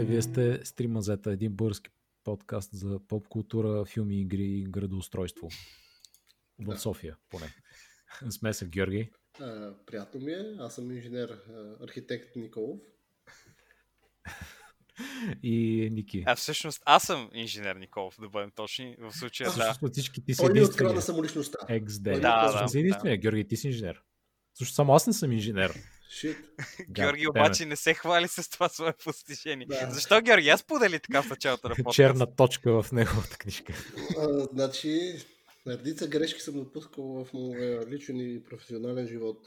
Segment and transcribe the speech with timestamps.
[0.00, 1.90] Вие сте Стримазета, един български
[2.24, 5.48] подкаст за поп култура, филми, игри и градоустройство.
[6.58, 6.78] В Да.
[6.78, 7.54] София, поне.
[8.30, 9.10] Сме се Георги.
[9.40, 10.56] А, приятно ми е.
[10.58, 11.40] Аз съм инженер,
[11.82, 12.78] архитект Николов.
[15.42, 16.24] И Ники.
[16.26, 18.96] А всъщност аз съм инженер Николов, да бъдем точни.
[18.98, 19.64] В случая да.
[19.64, 20.72] Всъщност всички ти си Той ми единствения.
[20.86, 21.58] открадна самоличността.
[21.68, 22.20] XD.
[22.20, 23.18] Да, да, си единствения.
[23.18, 24.02] Георги, ти си инженер.
[24.54, 25.72] Също само аз не съм инженер.
[26.10, 26.36] Шит.
[26.90, 29.66] Георги обаче не се хвали с това свое постижение.
[29.66, 29.90] Да.
[29.90, 30.48] Защо Георги?
[30.48, 31.96] Аз подели така в началото на подкаст.
[31.96, 33.72] Черна точка в неговата книжка.
[34.18, 35.12] А, значи,
[35.66, 39.38] редица грешки съм допускал в моя личен и професионален живот.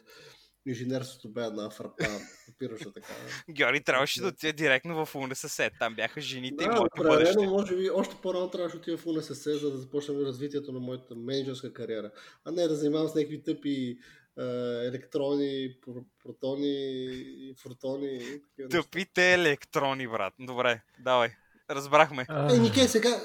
[0.65, 2.05] Инженерството бе една фрапа,
[2.49, 3.13] опираща така.
[3.49, 5.69] Георги трябваше да отиде директно в УНСС.
[5.79, 7.31] Там бяха жените и Да, моето бъдеще.
[7.31, 10.79] определено, може би, още по-рано трябваше да отида в УНСС, за да започнем развитието на
[10.79, 12.11] моята менеджерска кариера.
[12.45, 13.97] А не да занимавам с някакви тъпи
[14.37, 16.75] електрони, про- протони,
[17.17, 18.41] и неща.
[18.69, 20.33] Тъпите електрони, брат.
[20.39, 21.29] Добре, давай.
[21.69, 22.25] Разбрахме.
[22.51, 23.21] Е, Нике, сега,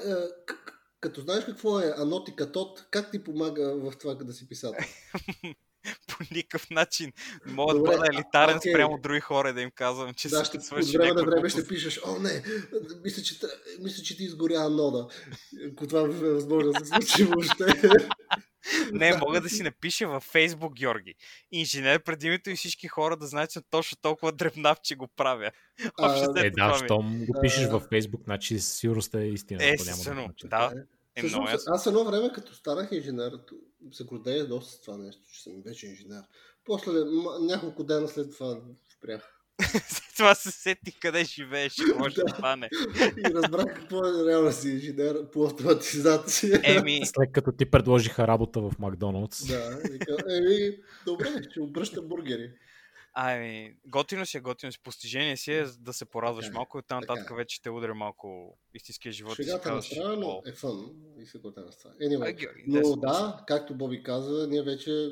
[0.99, 4.85] като знаеш какво е анот и катод, как ти помага в това да си писател?
[6.07, 7.13] По никакъв начин
[7.45, 8.73] мога да бъда елитарен окей.
[8.73, 11.67] спрямо други хора да им казвам, че Да, ще, от свърши време на време ще
[11.67, 12.43] пишеш, о не,
[13.03, 13.35] мисля, че,
[13.79, 15.07] мисля, че ти изгоря анода.
[15.71, 17.65] Ако това е възможно да се случи въобще.
[18.91, 21.15] Не, мога да си напиша във Фейсбук, Георги.
[21.51, 25.51] Инженер пред името и всички хора да знаят, че точно толкова дребнав, че го правя.
[26.01, 26.85] Общо Е, да, е.
[26.85, 29.63] щом го пишеш във Фейсбук, значи със сигурност е истина.
[29.63, 30.73] Е, естествено, да.
[31.15, 31.73] Е, много Всъщност, ясно.
[31.73, 33.31] аз едно време, като станах инженер,
[33.91, 36.23] се гордея доста с това нещо, че съм вече инженер.
[36.65, 36.91] После,
[37.41, 38.61] няколко дена след това
[38.97, 39.38] спрях.
[39.61, 39.83] След
[40.15, 42.29] това се сетих къде живееш и ще Да.
[42.29, 42.69] стане.
[43.17, 46.61] И разбрах какво е реално да си инженер по автоматизация.
[46.65, 49.47] Еми, След като ти предложиха работа в Макдоналдс.
[49.47, 49.79] Да,
[50.29, 50.69] еми,
[51.05, 52.51] добре, ще обръща бургери.
[53.13, 54.79] ами, готино си е, готино си.
[54.79, 57.35] Постижение си е да се порадваш Така е, малко и оттам така нататък е.
[57.35, 59.35] вече те удря малко истинския живот.
[59.35, 61.95] Шегата на страна, но «О, е фън и се готвя на страна.
[61.95, 65.09] а, Anyway, Георги, но десет да, както Боби каза, ние вече,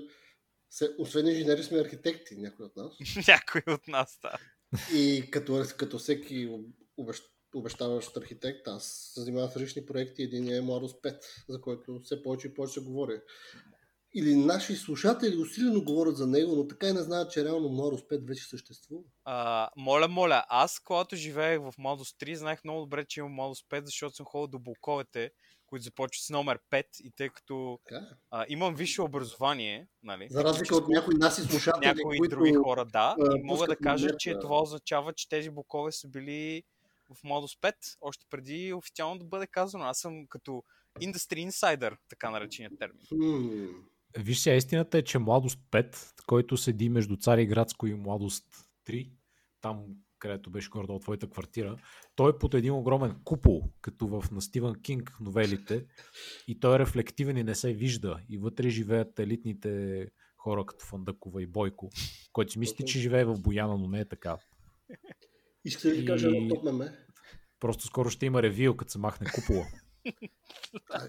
[0.69, 2.93] се, освен инженери, сме архитекти, някой от нас.
[3.27, 4.37] Някой от нас, да.
[4.93, 6.49] И като, като всеки
[6.97, 7.23] обещ,
[7.55, 10.23] обещаващ архитект, аз се занимавам с различни проекти.
[10.23, 11.19] Един е Младост 5,
[11.49, 13.21] за който все повече и повече говори.
[14.15, 18.09] Или наши слушатели усилено говорят за него, но така и не знаят, че реално Младост
[18.09, 19.03] 5 вече съществува.
[19.25, 23.65] А, моля, моля, аз, когато живеех в Младост 3, знаех много добре, че имам Младост
[23.69, 25.31] 5, защото съм ходил до блоковете,
[25.67, 28.07] които започват с номер 5 и тъй като Така е.
[28.31, 32.35] а, имам висше образование, нали, За разлика от някои наши слушатели, някои които...
[32.35, 34.39] други хора, да, а, и мога да кажа, че да.
[34.39, 36.63] това означава, че тези блокове са били
[37.09, 39.85] в Младост 5, още преди официално да бъде казано.
[39.85, 40.63] Аз съм като
[41.01, 43.05] Industry Insider, така нареченият термин.
[43.09, 43.65] Хм,
[44.17, 48.45] Виж сега, истината е, че Младост 5, който седи между Цариградско и Младост
[48.85, 49.11] 3,
[49.61, 49.85] там
[50.19, 51.77] където беше горе от твоята квартира,
[52.15, 55.85] той е под един огромен купол, като в на Стивън Кинг новелите,
[56.47, 58.19] и той е рефлективен и не се вижда.
[58.29, 60.07] И вътре живеят елитните
[60.37, 61.89] хора като Фандъкова и Бойко,
[62.33, 64.37] който си мисли, че живее в Бояна, но не е така.
[65.65, 66.97] Искате да ви кажа едно топ меме?
[67.59, 69.65] Просто скоро ще има ревил, като се махне купола.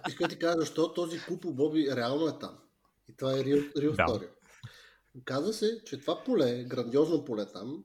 [0.09, 2.59] Искам да ти кажа защо този купол Боби реално е там.
[3.09, 4.03] И това е real, real Да.
[4.03, 4.29] story.
[5.25, 7.85] Каза се, че това поле, грандиозно поле там,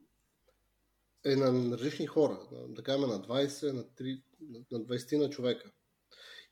[1.24, 2.40] е на различни хора.
[2.68, 4.22] Да кажем на 20, на, 3,
[4.70, 5.70] на 20 на човека.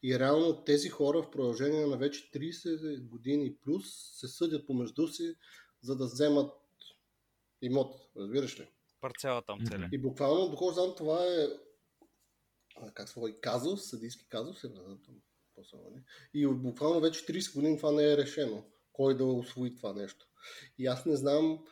[0.02, 3.84] И реално тези хора в продължение на вече 30 години плюс
[4.20, 5.34] се съдят помежду си,
[5.82, 6.52] за да вземат
[7.62, 8.00] имот.
[8.16, 8.68] Разбираш ли?
[9.00, 9.58] Парцела там.
[9.60, 9.84] Мгм.
[9.92, 11.48] И буквално, доколко знам, това е
[12.94, 14.62] как се води, казус, съдийски казус,
[15.72, 16.02] води.
[16.34, 18.64] И буквално вече 30 години това не е решено.
[18.92, 20.26] Кой да освои това нещо.
[20.78, 21.64] И аз не знам,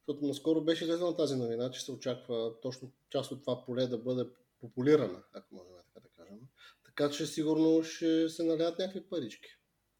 [0.00, 3.98] защото наскоро беше излезла тази новина, че се очаква точно част от това поле да
[3.98, 4.30] бъде
[4.60, 6.40] популирана, ако можем така да кажем.
[6.84, 9.48] Така че сигурно ще се налят някакви парички.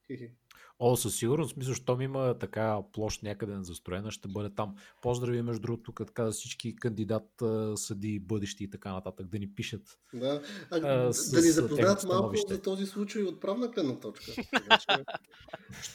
[0.07, 0.33] Хи-хи.
[0.83, 4.75] О, със сигурност, мисля, щом има така площ някъде застроена, ще бъде там.
[5.03, 7.43] Поздрави, между другото, тук така за всички кандидат
[7.77, 9.99] съди, бъдещи и така нататък, да ни пишат.
[10.15, 14.01] Да, а, А, да с- ни с запознаят малко за този случай от правна гледна
[14.01, 14.33] точка.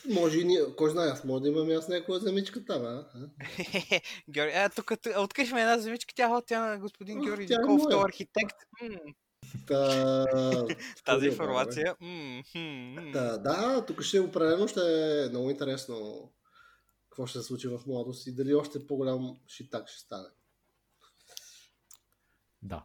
[0.09, 3.05] Може и ние, кой знае, аз може да имам аз някоя земичка там, а?
[4.29, 8.03] Георги, а, тук открихме една земичка, тя, тя на господин Георги е Николов, той е
[8.03, 8.55] архитект.
[9.67, 10.25] Та,
[11.05, 11.95] тази информация.
[12.01, 12.43] м.
[13.13, 14.81] Да, тук ще определено ще
[15.25, 16.31] е много интересно
[17.09, 20.27] какво ще се случи в младост и дали още по-голям шитак ще стане.
[22.61, 22.83] Да.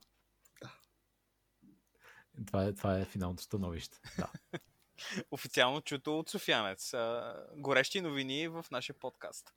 [0.62, 0.72] Да.
[2.46, 3.98] Това е, това е финалното становище.
[4.18, 4.30] Да.
[5.30, 6.94] Официално чуто от Софианец.
[6.94, 9.54] А, горещи новини в нашия подкаст.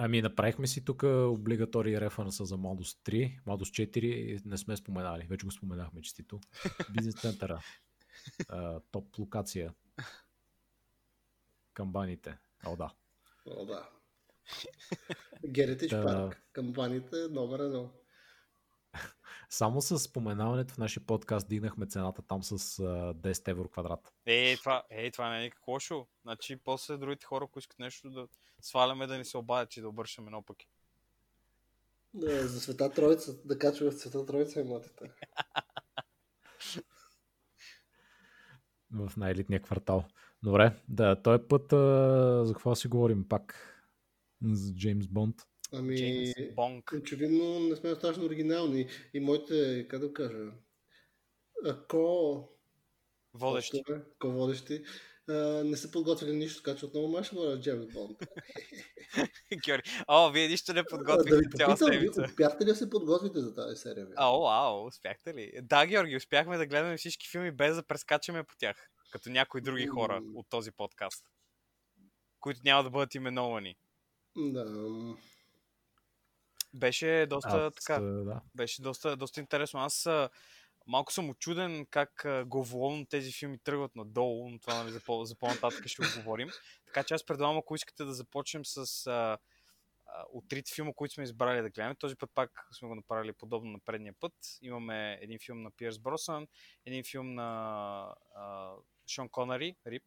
[0.00, 5.46] Ами направихме си тук облигатори референса за Modus 3, Modus 4 не сме споменали, вече
[5.46, 6.40] го споменахме честито.
[6.94, 7.62] Бизнес центъра,
[8.90, 9.74] топ локация,
[11.74, 12.92] камбаните, о да.
[13.46, 13.88] О, да.
[15.48, 16.02] Геритич Да.
[16.02, 16.42] парк.
[16.52, 17.90] Кампаниите номер едно.
[19.50, 24.12] Само с споменаването в нашия подкаст дигнахме цената там с а, 10 евро квадрат.
[24.26, 26.06] Е, това, е, това не е никак лошо.
[26.22, 28.28] Значи, после другите хора, ако искат нещо да
[28.60, 30.68] сваляме, да ни се обадят и да обършаме наопаки.
[32.14, 35.12] Да, за Света Троица, да качва в Света Троица имотите.
[38.90, 40.04] в най-елитния квартал.
[40.42, 43.74] Добре, да, този път а, за какво си говорим пак?
[44.42, 45.36] За Джеймс Бонд.
[45.72, 46.92] Ами, Джеймс Бонг.
[46.92, 48.88] очевидно не сме достатъчно оригинални.
[49.14, 50.52] И моите, как да кажа,
[51.64, 52.48] ако
[53.34, 53.82] Водещи.
[53.90, 54.84] Ако водещи,
[55.28, 55.34] а,
[55.64, 58.18] не са подготвили нищо, така че отново май ще говоря Джеймс Бонд.
[59.64, 59.90] Георги.
[60.08, 62.22] О, вие нищо не да ви подготвихте цяла попитам, вие седмица.
[62.22, 64.06] успяхте ли да се подготвите за тази серия?
[64.06, 64.12] бе?
[64.16, 65.52] Ао, ао, успяхте ли?
[65.62, 68.90] Да, Георги, успяхме да гледаме всички филми без да прескачаме по тях.
[69.12, 71.24] Като някои други хора от този подкаст.
[72.40, 73.76] Които няма да бъдат именовани.
[74.36, 74.64] Да.
[76.74, 78.00] Беше доста Аз, така.
[78.00, 78.40] да.
[78.54, 79.80] Беше доста, доста интересно.
[79.80, 80.28] Аз а,
[80.86, 85.34] малко съм очуден как главоломно тези филми тръгват надолу, но това нали, за, по- за
[85.34, 86.48] по-нататък ще го говорим.
[86.86, 89.38] Така че аз предлагам, ако искате да започнем с а, а,
[90.32, 91.94] от трите филма, които сме избрали да гледаме.
[91.94, 94.34] Този път пак сме го направили подобно на предния път.
[94.62, 96.46] Имаме един филм на Пиерс Бросан,
[96.86, 97.50] един филм на
[98.34, 98.72] а,
[99.08, 100.02] Шон Конари, Рип,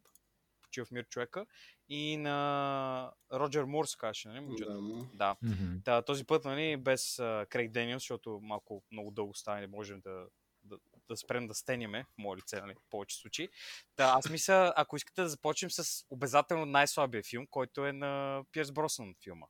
[0.71, 1.45] почива в мир човека,
[1.89, 4.39] и на Роджер Мур, се казваше, нали?
[4.39, 5.07] момчето?
[5.13, 5.35] да.
[5.41, 5.55] Да.
[5.85, 10.01] Да, този път, нали, без uh, Крейг Дениелс, защото малко много дълго стане, не можем
[10.01, 10.25] да,
[10.63, 10.77] да,
[11.07, 13.49] да спрем да стениме, в мое лице, нали, в повече случаи.
[13.97, 18.71] Да, аз мисля, ако искате да започнем с обязателно най-слабия филм, който е на Пиерс
[18.71, 19.45] Бросън филма.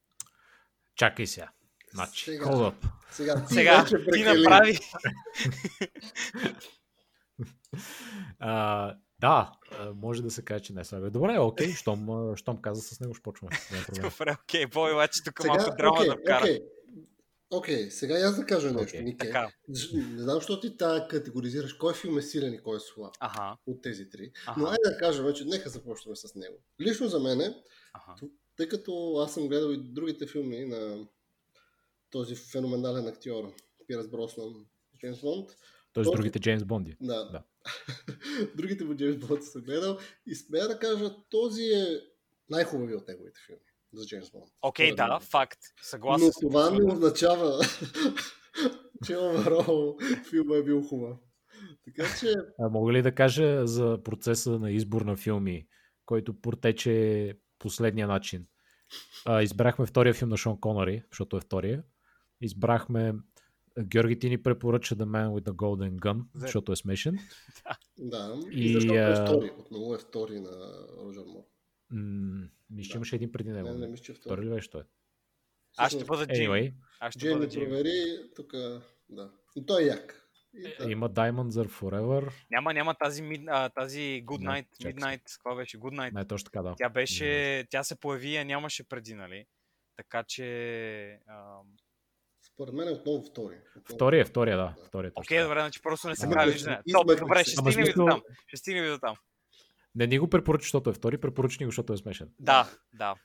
[0.95, 1.51] Чакай сега.
[1.94, 2.45] Значи, Сега.
[2.45, 2.88] hold up.
[3.12, 4.79] Сега, ти Сега, ти направи...
[8.39, 9.51] А, да,
[9.95, 11.12] може да се каже, че не е слабия.
[11.12, 13.56] Добре, окей, щом, щом каза с него, ще почваме.
[14.01, 16.44] Добре, окей, бой, обаче тук Сега, малко драма окей, да вкара.
[16.44, 16.59] окей.
[17.53, 19.01] Окей, сега и аз да кажа нещо, Окей.
[19.01, 19.27] Нике.
[19.27, 19.51] Така,
[19.94, 23.57] Не знам, защо ти тая категоризираш кой филм е силен и кой е слаб аха,
[23.68, 24.31] от тези три.
[24.57, 26.56] Но аха, айде да кажем, че нека започнем с него.
[26.81, 27.56] Лично за мене,
[27.94, 28.15] аха.
[28.57, 31.07] тъй като аз съм гледал и другите филми на
[32.09, 33.53] този феноменален актьор,
[33.88, 34.65] Пирас Броснан,
[35.00, 35.50] Джеймс Бонд,
[35.93, 36.97] Тоест Този- другите Джеймс Бонди.
[37.01, 37.25] да.
[37.31, 37.43] Да.
[38.55, 41.99] другите му Джеймс Бонд съм гледал и смея да кажа, този е
[42.49, 43.61] най-хубави от неговите филми
[43.93, 44.45] за Джеймс Бонд.
[44.61, 45.19] Окей, Според да, мен.
[45.19, 45.59] факт.
[45.81, 47.59] Съгласен Но това не означава,
[49.05, 49.97] че overall
[50.29, 51.17] филма е бил хубав.
[51.85, 55.67] Така че, А, мога ли да кажа за процеса на избор на филми,
[56.05, 58.45] който протече последния начин?
[59.25, 61.83] А, избрахме втория филм на Шон Конари, защото е втория.
[62.41, 63.13] Избрахме
[63.79, 67.18] Георги ти ни препоръча The Man with the Golden Gun, За- защото е смешен.
[67.97, 70.51] да, и, И, защото е втори, отново е втори на
[70.98, 71.43] Роджер Мор.
[71.91, 72.98] М, Мисля, че Да.
[72.98, 73.67] имаше един преди него.
[73.67, 74.45] Не, не, Не, мисля, че е Втори втори.
[74.45, 74.84] ли беше той?
[75.77, 76.48] Аз ще бъда Джейми.
[76.48, 77.69] Anyway, Аз ще бъда Джейми.
[77.69, 77.93] провери,
[78.36, 78.51] тук,
[79.10, 79.31] да.
[79.55, 80.17] И той е як.
[80.53, 80.91] И, да.
[80.91, 82.31] има Diamonds are Forever.
[82.51, 85.77] Няма, няма тази, mid, а, тази Good Night, чакай Midnight, какво беше?
[85.79, 86.13] Good Night.
[86.13, 86.75] Не, точно така, да.
[86.77, 89.45] Тя беше, тя се появи, а нямаше преди, нали?
[89.98, 90.45] Така че...
[91.27, 91.67] ам,
[92.62, 93.56] Според мен е отново втори.
[93.70, 93.96] Отново.
[93.96, 94.75] Втория, втория, да.
[94.88, 95.48] Втория, точно Окей, така.
[95.48, 96.80] добре, значи просто не се Ама прави да, виждане.
[97.20, 98.22] добре, ще стигнем и до там.
[98.48, 99.15] Ще стигнем и до там.
[99.96, 102.30] Не ни го препоръча, защото е втори, препоръча ни го, защото е смешен.
[102.39, 103.15] Да, да.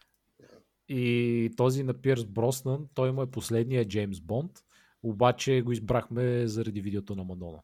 [0.89, 4.53] И този на Пирс Броснан, той му е последния Джеймс Бонд,
[5.03, 7.59] обаче го избрахме заради видеото на Мадона.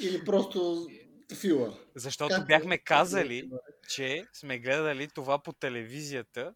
[0.00, 0.86] Или просто
[1.40, 1.72] филър.
[1.94, 3.50] Защото Както- бяхме казали,
[3.88, 6.54] че сме гледали това по телевизията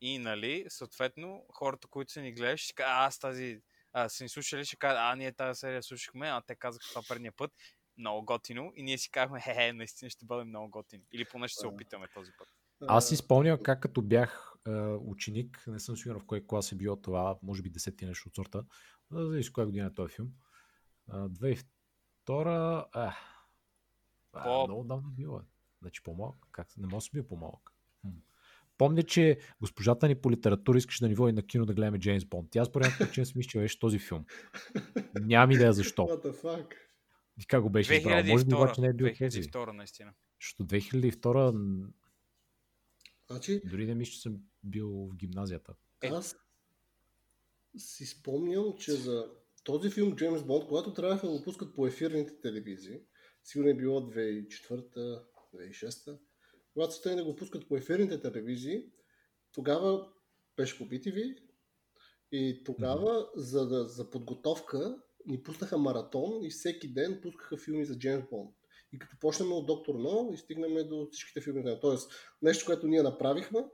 [0.00, 3.60] и, нали, съответно, хората, които са ни гледали, ще кажат, аз тази,
[3.92, 7.02] а, са ни слушали, ще кажат, а, ние тази серия слушахме, а те казаха това
[7.08, 7.52] предния път,
[7.98, 11.04] много готино, и ние си казахме, хе, наистина ще бъде много готино.
[11.12, 12.48] Или поне ще се опитаме този път.
[12.86, 16.76] Аз си спомням как като бях е, ученик, не съм сигурен в кой клас е
[16.76, 18.64] било това, може би десети нещо от сорта,
[19.42, 20.28] с коя година е този филм.
[21.08, 21.64] А, 2002,
[22.92, 23.16] а,
[24.32, 25.40] а, много давно било.
[25.82, 26.68] Значи по-малък, как?
[26.76, 27.70] Не може да си бил по-малък.
[28.78, 32.24] Помня, че госпожата ни по литература искаше да ни води на кино да гледаме Джеймс
[32.24, 32.48] Бонд.
[32.50, 34.24] Тя според мен причина си мисля, че беше този филм.
[35.20, 36.02] Нямам идея защо.
[36.02, 36.74] What the fuck?
[37.40, 38.24] И как го беше избрал.
[38.24, 39.42] Може би обаче не е бил тези.
[39.42, 40.12] 2002, наистина.
[40.40, 41.88] Защото 2002 м,
[43.30, 45.74] Значи, дори не мисля, че съм бил в гимназията.
[46.02, 46.08] Е.
[46.08, 46.36] аз
[47.76, 49.30] си спомням, че за
[49.64, 53.00] този филм Джеймс Бонд, когато трябваха да го пускат по ефирните телевизии,
[53.44, 56.18] сигурно е било 2004-2006,
[56.72, 58.84] когато се тръгна да го пускат по ефирните телевизии,
[59.52, 60.08] тогава
[60.56, 61.38] беше по BTV
[62.32, 64.96] и тогава за, да, за подготовка
[65.26, 68.54] ни пуснаха маратон и всеки ден пускаха филми за Джеймс Бонд.
[68.92, 71.78] И като почнем от Доктор Но и стигнем до всичките филми.
[71.80, 73.64] Тоест, нещо, което ние направихме,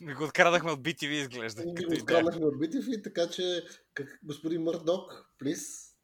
[0.00, 1.64] ми го открадахме от BTV, изглежда.
[1.64, 5.60] Ми го откраднахме от BTV, така че как, господин Мърдок, плиз,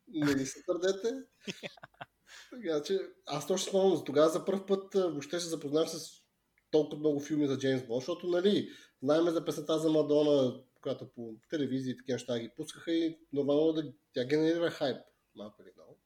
[0.08, 1.08] не ни се твърдете.
[2.62, 6.24] така че аз точно спомням, за тогава за първ път въобще се запознах с
[6.70, 8.68] толкова много филми за Джеймс Бонд, защото, нали,
[9.02, 13.72] знаеме за песента за Мадона, която по телевизии и такива неща ги пускаха и нормално
[13.72, 14.96] да тя генерира хайп,
[15.34, 15.98] малко или много.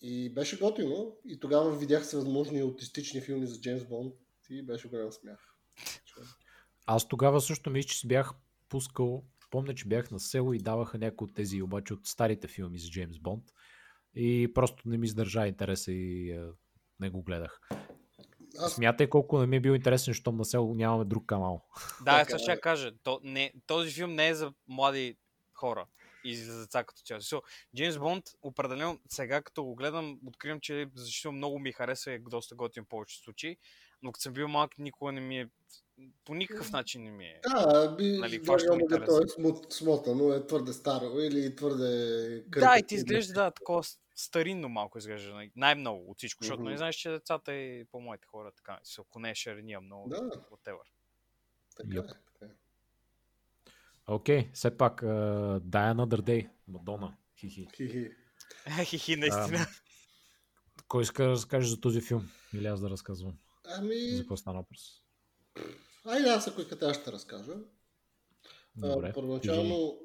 [0.00, 1.16] И беше готино.
[1.24, 4.14] И тогава видях се възможни аутистични филми за Джеймс Бонд
[4.50, 5.54] и беше голям смях.
[6.86, 8.32] Аз тогава също мисля, че си бях
[8.68, 12.78] пускал, помня, че бях на село и даваха някои от тези обаче от старите филми
[12.78, 13.44] за Джеймс Бонд
[14.14, 16.40] и просто не ми издържа интереса и е,
[17.00, 17.60] не го гледах.
[18.58, 18.72] Аз...
[18.72, 21.64] Смятай колко не ми е бил интересен, защото на село нямаме друг канал.
[22.04, 22.92] Да, така, ще кажа.
[23.02, 25.16] То, не, този филм не е за млади
[25.54, 25.86] хора
[26.24, 27.20] и за деца като цяло.
[27.20, 27.42] So,
[27.76, 32.18] Джеймс Бонд, определено, сега като го гледам, откривам, че защото много ми харесва и е
[32.18, 33.56] доста готин в повече случаи,
[34.02, 35.48] но като съм бил малък, никога не ми е
[36.24, 37.40] по никакъв начин не ми е.
[37.48, 38.56] Да, би, нали, да,
[38.88, 42.44] да, то е смут, смота, но е твърде старо или твърде...
[42.48, 43.82] Да, и ти изглежда, да, такова
[44.16, 45.34] старинно малко изглежда.
[45.34, 46.70] Нали, най-много от всичко, защото mm-hmm.
[46.70, 50.16] не знаеш, че децата и по-моите хора така, ако не е шарения много, да.
[50.16, 50.82] whatever.
[51.76, 52.04] Така yep.
[52.04, 52.56] е, така е.
[54.06, 57.16] Окей, okay, все пак, uh, Die Another Day, Мадона.
[57.38, 57.68] Хихи.
[57.76, 58.10] Хихи.
[58.84, 59.58] Хихи, наистина.
[59.58, 59.80] Uh,
[60.88, 62.30] кой иска да разкаже за този филм?
[62.54, 63.38] Или аз да разказвам?
[63.64, 64.10] Ами...
[64.10, 65.02] За какво стана въпрос?
[66.04, 67.54] Айде аз, ако искате, аз ще разкажа.
[68.76, 69.12] Добре.
[69.14, 69.98] Първоначално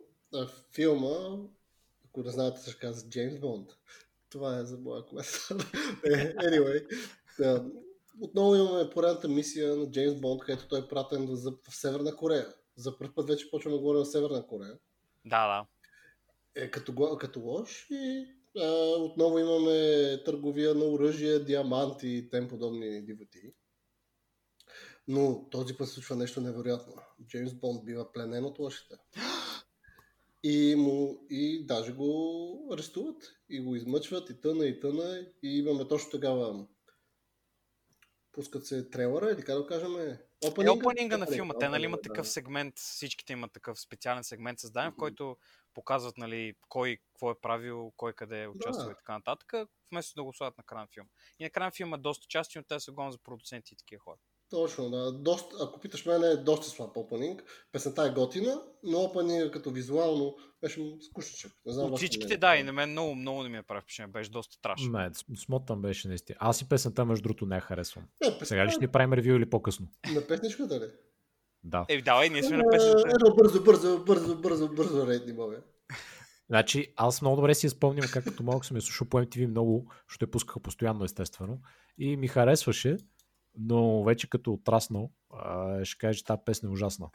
[0.72, 1.38] филма,
[2.06, 3.70] ако не знаете, се казва Джеймс Бонд.
[4.30, 5.32] Това е за моя коментар.
[6.06, 6.88] Е, anyway,
[7.40, 7.66] да,
[8.22, 11.36] отново имаме поредната мисия на Джеймс Бонд, където той е пратен в,
[11.70, 12.54] в Северна Корея.
[12.75, 14.78] За първ път вече почваме да говорим за Северна Корея.
[15.25, 15.66] Да, да.
[16.62, 18.28] Е, като, като лош и
[18.60, 18.68] а,
[19.00, 23.54] отново имаме търговия на оръжие, диаманти и тем подобни дивоти.
[25.07, 26.93] Но този път случва нещо невероятно.
[27.27, 28.95] Джеймс Бонд бива пленен от лошите.
[30.43, 33.24] И, му, и даже го арестуват.
[33.50, 35.25] И го измъчват, и тъна, и тъна.
[35.43, 36.65] И имаме точно тогава
[38.35, 39.91] пускат се трейлера или как да кажем
[40.47, 41.53] опенинга, е, опенинга на филма.
[41.59, 42.09] Те нали имат да.
[42.09, 45.38] такъв сегмент, всичките имат такъв специален сегмент създаден, в който
[45.74, 48.91] показват нали, кой какво е правил, кой къде е участвал да.
[48.91, 49.53] и така нататък,
[49.91, 51.09] вместо да го слагат на края на филма.
[51.39, 53.77] И на края на филма е доста части, но те са гон за продуценти и
[53.77, 54.17] такива хора.
[54.50, 55.12] Точно, да.
[55.12, 57.44] Доста, ако питаш мен, е доста слаб опенинг.
[57.72, 61.52] Песента е готина, но опенинг като визуално беше скучничък.
[61.66, 64.12] Не знам От всичките, да, и на мен много, много не ми е прави впечатление.
[64.12, 64.92] Беше доста страшно.
[64.92, 66.38] Не, смотан беше наистина.
[66.40, 68.04] Аз и песента, между другото, не я харесвам.
[68.04, 68.46] Не, песента...
[68.46, 69.88] Сега ли ще ни правим ревю или по-късно?
[70.14, 70.86] На песничката ли?
[71.64, 71.86] Да.
[71.90, 73.10] Е, давай, ние сме на песничката.
[73.16, 75.62] Едно бързо, бързо, бързо, бързо, бързо рейд мога.
[76.50, 79.92] Значи, аз много добре си спомням как като малко съм я слушал по MTV много,
[80.08, 81.60] ще пускаха постоянно, естествено.
[81.98, 82.98] И ми харесваше,
[83.57, 85.12] но вече като отраснал,
[85.83, 87.09] ще кажа, че тази песен е ужасна.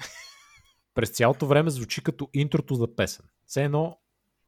[0.94, 3.26] През цялото време звучи като интрото за песен.
[3.46, 3.98] Все едно,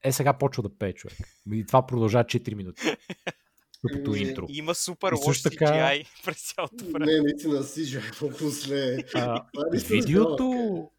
[0.02, 1.18] е сега почва да пее човек.
[1.52, 2.82] И това продължава 4 минути.
[3.92, 4.46] Като интро.
[4.49, 5.66] Има супер лош така...
[5.66, 7.12] CGI през цялото време.
[7.12, 8.96] Не, наистина CGI много зле.
[9.88, 10.90] Видеото,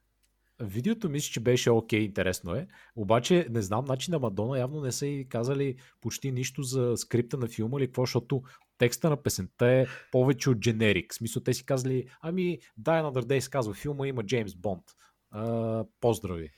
[0.59, 2.67] Видеото мисля, че беше окей, okay, интересно е.
[2.95, 7.37] Обаче не знам, значи на Мадона явно не са и казали почти нищо за скрипта
[7.37, 8.41] на филма или какво, защото
[8.77, 11.13] текста на песента е повече от дженерик.
[11.13, 14.83] В смисъл те си казали, ами Die Another Day казва филма, има Джеймс Бонд.
[15.31, 16.49] А, поздрави.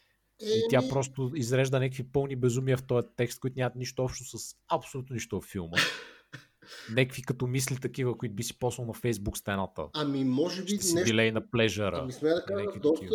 [0.42, 4.56] И тя просто изрежда някакви пълни безумия в този текст, които нямат нищо общо с
[4.72, 5.78] абсолютно нищо в филма.
[6.92, 9.82] Некви като мисли такива, които би си послал на Фейсбук стената.
[9.94, 10.70] Ами, може би.
[10.70, 11.06] Ще нещо...
[11.06, 12.00] дилей на плежара.
[12.02, 13.06] Ами, сме да кажа, доста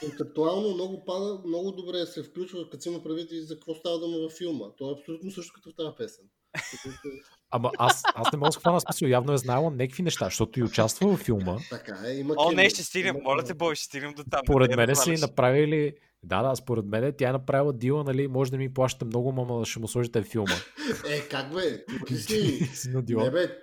[0.00, 3.98] концептуално много, пада, много добре се включва, като си има предвид и за какво става
[3.98, 4.64] дума във филма.
[4.78, 6.24] То е абсолютно също като в тази песен.
[7.50, 9.08] Ама аз, аз не мога да се хвана смисъл.
[9.08, 11.56] Явно е знаела някакви неща, защото и участва във филма.
[11.70, 13.16] Така е, има О, не, ще стигнем.
[13.22, 14.40] Моля те, Бой, ще стигнем до там.
[14.46, 15.92] Поред мен са и направили
[16.26, 19.66] да, да, според мен тя е направила дила, нали, може да ми плащате много, мама,
[19.66, 20.54] ще му сложите филма.
[21.10, 21.84] Е, как бе?
[22.06, 22.68] Ти си...
[23.08, 23.58] не бе,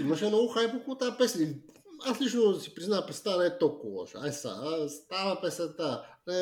[0.00, 1.62] имаше много хайп около тази песен.
[2.06, 4.18] Аз лично си призна, песента не е толкова лоша.
[4.22, 4.54] Ай са,
[4.88, 6.04] става песента.
[6.28, 6.32] Е,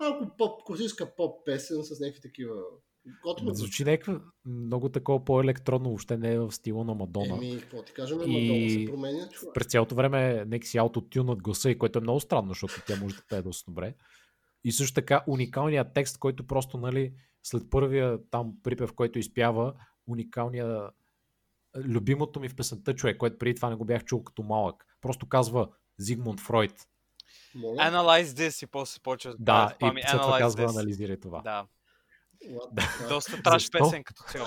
[0.00, 2.54] малко поп, класическа поп песен с някакви такива
[3.24, 3.54] Готово.
[3.54, 4.12] Звучи някакво
[4.46, 7.36] много такова по-електронно, въобще не е в стила на Мадона.
[7.36, 8.48] Еми, какво ти кажем, и...
[8.48, 9.28] Мадона се променя.
[9.28, 9.54] Човек.
[9.54, 13.16] През цялото време нека си аутотюнат гласа, и което е много странно, защото тя може
[13.16, 13.94] да пее доста добре.
[14.64, 19.74] И също така уникалният текст, който просто, нали, след първия там припев, който изпява,
[20.06, 20.90] уникалния
[21.76, 24.86] любимото ми в песента човек, което преди това не го бях чул като малък.
[25.00, 25.68] Просто казва
[25.98, 26.88] Зигмунд Фройд.
[27.56, 30.70] Analyze this и после почва да Да, и Analyze казва this.
[30.70, 31.40] анализирай това.
[31.40, 31.66] Да?
[33.08, 34.46] Доста траш песен като цяло.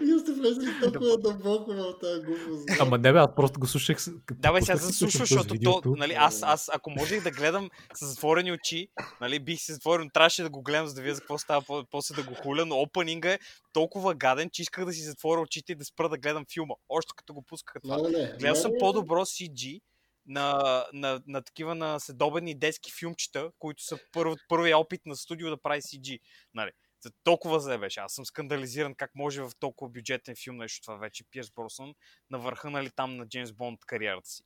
[0.00, 2.68] Вие сте влезли толкова дълбоко в тази глупост.
[2.80, 4.02] Ама не бе, аз просто го слушах.
[4.02, 7.70] с- като Да, бе, сега с защото то, нали, аз, аз, ако можех да гледам
[7.94, 8.88] с затворени очи,
[9.20, 11.84] нали, бих си затворил, трябваше да го гледам, за да видя за какво става, по-
[11.90, 13.38] после да го хуля, но опенинга е
[13.72, 16.74] толкова гаден, че исках да си затворя очите и да спра да гледам филма.
[16.88, 17.96] Още като го пусках това.
[18.34, 19.80] Гледал съм по-добро CG
[20.26, 25.50] на, на, на такива на следобедни детски филмчета, които са първ, първия опит на студио
[25.50, 26.20] да прави CG.
[26.54, 26.70] Нали.
[27.00, 27.88] За толкова зле.
[27.96, 31.24] Аз съм скандализиран как може в толкова бюджетен филм нещо това вече.
[31.30, 31.94] Пирс Бросън
[32.30, 34.42] на върха нали, там на Джеймс Бонд кариерата си.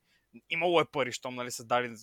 [0.51, 1.95] Имало е пари, щом нали, са дали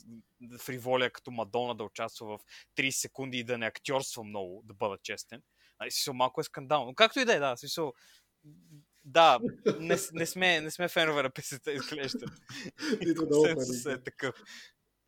[0.60, 2.40] фриволия като Мадона да участва в
[2.78, 5.42] 30 секунди и да не актьорства много, да бъда честен.
[5.80, 6.86] Нали, смисъл, малко е скандално.
[6.86, 7.94] Но както и да е, да, смисъл,
[9.08, 9.40] да,
[9.80, 12.26] не, не, сме, не сме фенове на песента, изглежда.
[13.06, 13.94] Нито пари.
[13.94, 14.44] е такъв.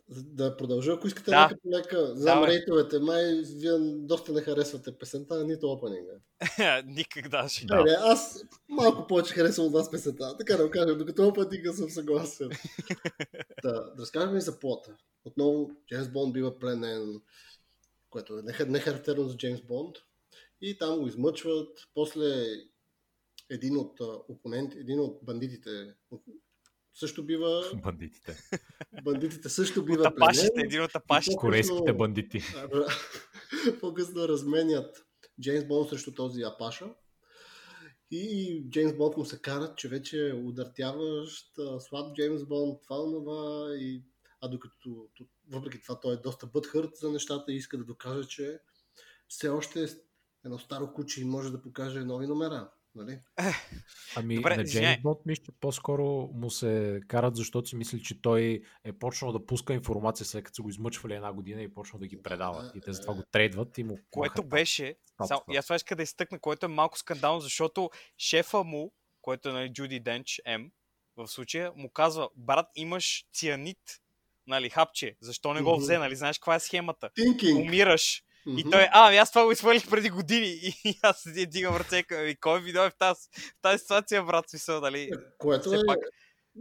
[0.10, 1.46] Да продължа, ако искате Да.
[1.46, 2.16] лека по лека.
[2.16, 2.50] Знам Давай.
[2.50, 6.14] рейтовете, май вие доста не харесвате песента, нито опенинга.
[6.86, 7.30] Никак.
[7.30, 7.48] Да.
[7.64, 7.84] Да.
[7.84, 10.38] Не, аз малко повече харесвам от вас песента.
[10.38, 12.50] Така да го кажа, докато опенинга съм съгласен.
[13.64, 14.92] да, да разкажем и за плота.
[15.26, 17.22] Отново Джеймс Бонд бива пленен,
[18.10, 19.96] което е не, не характерно за Джеймс Бонд.
[20.62, 21.88] И там го измъчват.
[21.94, 22.46] После
[23.50, 25.96] един от опонент, един от бандитите
[26.94, 28.38] също бива, Бандитите.
[29.04, 30.66] бандитите също бива От апашите, пленен.
[30.66, 31.36] един от апашите.
[31.36, 32.42] Корейските бандити.
[33.80, 35.06] По-късно разменят
[35.42, 36.94] Джеймс Бонд срещу този Апаша.
[38.12, 43.70] И Джеймс Бонд му се карат, че вече е удъртяващ, слаб Джеймс Бонд, това, онова.
[43.76, 44.04] И...
[44.42, 45.10] А докато
[45.52, 48.60] въпреки това той е доста бъдхърт за нещата и иска да докаже, че
[49.28, 49.88] все още е
[50.46, 52.72] едно старо куче и може да покаже нови номера.
[52.96, 53.20] Нали?
[54.16, 54.66] Ами Добре, на.
[54.66, 59.32] Джеймс Бонд мисля, че по-скоро му се карат, защото си мисли, че той е почнал
[59.32, 62.72] да пуска информация след като са го измъчвали една година и почнал да ги предава.
[62.76, 64.96] И те затова го трейдват и му Което махат беше,
[65.28, 69.50] само, и аз това иска да изтъкна, което е малко скандално, защото шефа му, който
[69.50, 70.66] е нали, Джуди Денч, М,
[71.16, 74.02] в случая, му казва, брат, имаш цианит,
[74.48, 77.10] нали, хапче, защо не го взе, нали, знаеш каква е схемата?
[77.20, 77.62] Thinking.
[77.62, 78.24] Умираш.
[78.48, 78.70] И Мгм.
[78.70, 80.48] той, а, ами аз това го изхвърлих преди години.
[80.86, 83.20] И аз седи дигам ръце, и кой видео е в тази,
[83.58, 85.12] в тази ситуация, брат, смисъл, нали?
[85.38, 86.00] Което Все е пак-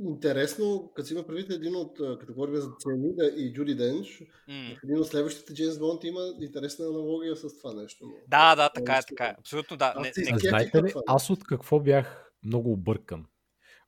[0.00, 4.22] интересно, като си има предвид един от, а, като говорим за Цианида и Джуди Денч,
[4.48, 4.54] М.
[4.74, 8.04] в един от следващите Джеймс Бонд има интересна аналогия с това нещо.
[8.28, 9.34] Да, да, така е, така е.
[9.38, 9.92] Абсолютно да.
[9.96, 13.24] Аз Не, си не, А Кефи знаете ли, аз от какво бях много объркан?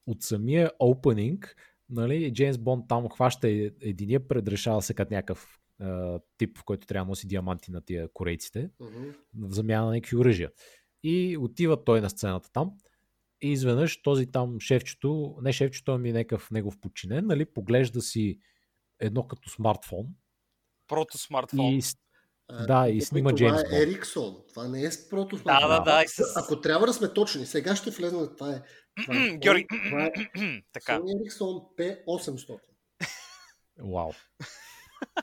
[0.07, 1.57] От самия опенинг,
[1.91, 5.60] нали, Джеймс Бонд там хваща е- единия, предрешава се като някакъв а,
[6.39, 9.05] тип, в който трябва да носи диаманти на тия корейците, Мгм.
[9.35, 10.51] в замяна на някакви оръжия.
[11.03, 12.73] И отива той на сцената там
[13.43, 18.39] и изведнъж този там шефчето, не шефчето, ами някакъв негов подчинен, нали, поглежда си
[18.99, 20.07] едно като смартфон
[20.91, 21.61] прото смартфон.
[21.61, 21.83] и
[22.49, 23.83] А, Да, и въпреки снима това Джеймс е Бонд.
[23.83, 24.37] Ериксон.
[24.49, 26.03] Това не е прото Да, да, да.
[26.05, 26.23] И с...
[26.37, 28.29] Ако трябва да сме точни, сега ще влезнем.
[28.39, 28.63] Това е.
[29.03, 30.13] Това е, Георги, това е
[30.73, 30.99] така.
[30.99, 32.59] Ericsson P800.
[33.79, 34.13] Вау.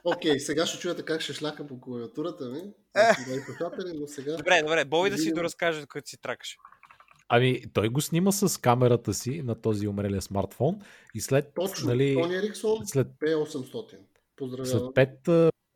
[0.03, 2.61] Окей, сега ще чуете как ще шляка по клавиатурата ми.
[2.95, 4.37] Драги слушатели, но сега...
[4.37, 6.57] Добре, добре, Боби да си доразкаже, докато си тракаш.
[7.29, 10.81] Ами, той го снима с камерата си на този умрелия смартфон
[11.15, 13.89] и след, Точно, нали, Sony Ericsson след, P800.
[13.89, 13.99] след
[14.35, 14.93] Поздравявам.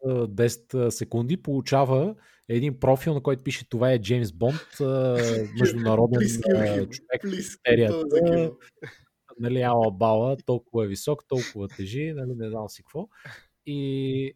[0.05, 2.15] 5-10 секунди получава
[2.49, 4.61] един профил, на който пише това е Джеймс Бонд,
[5.59, 6.21] международен
[6.89, 7.23] човек,
[7.65, 7.89] е
[9.39, 13.07] нали, ала бала, толкова е висок, толкова тежи, нали, не знам си какво.
[13.65, 14.33] И,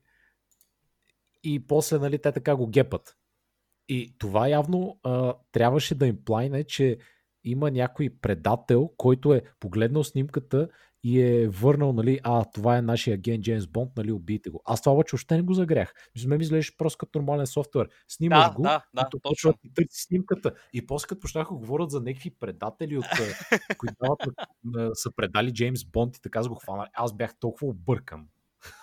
[1.43, 3.17] и после, нали, те така го гепат.
[3.89, 6.97] И това явно а, трябваше да им плайне, че
[7.43, 10.67] има някой предател, който е погледнал снимката
[11.03, 14.61] и е върнал, нали, а, това е нашия агент Джеймс Бонд, нали, убийте го.
[14.65, 15.93] Аз това обаче още не го загрях.
[16.15, 17.89] Мисля, ми изглеждаше просто като нормален софтуер.
[18.07, 19.53] Снимаш Да, го, да, да, и то точно.
[19.53, 20.51] ти търси снимката.
[20.73, 23.05] И после като почнаха говорят за някакви предатели, от,
[23.77, 24.19] които дават,
[24.93, 26.89] са предали Джеймс Бонд и така с го хванали.
[26.93, 28.27] Аз бях толкова объркан.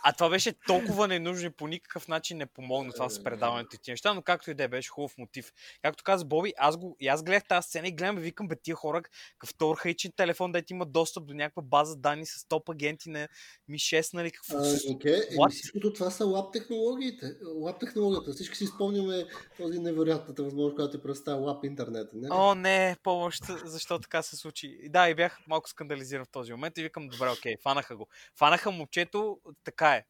[0.04, 3.78] А това беше толкова ненужно и по никакъв начин не помогна това с предаването и
[3.78, 5.52] тия неща, но както и да е, беше хубав мотив.
[5.82, 8.56] Както каза Боби, аз, го, и аз гледах тази сцена и гледам и викам, бе,
[8.62, 9.02] тия хора,
[9.38, 13.28] какъв архаичен телефон, да има достъп до някаква база данни с топ агенти на
[13.68, 15.50] Ми-6, нали, какво А, еми, What?
[15.50, 17.26] всичкото това са лап технологиите.
[17.54, 18.32] Лап технологията.
[18.32, 22.10] Всички си спомняме този невероятната възможност, която ти представя лап интернета.
[22.14, 22.28] Не?
[22.30, 24.78] О, не, помощ, защо така се случи.
[24.88, 28.08] Да, и бях малко скандализиран в този момент и викам, добре, окей, фанаха го.
[28.38, 29.38] Фанаха момчето,
[29.76, 30.04] така е,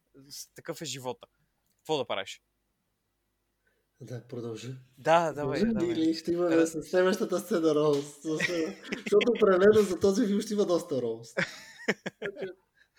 [0.55, 1.27] такъв е живота.
[1.79, 2.41] Какво да правиш?
[4.01, 4.75] Да, продължи.
[4.97, 6.03] Да, давай, Продължи, давай.
[6.03, 6.67] Или ще имаме Да.
[6.67, 8.23] с следващата сцена роуст.
[8.23, 11.37] Защото определено за този филм ще има доста роуст.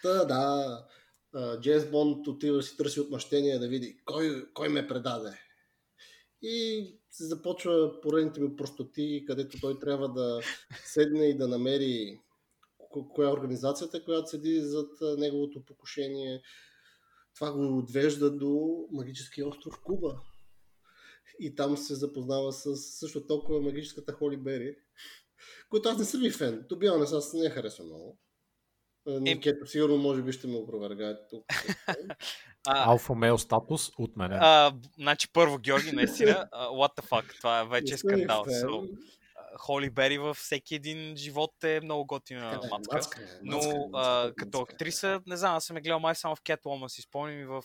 [0.02, 0.86] Та, да.
[1.34, 5.38] а, Джеймс Бонд отива си търси отмъщение да види кой, кой ме предаде.
[6.42, 10.40] И се започва поредните ми простоти, където той трябва да
[10.84, 12.20] седне и да намери
[13.02, 16.42] коя е организацията, която седи зад неговото покушение.
[17.34, 20.20] Това го отвежда до магическия остров Куба.
[21.40, 24.76] И там се запознава с също толкова магическата Холи Бери,
[25.70, 26.62] който аз не съм и фен.
[26.70, 28.18] Be honest, аз не я харесвам много.
[29.06, 31.44] Никето сигурно може би ще ме опровергае тук.
[32.66, 34.38] А, Алфа мейл статус от мене.
[34.40, 38.44] а, значи първо, Георги, наистина, what the fuck, това е вече е скандал.
[38.44, 38.98] So,
[39.58, 44.32] Холи Бери във всеки един живот е много готина мацка е, Но мацка е, а,
[44.36, 47.44] като актриса, не знам, аз съм я гледал май само в Catwoman, си спомням и
[47.44, 47.62] в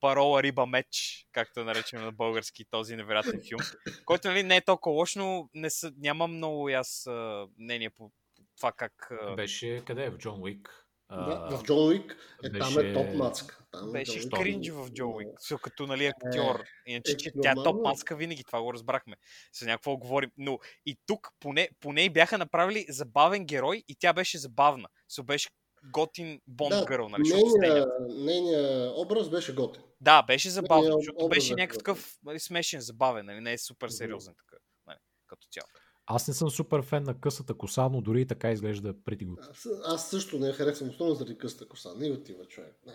[0.00, 3.60] Парола Риба Меч, както наречем на български този невероятен филм,
[4.04, 7.08] който нали, не е толкова лош, но не са, нямам много аз
[7.58, 8.12] мнение по
[8.56, 9.12] това как...
[9.36, 10.10] Беше къде е?
[10.10, 10.79] В Джон Уик.
[11.10, 13.58] Да, в Джон Уик е, там беше- е топ мацка.
[13.72, 15.28] Там е Беше Джон кринж в Джо Уик,
[15.62, 16.64] като нали, актьор.
[16.86, 17.80] Иначе, е, че тя е топ е.
[17.82, 19.16] маска винаги, това го разбрахме.
[19.60, 20.30] За някакво говорим.
[20.38, 24.88] Но и тук поне, поне бяха направили забавен герой и тя беше забавна.
[25.10, 25.48] So, беше
[25.84, 27.22] готин Бонд Да, гърл, нали?
[28.08, 29.82] нейния, образ беше готин.
[30.00, 33.40] Да, беше забавно, Нейния защото беше някакъв нали, смешен, забавен, нали?
[33.40, 34.98] не е супер сериозен така, нали?
[35.26, 35.66] като цяло.
[36.12, 39.36] Аз не съм супер фен на късата коса, но дори и така изглежда преди го.
[39.50, 41.88] Аз, аз също не я харесвам, основно заради къста коса.
[41.98, 42.76] Не отива човек.
[42.86, 42.94] Не.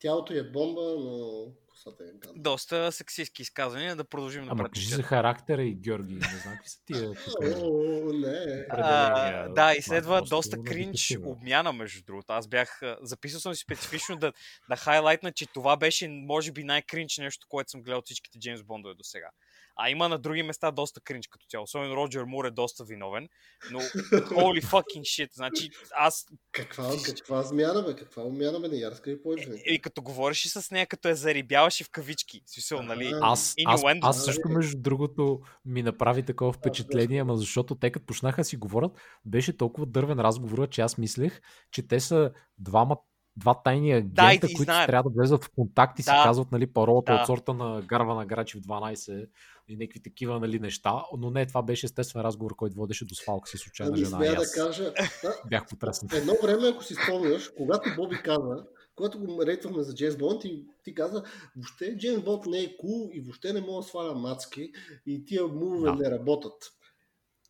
[0.00, 2.42] Тялото е бомба, но косата е гадна.
[2.42, 4.72] Доста сексистски изказвания, да продължим Ама напред.
[4.72, 6.14] кажи за характера и Георги.
[6.14, 7.10] Не знам какви са тия.
[7.62, 8.66] О, не.
[8.70, 12.32] А, да, и следва доста кринч обмяна, между другото.
[12.32, 14.32] Аз бях, записал съм си специфично да,
[14.68, 18.94] да хайлайтна, че това беше, може би, най-кринч нещо, което съм гледал всичките Джеймс Бондове
[18.94, 19.30] до сега.
[19.76, 21.64] А има на други места доста кринч като цяло.
[21.64, 23.28] Особено Роджер Мур е доста виновен.
[23.70, 25.28] Но holy fucking shit.
[25.34, 27.96] Значи аз Каква, каква смяна, бе?
[27.96, 28.68] Каква обмяна, бе?
[28.68, 29.50] Не я разкажи повече.
[29.66, 32.42] и като говориш и с нея, като я зарибяваше в кавички.
[32.46, 33.12] Смисъл, нали?
[33.20, 38.44] Аз, аз, аз също, между другото, ми направи такова впечатление, ама защото те като почнаха
[38.44, 38.92] си говорят,
[39.24, 42.96] беше толкова дървен разговор, че аз мислех, че те са двама
[43.36, 46.22] два тайни агента, Да, които трябва да влезат в контакт и си Да.
[46.24, 47.20] казват нали, паролата Да.
[47.20, 49.28] от сорта на Гарва на Грачи в 12
[49.70, 53.48] и някакви такива нали, неща, но не, това беше естествен разговор, който водеше до свалка
[53.50, 54.16] с случайна Ами жена.
[54.16, 56.12] смея да кажа, да, бях потреснат.
[56.12, 60.66] едно време, ако си спомняш, когато Боби каза, когато го рейтвахме за Джеймс Бонд и
[60.84, 61.22] ти каза,
[61.56, 64.72] въобще Джеймс Бонд не е кул и въобще не мога да сваля мацки
[65.06, 65.96] и тия мувове Да.
[65.96, 66.72] не работят.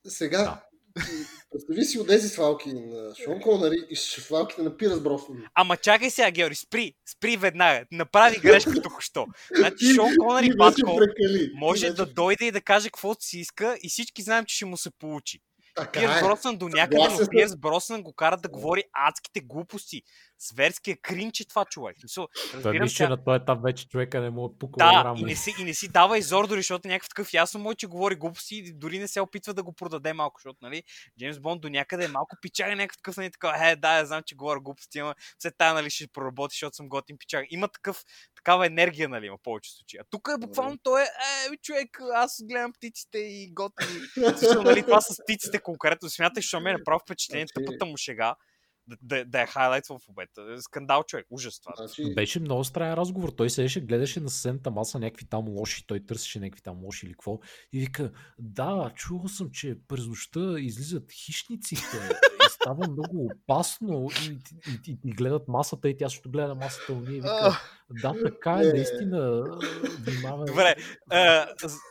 [0.06, 0.64] Сега, Да.
[1.50, 5.44] Представи си от тези свалки на Шон Конъри и свалките на Пирас Броснан.
[5.54, 7.84] Ама чакай сега, Георги, спри, спри веднага.
[7.92, 9.26] Направи грешка току-що.
[9.56, 10.98] Значи Шон Конър и Ти вече Батко
[11.54, 14.76] може да дойде и да каже каквото си иска и всички знаем, че ще му
[14.76, 15.40] се получи.
[15.76, 16.20] Така Пиерс е.
[16.20, 17.28] Броснан до някъде, но съм.
[17.30, 20.02] Пиерс Броснан го карат да говори адските глупости.
[20.38, 21.96] Зверския кринч е това човек.
[22.14, 23.08] Той разбирам, мисля, че...
[23.08, 25.18] на този етап вече човека не му е пукал Да, рамо.
[25.18, 27.74] и не, си, и не си дава изор дори, защото някакъв такъв ясно му е,
[27.74, 30.82] че говори глупости и дори не се опитва да го продаде малко, защото, нали,
[31.18, 34.22] Джеймс Бонд до някъде е малко пичага някакъв такъв, нали, така, е, да, я знам,
[34.26, 37.46] че говоря глупости, ама все тая, нали, ще проработи, защото съм готин пичага.
[37.50, 38.04] Има такъв,
[38.36, 40.00] такава енергия, нали, има повече случаи.
[40.00, 44.00] А тук е буквално той е, е, човек, аз гледам птиците и готин.
[44.36, 46.10] Също, нали, това с птиците конкретно.
[46.10, 48.34] Смяташ, че ми е направо впечатление, Значи- тъпата му шега
[49.02, 50.62] да, да, е хайлайтва в обета.
[50.62, 51.72] Скандал, човек, ужас това.
[51.76, 53.28] Значи, Беше много странен разговор.
[53.28, 57.12] Той седеше, гледаше на съседната маса някакви там лоши, той търсеше някакви там лоши или
[57.12, 57.38] какво.
[57.72, 61.96] И вика, да, чувал съм, че през нощта излизат хищниците
[62.46, 64.38] и става много опасно и,
[64.70, 66.92] и, и, и гледат масата и тя също гледа на масата.
[66.92, 67.60] И вика,
[68.02, 68.72] да, така е, Не.
[68.72, 69.44] наистина.
[70.00, 70.46] Внимавай.
[70.46, 70.74] Добре,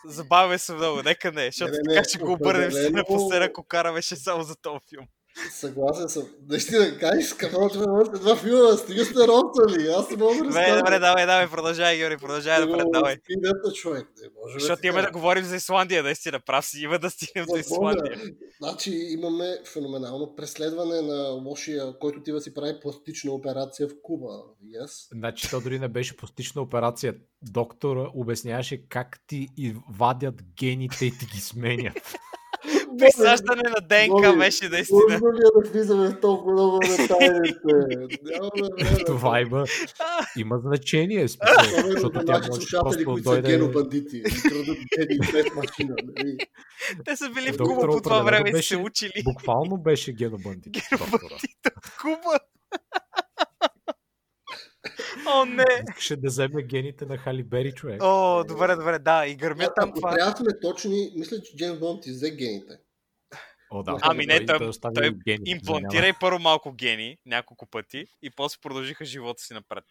[0.06, 2.98] забавяме се много, нека не, защото Не, не, така ще го обърнем се определено.
[2.98, 5.08] напоследък, ако караме ще само за този филм.
[5.52, 6.24] Съгласен съм.
[6.50, 9.88] Наистина, кажеш, какво че още два филма, стига сте родствали.
[9.88, 13.16] Аз не мога да Добре, добре, давай, давай, продължай, Юри, продължай напред, давай.
[13.16, 14.08] Стигнете човек.
[14.22, 17.60] Не може Защото имаме да говорим за Исландия, наистина, прав си, има да стигнем е.
[17.60, 18.22] Исландия.
[18.62, 24.44] Значи имаме феноменално преследване на лошия, който ти да си прави пластична операция в Куба.
[24.66, 25.18] Yes.
[25.18, 27.16] Значи то дори не беше пластична операция.
[27.42, 32.16] Доктора обясняваше как ти и вадят гените и ти ги сменят.
[33.00, 35.00] Присаждане на ДНК беше наистина.
[35.10, 37.74] Може ли да влизаме в толкова много детайлите?
[38.24, 39.04] Време.
[39.06, 39.66] Това има,
[40.38, 41.28] има значение.
[41.28, 43.52] Защото за тя може просто да дойде...
[43.52, 44.24] генобандити.
[45.56, 45.96] машина.
[46.04, 46.38] нали?
[47.06, 49.24] Те са били в Куба по това време и се учили.
[49.24, 50.74] Буквално беше генобандит.
[50.92, 51.38] доктора.
[51.84, 52.40] в Куба.
[55.28, 55.66] О, не!
[55.90, 58.02] Искаше да вземе гените на Хали Бери, човек.
[58.04, 60.16] О, добре, добре, да, и гърмят там Ако това.
[60.16, 62.74] трябва да сме точни, мисля, че Джеймс Бонд иззе гените.
[63.72, 63.98] О, да.
[64.02, 69.06] Ами не, той- остави той гени, Имплантирай първо малко гени, няколко пъти, и после продължиха
[69.06, 69.84] живота си напред.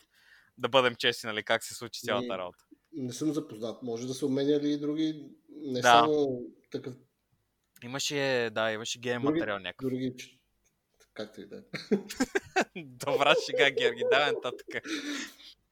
[0.58, 2.64] Да бъдем честни, нали, как се случи цялата И- работа.
[2.92, 3.82] Не съм запознат.
[3.82, 5.24] Може да се обменяли и други,
[5.56, 5.88] не Да.
[5.88, 6.94] само такъв,
[7.84, 9.88] Имаше, да, имаше ген Други- материал някакъв.
[9.88, 10.14] други,
[11.14, 11.60] както и да е.
[12.76, 14.66] Добра шега, Георги, давай нататък.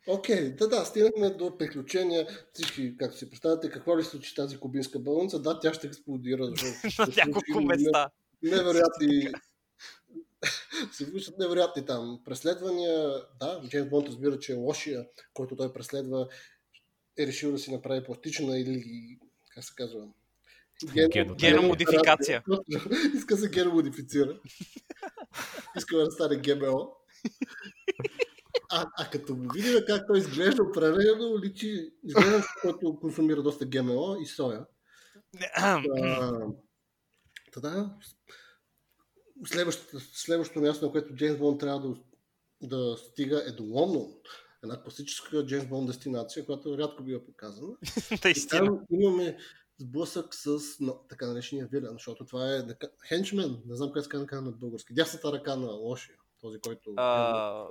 [0.09, 2.27] Окей, да, да, стигнахме до приключения.
[2.53, 5.39] Всички, както си представяте, какво ли случи тази кубинска болница?
[5.39, 6.43] Да, тя ще експлодира.
[6.99, 8.11] На няколко места.
[8.43, 9.29] Невероятни
[10.93, 13.13] се случват невероятни там преследвания.
[13.41, 16.29] Да, Джеймс Бонд разбира, че е лошия, който той преследва,
[17.19, 18.85] е решил да си направи пластична или,
[19.55, 20.09] как се казва,
[20.85, 22.45] Гено- Геномодификация.
[23.17, 24.41] Иска се геномодифицира.
[25.77, 26.93] Иска да стане ГМО.
[28.71, 34.17] А, а като го видим как той изглежда, определено личи, изглежда, който консумира доста ГМО
[34.23, 34.67] и соя.
[35.55, 35.83] А,
[37.53, 37.97] Та да,
[39.47, 41.97] следващото, следващото място, на което Джеймс Бонд трябва да,
[42.63, 44.13] да стига е до Лондон.
[44.63, 47.77] Една класическа Джеймс Бонд дестинация, която рядко бива показана.
[48.11, 48.65] И Наистина.
[48.65, 49.39] там имаме
[49.79, 52.63] сблъсък с но, така наречения вилен, защото това е
[53.09, 54.95] хенчмен, не знам как се казва на български.
[54.95, 56.95] Дясната ръка на лошия, този, който...
[56.97, 57.69] А,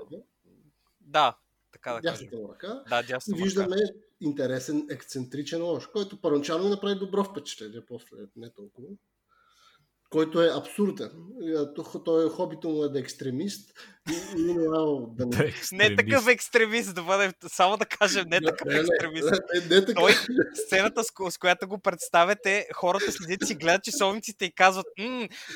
[1.06, 1.38] Да,
[1.72, 2.28] така да кажем.
[2.28, 2.84] Дясната му ръка.
[2.89, 3.76] Да, дясно виждаме
[4.22, 8.88] интересен, ексцентричен лош, който първоначално направи добро впечатление, после не толкова.
[10.10, 11.12] Който е абсурден.
[12.06, 13.80] Той е хобито му е да е екстремист.
[14.08, 15.26] Да
[15.72, 15.89] не...
[15.89, 19.30] Не такъв екстремист, да бъде, само да кажем, не е такъв екстремист.
[19.70, 19.94] Не, не.
[19.94, 20.12] Той,
[20.65, 24.86] сцената, с, ко- с която го представяте, хората следят си, гледат часовниците и казват,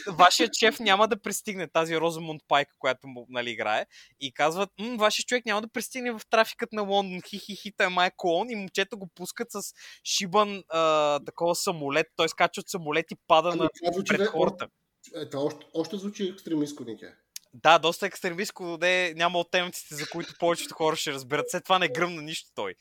[0.08, 3.86] вашият шеф няма да пристигне тази Розамунд Пайк, която му нали, играе,
[4.20, 8.12] и казват, вашият човек няма да пристигне в трафикът на Лондон, хи-хи-хи, той май е
[8.18, 9.60] клон, и момчето го пускат с
[10.04, 14.68] шибан а, такова самолет, той скача от самолет и пада Ами, на, пред хората.
[15.16, 17.14] Е, това още, още звучи екстремистко, Нике.
[17.54, 21.50] Да, доста екстремистко, но не, няма от темите, за които повечето хора ще разберат.
[21.50, 22.76] След това не гръмна нищо той.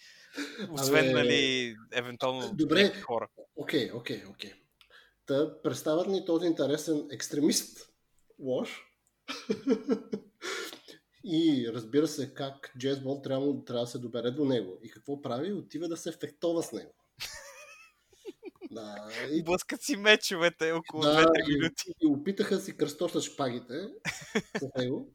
[0.71, 3.01] Освен, Абе, нали, евентуално добре.
[3.01, 3.29] хора.
[3.57, 4.53] Окей, окей, окей.
[5.27, 7.91] Та представят ни този интересен екстремист
[8.39, 8.85] лош.
[11.25, 14.79] и разбира се как Джеймс Бонд трябва, трябва да се добере до него.
[14.83, 15.53] И какво прави?
[15.53, 16.95] Отива да се фехтова с него.
[18.71, 21.85] Да, и, Блъскат си мечовете около да, 2-3 и, минути.
[22.01, 23.75] и опитаха да си кръстосат шпагите
[24.61, 25.15] с него.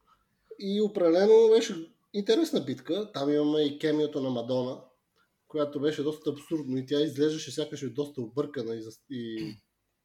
[0.58, 3.12] И определено беше интересна битка.
[3.12, 4.80] Там имаме и кемиото на Мадона,
[5.48, 9.56] която беше доста абсурдно и тя изглеждаше сякаш е доста объркана и, и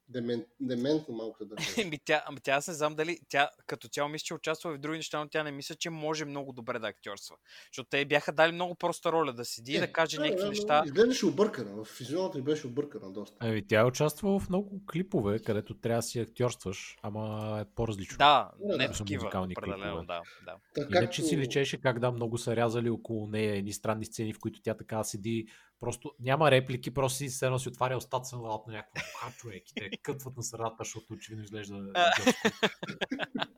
[0.09, 1.55] демен, дементно малко да.
[1.81, 4.77] Еми, тя, ами тя аз не знам дали, тя като цяло мисля, че участва в
[4.77, 7.35] други неща, но тя не мисля, че може много добре да актьорства.
[7.71, 10.49] Защото те бяха дали много проста роля да седи и да каже да, някакви да,
[10.49, 10.83] неща.
[10.85, 11.83] Изглеждаше объркана.
[11.83, 13.37] В физионата й беше объркана доста.
[13.39, 18.17] Ами, тя е участвала в много клипове, където трябва да си актьорстваш, ама е по-различно.
[18.17, 18.93] Да, Да, не да.
[18.93, 20.05] Са такива, музикални определено, клипове.
[20.05, 20.55] да, да.
[20.75, 24.39] Така, Иначе си личеше как да, много са рязали около нея едни странни сцени, в
[24.39, 25.47] които тя така седи,
[25.79, 29.73] просто няма реплики, просто си едно си отваря устата съм на някакво а, човек и
[29.75, 31.93] те кътват на средата, защото очевидно изглежда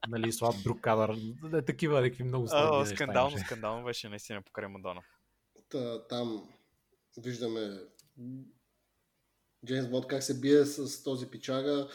[0.07, 1.17] нали, слаб друг кадър,
[1.53, 5.01] е, такива някакви много странни скандално, скандално беше наистина покрай Мадона.
[5.69, 6.49] Та, там
[7.17, 7.79] виждаме
[9.65, 11.89] Джеймс Бонд как се бие с този пичага.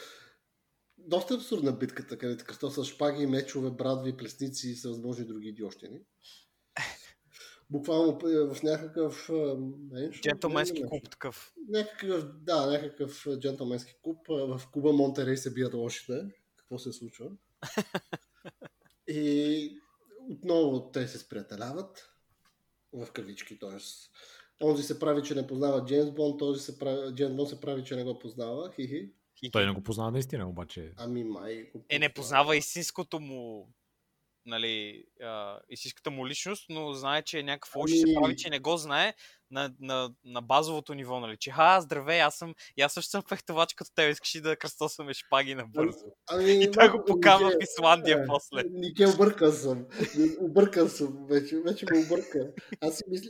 [0.97, 5.99] Доста абсурдна битката, където кръста с шпаги, мечове, брадви, плесници и всевъзможни други идиощини.
[7.69, 9.29] Буквално е, в някакъв...
[9.91, 11.53] не, Джентълменски не, клуб такъв.
[11.69, 14.17] Някакъв, да, някакъв джентълменски клуб.
[14.29, 16.21] В клуба Монтерей се бият лошите.
[16.57, 17.31] Какво се случва?
[19.07, 19.79] И
[20.29, 22.13] отново те се сприятеляват
[22.93, 23.77] в кавички, т.е.
[24.63, 27.83] Онзи се прави, че не познава Джеймс Бонд, този се прави, Джеймс Бонд се прави,
[27.83, 28.71] че не го познава.
[28.71, 29.11] Хи-хи.
[29.51, 30.93] Той не го познава наистина, обаче.
[30.97, 31.69] Ами май.
[31.75, 32.13] го Е, не познава.
[32.13, 33.69] познава истинското му
[34.47, 38.35] нали, а, истинската му личност, но знае, че е някакъв лош и се Ами- прави,
[38.35, 39.13] че не го знае
[39.51, 43.21] на, на, на базовото ниво, нали, че ха, здравей, аз съм, и аз също съм
[43.21, 46.05] фехтовач като теб, искаш да кръстосваме шпаги набързо.
[46.29, 48.63] Ами, И той го покава в Исландия е, после.
[48.69, 49.85] Нике, объркан съм.
[50.39, 51.57] Объркан съм вече.
[51.65, 52.51] Вече ме обърка.
[52.81, 53.29] Аз си мисля,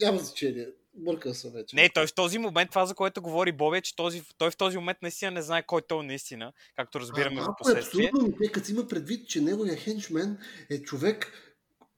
[0.00, 0.66] няма значение.
[1.00, 1.76] Объркан съм вече.
[1.76, 4.56] Не, той в този момент, това за което говори Боби, е, че този, той в
[4.56, 8.06] този момент наистина не знае кой той е наистина, както разбираме а, в е последствие.
[8.06, 10.38] абсурдно, Нике, като има предвид, че неговия хенчмен
[10.70, 11.32] е човек,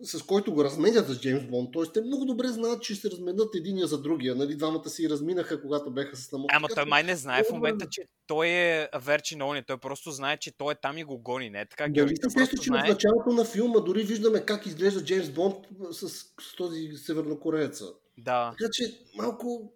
[0.02, 1.70] с който го разменят с Джеймс Бонд.
[1.72, 4.34] Тоест, те много добре знаят, че ще се разменят единия за другия.
[4.34, 6.50] Нали, двамата си разминаха, когато беха с намот.
[6.54, 9.62] Ама той май не знае в момента, че той е Верчин Они.
[9.62, 11.50] Той просто знае, че той е там и го гони.
[11.50, 12.16] Не е така, Дали Георги.
[12.16, 12.88] се Той сеща, че в знае.
[12.88, 15.56] началото на филма дори виждаме как изглежда Джеймс Бонд
[15.90, 17.84] с, с този севернокорееца.
[18.18, 18.55] Да.
[18.59, 18.85] Така че
[19.16, 19.73] малко...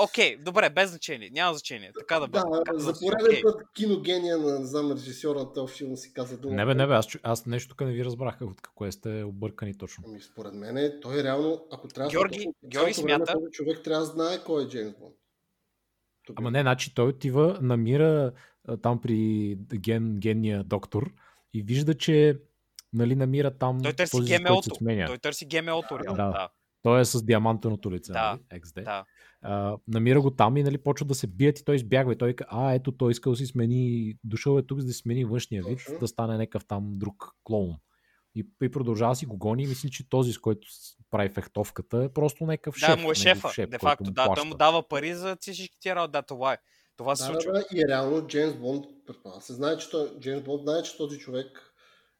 [0.00, 1.30] Окей, добре, без значение.
[1.32, 1.92] Няма значение.
[1.98, 2.44] Така да бъде.
[2.72, 3.42] Да, за пореден окей.
[3.42, 6.54] път киногения на, не знам, режисьора на този филм си каза дума.
[6.54, 9.78] Не бе, не бе, аз, аз нещо тук не ви разбрах от какво сте объркани
[9.78, 10.04] точно.
[10.08, 14.00] Ами, според мен, той реално, ако трябва Георги- да Георги време смята- този човек трябва
[14.00, 15.14] да знае кой е Джеймс Бонд.
[16.26, 16.52] Тук Ама е.
[16.52, 18.32] не, значи той отива, намира
[18.82, 21.10] там при ген, генния доктор
[21.54, 22.38] и вижда, че
[22.92, 24.76] нали, намира там Той търси този, ГМО-то.
[25.06, 26.16] Той търси ГМО-то, реално.
[26.16, 26.30] Да.
[26.30, 26.48] Да.
[26.82, 28.60] Той е с диамантеното лице, Да, нали?
[28.60, 28.84] XD.
[28.84, 29.04] да.
[29.42, 32.12] А, намира го там и нали, почва да се бият и той избягва.
[32.12, 34.92] И той казва, а, ето той искал да си смени, дошъл е тук за да
[34.92, 35.98] си смени външния вид, Точно.
[35.98, 37.76] да стане някакъв там друг клоун.
[38.34, 40.68] И, и продължава да си го гони и мисли, че този, с който
[41.10, 42.96] прави фехтовката, е просто някакъв Да, шеф.
[42.96, 43.48] му е негов шефа.
[43.48, 44.34] шеф, Де факто, да.
[44.34, 46.12] Той му дава пари за всички тия работи.
[46.12, 46.58] Да, това е.
[46.96, 47.52] Това се Да, случва.
[47.52, 48.84] да, да, и реално Джеймс Бонд,
[49.40, 51.67] се знае, че той, Джеймс Бонд знае, че този човек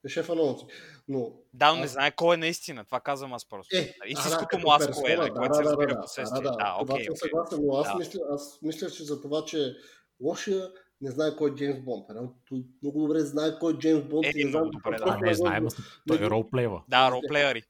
[0.06, 0.64] е шефа на онзи.
[1.08, 2.84] Но Да, но не знае кой е наистина.
[2.84, 3.76] Това казвам аз просто.
[3.76, 6.00] Е, Истинското а, да, му аз кое е, персона, което се да, да, разбира да,
[6.00, 6.42] последствие.
[6.42, 7.28] Да, да, Да, това окей, съм окей.
[7.28, 7.98] съгласен, но аз, Да.
[7.98, 9.76] мисля, аз мисля, че за това, че
[10.20, 12.06] лошия не знае кой е Джеймс Бонд.
[12.10, 14.26] Реално Той много добре знае кой е Джеймс Бонд.
[14.26, 15.04] Е, и не знам много добре, да.
[15.06, 15.70] А, не е ама
[16.08, 16.82] той е ролплева.
[16.88, 17.62] Да, ролплеери.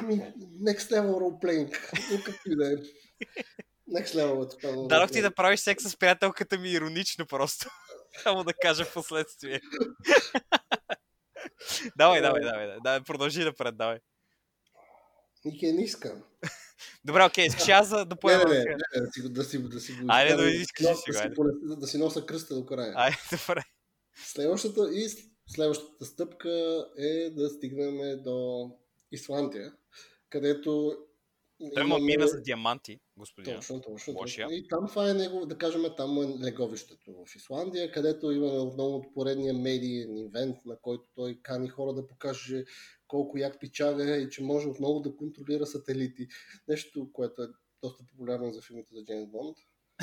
[0.00, 0.14] Ами,
[0.62, 1.76] next level roleplaying.
[2.12, 2.76] Ну, както и да е.
[3.90, 4.76] Next level е така.
[4.76, 7.68] но Дадох ти да правиш секс с приятелката ми иронично просто.
[8.22, 9.60] Само да кажа в последствие.
[11.96, 13.98] давай, давай, давай, давай, давай, продължи напред, давай.
[15.44, 16.22] Нике не искам.
[17.04, 18.44] Добре, окей, искаш аз да, да Не, не, поема.
[18.54, 20.86] не, да си, го- да си, да си го Айде, да искаш,
[21.34, 22.92] понеса- да си носа кръста до края.
[22.96, 23.16] Айде,
[23.48, 23.62] добре.
[24.16, 25.08] Следващата и
[25.48, 28.70] следващата стъпка е да стигнем до
[29.12, 29.72] Исландия,
[30.30, 30.96] където
[31.74, 33.54] Той му мина за диаманти, господин.
[33.54, 34.14] Точно, точно.
[34.14, 34.46] Лошия.
[34.46, 34.56] точно.
[34.56, 38.96] И там това е него, да кажем, там е леговището в Исландия, където имаме отново
[38.96, 42.64] от поредния медиен ивент, на който той кани хора да покаже
[43.08, 46.28] колко як пичага и че може отново да контролира сателити.
[46.68, 47.48] Нещо, което е
[47.82, 49.56] доста популярно за филмите за Джеймс Бонд.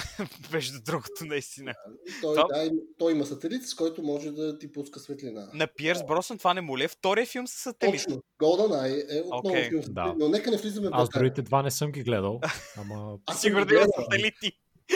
[0.53, 1.73] Между другото, наистина.
[2.21, 5.49] Той, Това- да, той има сателит, с който може да ти пуска светлина.
[5.53, 8.03] На Пиърс Броснан това не му ли е втория филм с сателит?
[8.03, 8.21] Точно.
[8.41, 10.15] GoldenEye е отново Окей, филм с да.
[10.19, 12.39] но нека не влизаме в Аз другите два не съм ги гледал,
[12.77, 14.51] ама Аз Сигурно има сателити.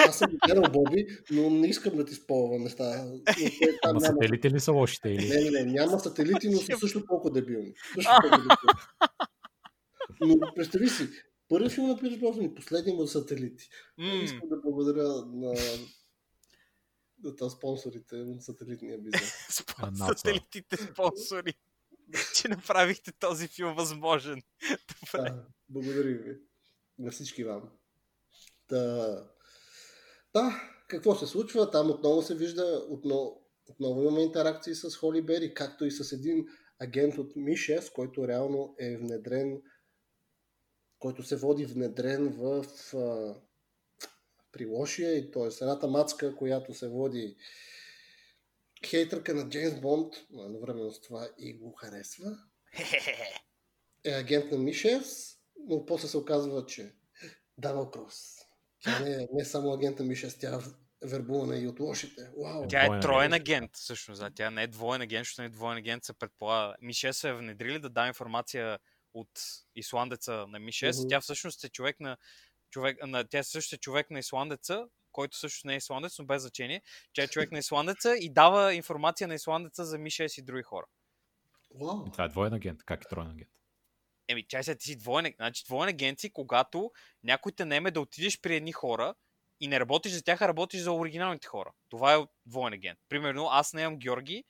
[0.07, 2.83] Аз съм ги гледал, Боби, но не искам да ти спълвам неща.
[2.93, 3.19] Ама
[3.85, 5.27] няма сателите ли са лошите или?
[5.29, 7.73] Не, не, не, няма сателити, но са също толкова дебилни.
[7.95, 8.57] Също толкова дебилни.
[10.39, 11.07] Но представи си,
[11.53, 13.69] първи филм на Пирс Броснан и последния му сателити.
[13.97, 15.53] М, Искам да благодаря на,
[17.23, 19.33] на та спонсорите на сателитния бизнес.
[19.97, 21.53] Сателитите спонсори.
[22.35, 24.41] Че направихте този филм възможен.
[25.13, 25.29] Добре.
[25.29, 26.37] Да, благодаря ви.
[26.99, 27.69] На всички вам.
[28.69, 29.07] Да,
[30.33, 31.71] да, какво се случва?
[31.71, 36.45] Там отново се вижда, отново, отново имаме интеракции с Холи Бери, както и с един
[36.79, 39.61] агент от Ми-6, който реално е внедрен,
[41.03, 43.35] който се води внедрен в а,
[44.51, 45.47] при лошия, и т.е.
[45.61, 47.35] едната мацка, която се води
[48.85, 52.37] хейтърка на Джеймс Бонд, но едновременно с това и го харесва,
[54.03, 55.37] е агент на Ми-6,
[55.67, 56.93] но после се оказва, че
[57.57, 58.35] Дабъл Крос.
[58.83, 60.59] Тя не е не само агент на Ми-6, тя е
[61.07, 62.31] вербувана и от лошите.
[62.43, 62.67] Вау!
[62.67, 63.71] Тя е троен агент.
[63.73, 64.21] всъщност.
[64.21, 64.29] Да.
[64.35, 66.75] Тя не е двоен агент, защото не е двоен агент, се предполага.
[66.81, 68.79] Мише се е внедрили да дава информация
[69.13, 69.29] от
[69.75, 70.99] исландеца на Мишес.
[70.99, 71.07] Мгм.
[71.09, 72.17] Тя всъщност е човек на,
[72.69, 76.41] човек, на тя също е човек на исландеца, който също не е исландец, но без
[76.41, 76.81] значение.
[77.13, 80.85] Тя е човек на исландеца и дава информация на исландеца за Мишес и други хора.
[81.81, 82.11] Вау!
[82.11, 82.83] Това е двоен агент.
[82.83, 83.49] Как е троен агент?
[84.27, 86.91] Еми, чай сега, ти си двоен, значи двоен агент си, когато
[87.23, 89.15] някой те наеме да отидеш при едни хора
[89.59, 91.73] и не работиш за тях, а работиш за оригиналните хора.
[91.89, 92.99] Това е двоен агент.
[93.09, 94.43] Примерно, аз наемам Георги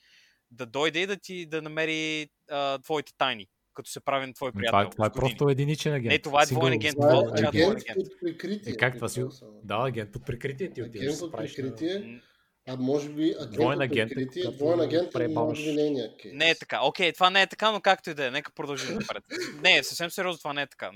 [0.51, 4.51] да дойде и да ти да намери а, твоите тайни, като се прави на твой
[4.55, 4.71] Ами приятел.
[4.71, 6.11] Това, е- това е просто единичен агент.
[6.11, 6.95] Не, това е двоен агент.
[6.95, 7.95] Това е агент двоен агент.
[7.95, 8.73] под прикритие.
[8.73, 9.23] Е, как това си?
[9.63, 11.05] Да, агент под прикритие ти отиваш.
[11.05, 12.21] Агент под на- прикритие,
[12.67, 16.33] а може би агент Двоен под агент е, прикритие, двоен агент е нейния кейс.
[16.33, 16.79] Не е така.
[16.83, 18.31] Окей, това не е така, но както и да е.
[18.31, 19.23] Нека продължим напред.
[19.61, 20.91] Не, съвсем сериозно това не е така.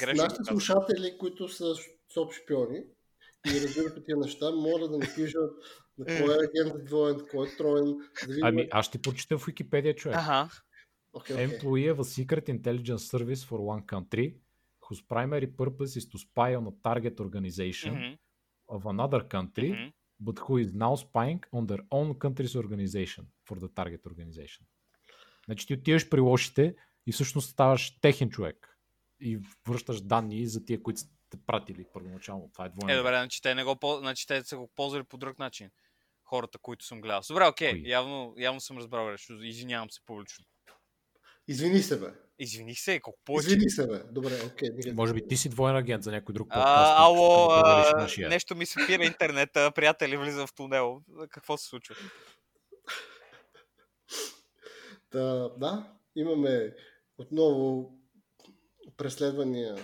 [0.00, 0.22] Грешно.
[0.22, 1.74] Нашите слушатели, които са
[2.14, 2.78] соп шпиони
[3.46, 5.50] и разбират тия неща, моля да ни пишат
[5.98, 7.84] на кой е агент двоен, кой е троен.
[8.28, 8.34] Да.
[8.42, 10.16] Ами, аз ще прочита в Википедия, човек.
[10.20, 10.48] Ага.
[11.12, 11.46] Окей, окей.
[11.46, 14.26] Employee of a secret intelligence service for one country
[14.84, 18.18] whose primary purpose is to spy on a target organization Мгм,
[18.68, 19.92] of another country, мгм.
[20.20, 24.62] but who is now spying on their own country's organization for the target organization.
[25.44, 26.74] Значи ти отиваш при лошите
[27.06, 28.78] и всъщност ставаш техен човек
[29.20, 32.50] и връщаш данни за тия, които сте пратили първоначално.
[32.52, 32.92] Това е двойно.
[32.92, 35.70] Е, добре, значи те, не го, значи те са го ползвали по друг начин.
[36.24, 37.20] Хората, които съм гледал.
[37.28, 37.88] Добре, окей, Кои?
[37.90, 39.32] явно, явно съм разбрал нещо.
[39.42, 40.44] Извинявам се публично.
[41.52, 42.06] Извини се, бе.
[42.38, 43.48] Извини се, колко повече.
[43.48, 43.98] Извини се, бе.
[44.10, 44.68] Добре, окей.
[44.70, 46.66] никак- Може би ти си двоен агент за някой друг подкаст.
[46.66, 51.00] А, ало, а, нещо ми спира интернета, приятели, влизам в тунел.
[51.30, 51.94] Какво се случва?
[55.10, 56.74] Та, да, имаме
[57.18, 57.92] отново
[58.96, 59.76] преследвания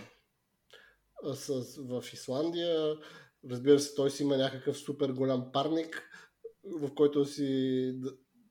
[1.34, 1.48] с,
[1.78, 2.96] в Исландия.
[3.50, 6.10] Разбира се, той си има някакъв супер голям парник,
[6.64, 7.92] в който си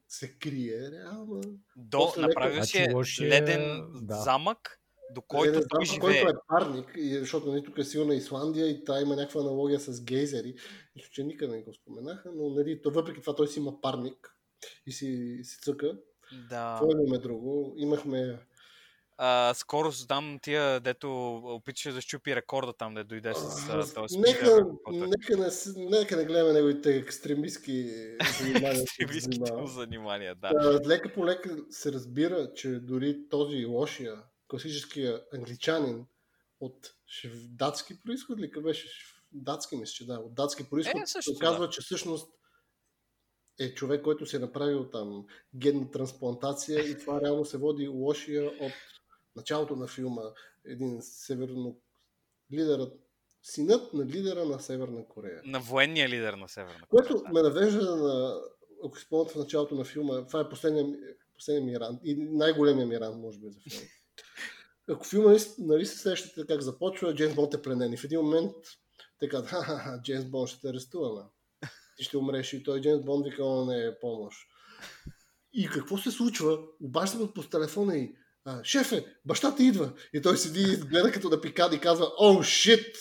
[0.10, 1.42] се крие реално.
[1.76, 4.16] До, направил си Значи е лошия- леден да.
[4.16, 4.80] замък,
[5.12, 6.22] до който Който, той знам, живее.
[6.22, 9.80] който е парник, и, защото нали, тук е силна Исландия и та има някаква аналогия
[9.80, 10.56] с гейзери.
[10.96, 14.38] Мисля, че никъде не го споменаха, но нали, то, въпреки това той си има парник
[14.86, 15.98] и си, си цъка.
[16.50, 16.78] Да.
[16.80, 17.74] Какво имаме друго?
[17.78, 18.40] Имахме
[19.20, 24.20] А, скоро задам тия, дето опитваше да щупи рекорда там, да дойде с а, този
[24.20, 24.52] нека,
[24.92, 25.50] е нека, не,
[25.90, 27.90] нека не гледаме неговите екстремистски
[28.40, 28.82] занимания.
[28.82, 30.50] екстремистските му занимания, да.
[30.50, 36.06] Та, Лека по лека се разбира, че дори този лошия, класическия англичанин
[36.60, 36.94] от
[37.50, 38.52] датски происход ли?
[38.64, 38.88] Беше?
[39.32, 40.14] Датски мисля, че да.
[40.14, 41.02] От датски происход.
[41.02, 42.34] Е, се оказва, че всъщност
[43.60, 48.48] е човек, който си е направил там генна трансплантация и това реално се води лошия
[48.48, 48.74] от
[49.38, 50.22] началото на филма.
[50.66, 51.78] Един северно...
[52.54, 52.94] Лидерът,
[53.44, 55.42] синът на лидера на Северна Корея.
[55.46, 57.34] На военния лидер на Северна Което Корея.
[57.34, 58.42] ме навежда на,
[58.86, 60.90] ако спомняте в началото на филма, това е последният,
[61.36, 63.86] последният миран и най-големия миран, може би, за филма.
[64.90, 68.54] Ако филма, нали, се сещате как започва, Джеймс Бонд е пленен и в един момент
[69.20, 71.22] те казват, ха-ха-ха, Джеймс Бонд ще те арестуваме.
[71.98, 74.38] Ти ще умреш и той Джеймс Бонд вика, не е помощ.
[75.54, 76.60] И какво се случва?
[76.82, 78.16] Обажда му по телефона и
[78.48, 79.94] а, шефе, баща ти идва.
[80.14, 82.96] И той седи и гледа като да пикади и казва, о, шит,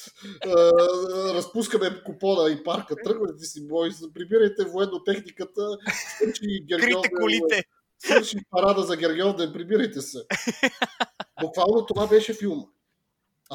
[1.35, 5.79] разпускаме купона и парка, тръгвайте си, бой, прибирайте военно техниката,
[6.19, 7.65] свърши Гергьовден, Крите колите!
[7.99, 10.19] свърши парада за Гергьовден, прибирайте се.
[11.41, 12.63] Буквално това беше филма.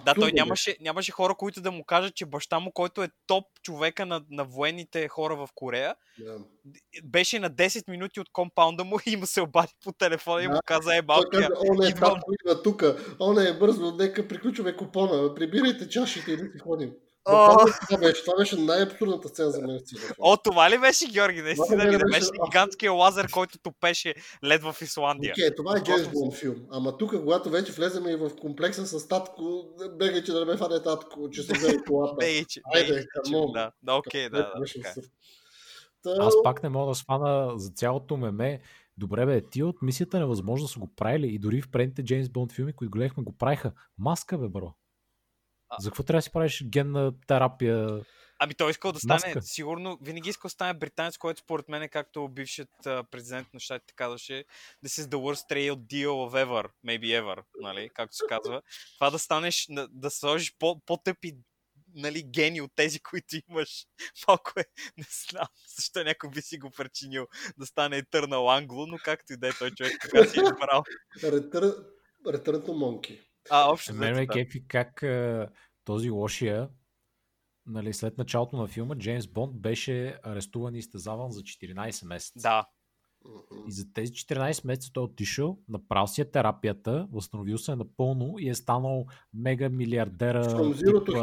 [0.06, 3.46] Да, той нямаше, нямаше хора, които да му кажат, че баща му, който е топ
[3.64, 6.32] човека на, на военните хора в Корея, беше.
[6.66, 6.80] Да.
[7.04, 10.60] беше на 10 минути от компаунда му и му се обади по телефона и му
[10.66, 12.14] каза, е, Той малкия, каза, о не, идвам.
[12.14, 16.92] татко идва тука, о не, бързо, нека приключваме купона, прибирайте чашите и да си ходим.
[17.26, 17.57] О!
[17.89, 19.80] Това беше, това беше най-абсурдната сцена за мен.
[19.80, 20.15] в целия филм.
[20.19, 21.41] О, това ли беше, Георги?
[21.41, 21.97] Наистина ли?
[21.97, 25.34] Да беше гигантския лазер, който топеше лед в Исландия.
[25.34, 26.09] Окей, това е.
[26.13, 26.55] Бонд филм.
[26.72, 29.63] Ама тук, когато вече влеземе и в комплекса с татко,
[29.99, 32.15] бегай, че да не ме фане татко, че се взе колата.
[32.19, 33.51] Бейче, Айде, бейче, камон.
[33.51, 34.93] да, да, окей, да, да, е.
[36.03, 38.61] Та, Аз пак не мога да свана за цялото меме.
[38.97, 42.51] Добре бе, ти от мисията невъзможно са го правили и дори в предните Джеймс Бонд
[42.51, 43.72] филми, които гледахме, го правиха.
[43.97, 44.74] Маска бе, бро.
[45.80, 48.01] За какво трябва да си правиш генна терапия?
[48.39, 49.41] Ами той искал да стане, Маска.
[49.41, 52.69] сигурно, винаги искал да стане британец, който според мен е както бившият
[53.11, 54.45] президент на щатите казваше,
[54.86, 58.61] This is the worst trade deal of ever, maybe ever, нали, както се казва.
[58.95, 61.34] Това да станеш, на- да сложиш по, по-тъпи
[61.95, 63.86] нали, гени от тези, които имаш.
[64.28, 64.63] Малко е,
[64.97, 65.47] не знам,
[65.78, 69.51] защо някой би си го причинил да стане Етърнал Англо, но както и да е
[69.59, 70.84] той човек, така си е избрал.
[71.17, 71.86] Return,
[72.26, 73.19] Return to Monkey.
[73.50, 75.50] А, общо Мен ме кефи как а,
[75.86, 76.70] този лошия
[77.66, 82.39] нали, след началото на филма Джеймс Бонд беше арестуван и изтезаван за 14 месеца.
[82.42, 82.68] Да.
[83.68, 87.76] И за тези 14 месеца той е отишъл, направил си е терапията, възстановил се е
[87.76, 90.46] напълно и е станал мега милиардера.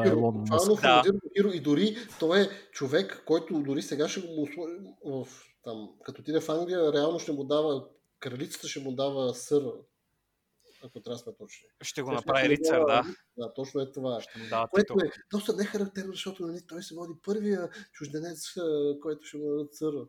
[0.07, 0.69] Елон Мъск.
[0.83, 1.03] Да.
[1.07, 1.53] Zero to Hero.
[1.53, 4.47] И дори той е човек, който дори сега ще му
[5.05, 5.29] в,
[5.64, 7.85] там, като отиде в Англия, реално ще му дава,
[8.21, 9.62] кралицата ще му дава сър,
[10.85, 11.66] ако трябва да сме точни.
[11.83, 13.03] ще го ще направи му рицар, да.
[13.37, 14.20] Да, точно е това.
[14.20, 18.55] Ще дава Което е доста нехарактерно, защото нали, той се води първия чужденец,
[19.03, 20.07] който ще му даде църа.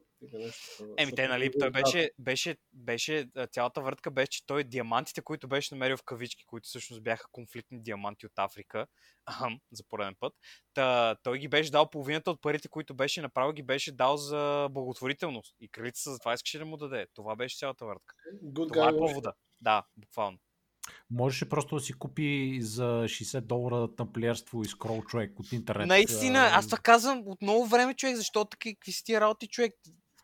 [0.97, 5.47] Еми, те, нали, го той беше, беше, беше, цялата въртка беше, че той диамантите, които
[5.47, 8.87] беше намерил в кавички, които всъщност бяха конфликтни диаманти от Африка,
[9.31, 10.33] ахам, за пореден път,
[10.73, 14.67] та, той ги беше дал половината от парите, които беше направил, ги беше дал за
[14.71, 15.55] благотворителност.
[15.59, 17.07] И кралицата за това искаше да му даде.
[17.13, 18.15] Това беше цялата въртка.
[18.43, 19.33] Good Това е guy, повода.
[19.61, 20.37] Да, буквално.
[21.11, 25.87] Можеше просто да си купи за 60 долара тамплиерство и скрол човек от интернет.
[25.87, 29.47] Наистина, а, аз това казвам от много време, човек, защото таки, какви си тия работи,
[29.47, 29.73] човек.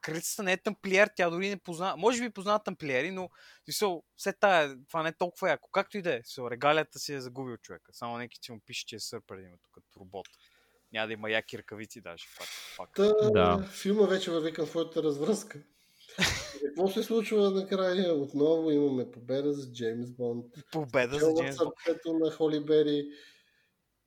[0.02, 1.98] Кралицата не е тамплиер, тя дори не познава.
[1.98, 3.30] Може би познава тамплиери, но
[3.64, 5.70] смисъл, все тая, това не е толкова яко.
[5.72, 7.94] Както и да е, регалията си е загубил човека.
[7.94, 10.28] Само неки че му пише, че е сър преди името като робот.
[10.92, 12.26] Няма да има яки ръкавици даже.
[12.28, 12.96] Факт, факт.
[12.96, 13.68] Та, Да.
[13.68, 15.60] Филма вече върви към своята развръзка.
[16.66, 18.14] Какво се случва накрая?
[18.14, 20.46] Отново имаме победа за Джеймс Бонд.
[20.72, 21.74] Победа за Джеймс Бонд.
[21.86, 23.04] сърцето на Холи Бери.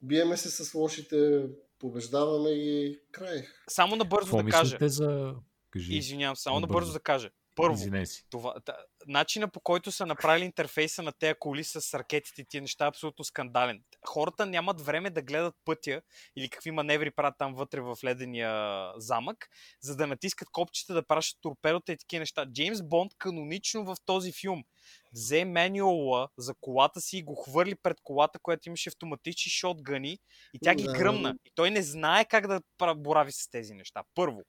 [0.03, 1.47] Биеме се с лошите,
[1.79, 2.99] побеждаваме ги.
[3.13, 3.43] Край.
[3.71, 4.79] Само набързо Какво да кажа.
[4.81, 5.35] за...
[5.71, 5.97] Кажи.
[5.97, 6.73] Извинявам се, само Набързо.
[6.75, 7.31] набързо да кажа.
[7.63, 8.25] Първо, си.
[8.31, 12.61] това, та, начина по който са направили интерфейса на тези коли с ракетите и тия
[12.61, 13.83] неща е абсолютно скандален.
[14.07, 16.03] Хората нямат време да гледат пътя
[16.37, 19.49] или какви маневри правят там вътре в ледения замък,
[19.81, 22.47] за да натискат копчета да пращат торпедота и такива неща.
[22.53, 24.65] Джеймс Бонд канонично в този филм
[25.13, 30.19] взе менюала за колата си и го хвърли пред колата, която имаше автоматични шотгъни
[30.55, 30.93] и тя ги Да.
[30.93, 31.35] гръмна.
[31.45, 32.61] И той не знае как да
[32.97, 34.03] борави с тези неща.
[34.15, 34.43] Първо.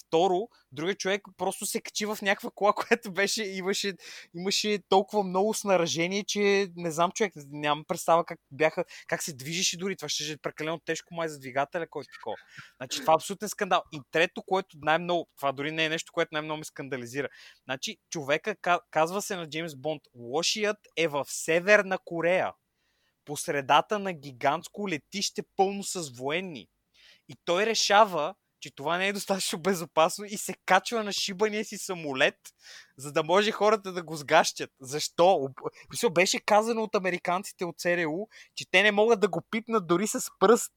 [0.00, 3.92] Второ, другият човек просто се качи в някаква кола, която беше, имаше,
[4.34, 9.76] имаше толкова много снаражение, че не знам човек, нямам представа как бяха, как се движеше
[9.76, 9.96] дори.
[9.96, 12.36] Това ще е прекалено тежко май за двигателя, който такова.
[12.76, 13.82] Значи това е абсолютен скандал.
[13.92, 17.28] И трето, което най-много, това дори не е нещо, което най-много ме скандализира.
[17.64, 22.52] Значи човека, ка- казва се на Джеймс Бонд, лошият е в Северна Корея.
[23.24, 26.68] По средата на гигантско летище пълно с военни.
[27.28, 28.34] И той решава,
[28.64, 32.38] че това не е достатъчно безопасно и се качва на шибания си самолет,
[32.96, 34.70] за да може хората да го сгащат.
[34.80, 35.48] Защо?
[35.90, 40.06] Мисля, беше казано от американците от ЦРУ, че те не могат да го пипнат дори
[40.06, 40.72] с пръст.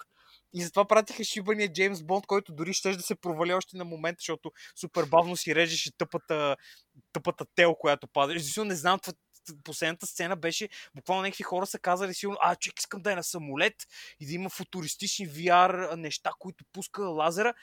[0.54, 4.20] И затова пратиха шибания Джеймс Бонд, който дори ще да се провали още на момента,
[4.20, 6.56] защото супер бавно си режеше тъпата,
[7.14, 8.34] тъпата тел, която пада.
[8.38, 9.14] Защото не знам, това,
[9.64, 13.24] последната сцена беше, буквално някакви хора са казали сигурно, а, човек искам да е на
[13.24, 13.88] самолет
[14.20, 17.54] и да има футуристични VR неща, които пуска лазера.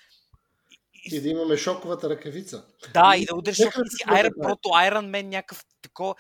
[1.05, 2.67] И да имаме шоковата ръкавица.
[2.95, 3.63] Да, и да удреш си
[4.09, 6.15] Iron, прото Iron Man, някакъв такова.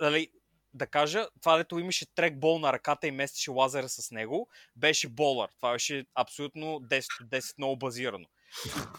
[0.00, 0.30] Нали,
[0.74, 5.50] да кажа, това дето имаше трекбол на ръката и местеше лазера с него, беше болър.
[5.56, 8.26] Това беше абсолютно 10 от 10 много базирано.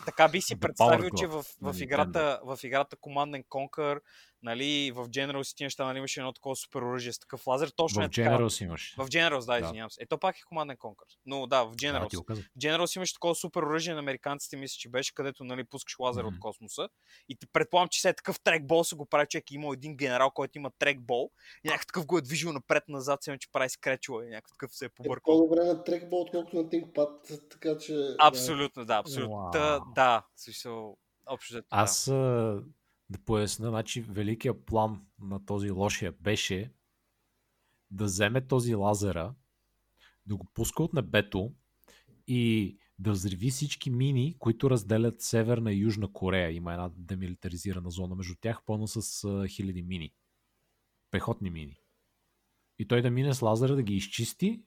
[0.05, 3.99] Така би си представил, че в, в, на играта, в играта Command and Conquer,
[4.43, 7.69] нали, в Generals и тия неща, нали, имаше едно такова супер оръжие с такъв лазер.
[7.75, 8.29] Точно В е така.
[8.29, 8.95] Generals имаш.
[8.97, 9.65] В Generals, да, Да.
[9.65, 10.03] извинявам се.
[10.03, 11.17] Ето пак е Command and Conquer.
[11.25, 12.09] Но да, в Да, Generals.
[12.09, 12.45] ти го казах.
[12.59, 16.27] Generals имаше такова супер оръжие на американците, мисля, че беше, където нали, пускаш лазер Мгм.
[16.27, 16.89] от космоса.
[17.29, 19.51] И ти предполагам, че след такъв трекбол се го прави човек.
[19.51, 21.31] Има един генерал, който има трекбол.
[21.63, 24.25] И някакъв такъв го е движил напред-назад, само че прави скречове.
[24.25, 25.33] И някакъв такъв се е Е побъркал.
[25.37, 27.09] по-добре на трекбол, отколкото на ThinkPad,
[27.49, 27.93] така че...
[27.93, 28.15] да.
[28.19, 29.49] Абсолютно, да, абсолютно.
[29.53, 31.61] Та, да, в смисъл, общо да.
[31.69, 32.07] Аз
[33.09, 36.73] да поясна, значи великият план на този лошия беше
[37.91, 39.33] да вземе този лазера,
[40.25, 41.53] да го пуска от небето
[42.27, 46.51] и да взриви всички мини, които разделят Северна и Южна Корея.
[46.51, 50.13] Има една демилитаризирана зона между тях, пълна с а, хиляди мини.
[51.11, 51.79] Пехотни мини.
[52.79, 54.61] И той да мине с лазера да ги изчисти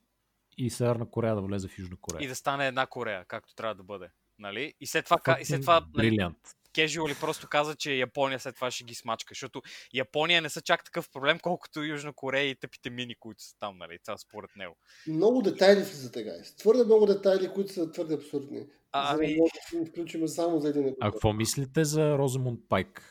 [0.59, 2.25] и Северна Корея да влезе в Южна Корея.
[2.25, 4.11] И да стане една Корея, както трябва да бъде.
[4.39, 4.75] Нали?
[4.81, 6.39] И след това, ка- и след това нали, Брилиант.
[6.75, 9.63] Casual просто каза, че Япония след това ще ги смачка, защото
[9.95, 13.79] Япония не са чак такъв проблем, колкото Южна Корея и тъпите мини, които са там,
[13.79, 13.99] нали?
[14.05, 14.77] Това според него.
[15.07, 16.55] Много детайли влизат, гайс.
[16.57, 18.67] Твърде много детайли, които са твърде абсурдни.
[18.93, 22.61] А, за да ами- може да включим само за един А какво мислите за Розамунд
[22.69, 23.09] Пайк?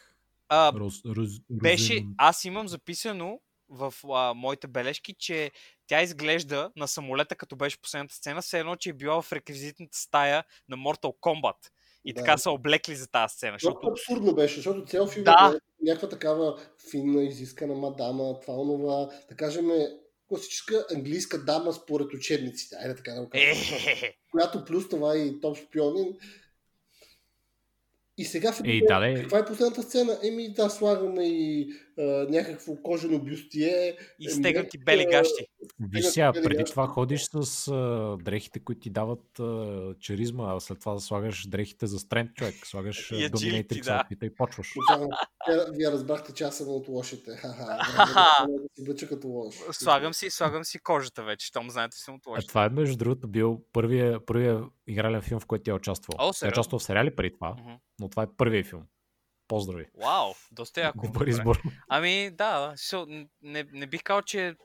[0.49, 3.39] А, Роз, роз, беше, Розамунд- аз имам записано
[3.69, 5.51] в а, моите бележки, че
[5.87, 9.97] тя изглежда на самолета, като беше последната сцена, все едно, че е била в реквизитната
[9.97, 11.55] стая на Mortal Kombat.
[12.05, 12.19] И Да.
[12.21, 13.51] така са облекли за тази сцена.
[13.51, 15.53] Много Защото абсурдно беше, защото цял филм Да.
[15.55, 16.59] е някаква такава
[16.91, 19.69] финна, изискана мадама, това, онова, да кажем,
[20.27, 23.47] класическа английска дама според учебниците, айде така да го кажем.
[23.49, 26.07] е, Която плюс това и топ шпионин.
[28.21, 30.17] И сега в Ей, да, каква е последната сцена?
[30.23, 33.95] Еми да, слагаме и а, някакво кожено бюстие.
[34.19, 35.45] и стегнати бели гащи.
[35.79, 40.79] Виж сега, преди това ходиш с а, дрехите, които ти дават а, чаризма, а след
[40.79, 44.03] това слагаш дрехите за стрент човек, слагаш Dominatrix да.
[44.25, 44.73] и почваш.
[45.49, 47.35] Вие, вие разбрахте, че аз съм от лошите.
[47.35, 48.45] Ха-ха.
[48.77, 49.55] Да като лош.
[49.71, 52.47] Слагам си, слагам си кожата вече, щом знаете съм от А лошите.
[52.47, 56.15] това е между другото бил първия, първия игрален филм, в който тя е участвал.
[56.19, 57.71] О, Тя е участвал в сериали преди това, Мгм.
[57.99, 58.83] но това е първият филм.
[59.47, 59.85] Поздрави.
[60.03, 61.05] Вау, доста яко.
[61.07, 61.61] Добър избор.
[61.89, 62.75] Ами, да,
[63.41, 64.55] не, не бих казал, че...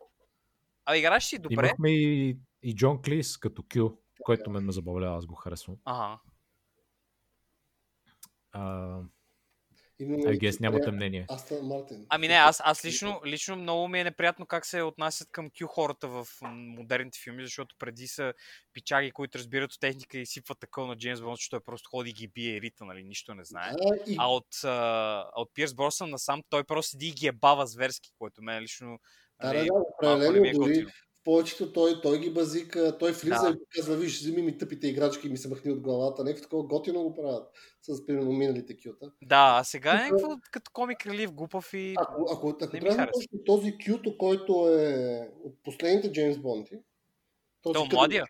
[0.85, 1.55] А играеш си добре.
[1.67, 3.91] Имахме и, и Джон Клис като Кю,
[4.23, 5.77] който мен ме забавлява, аз го харесвам.
[5.85, 6.19] Ага.
[8.53, 8.99] А,
[9.99, 11.27] Именно guess нямате мнение.
[11.31, 12.07] Астън Мартин.
[12.09, 15.67] Ами не, аз, аз лично, лично много ми е неприятно как се отнасят към Q
[15.67, 18.35] хората в модерните филми, защото преди са
[18.73, 22.13] пичаги, които разбират от техника и сипват такъв на Джеймс Бонд, защото той просто ходи
[22.13, 23.71] ги бие и рита, нали, нищо не знае.
[23.71, 27.33] А, и А от, а, от Пирс Бросън насам той просто седи и ги е
[27.33, 28.99] бава зверски, което мен лично
[29.43, 30.87] Да, нали, да, да, определено е дори
[31.27, 33.51] повечето той, той ги базика, той влиза Да.
[33.53, 36.25] и казва, виж, вземи ми тъпите играчки и ми се махни от главата.
[36.25, 37.49] Някакво такова готино го правят
[37.83, 39.13] с примерно миналите кюта.
[39.23, 41.95] Да, а сега е някакво като комик релив, глупав и...
[41.99, 46.79] Ако, ако, ако Не трябва да точно този кюто, който е от последните Джеймс Бонди,
[47.63, 48.25] този То къде- младия?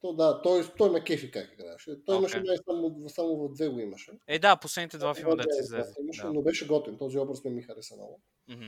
[0.00, 2.04] То, да, той, той ме кефи как играеше.
[2.06, 2.48] Той имаше Окей.
[2.48, 4.12] май само, само в две го имаше.
[4.28, 5.92] Е, да, последните два филма, Да, да, излезе.
[6.00, 6.32] имаше, Да.
[6.32, 6.98] Но беше готин.
[6.98, 8.20] Този образ не ми хареса много.
[8.48, 8.64] Мгм.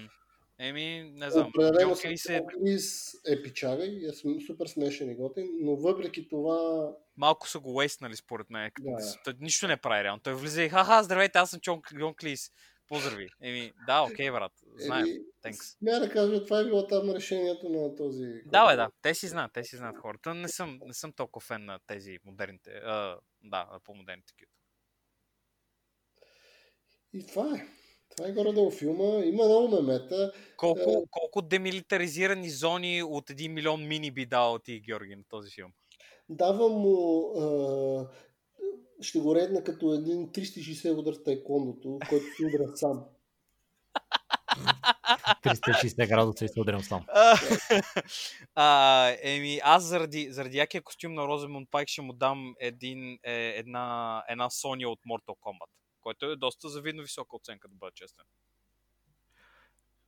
[0.59, 1.49] Еми, не знам.
[1.49, 4.13] Определено Джон с Клис е е пичага и е
[4.47, 8.71] супер смешен и готин, но въпреки това малко са го уейснали според мен.
[8.81, 9.15] Да.
[9.25, 10.23] Той нищо не прави реално.
[10.23, 12.51] Той влиза и ха-ха, здравейте, аз съм Джон, Джон Клис.
[12.89, 13.29] Поздрави.
[13.43, 14.53] Еми, да, окей, брат.
[14.77, 15.07] Знаем.
[15.07, 15.79] Еми, Thanks.
[15.79, 18.43] Смея да кажа, това е било там решението на този...
[18.47, 18.91] Да, бе, да.
[19.03, 20.35] Те си знаят, те си знаят хората.
[20.35, 22.71] Не съм, не съм толкова фен на тези модерните.
[22.71, 24.51] А, да, по-модерните такива.
[27.13, 27.67] И това е.
[28.17, 29.25] Това е горе-долу филма.
[29.25, 30.33] Има много мемета.
[30.57, 35.71] Колко, колко демилитаризирани зони от 1 милион мини би дал ти, Георги, на този филм?
[36.29, 37.31] Давам му...
[37.41, 38.09] А,
[39.01, 43.05] ще го редна като един 360 удар в тайкондото, който се удря сам.
[45.45, 47.05] 360 градуса и се удрям сам.
[48.55, 53.53] А, еми, аз заради, заради якия костюм на Роземунд Пайк ще му дам един, е,
[53.57, 55.71] една, една Соня от Mortal Kombat,
[56.05, 58.25] който е доста завидно висока оценка, да бъда честен.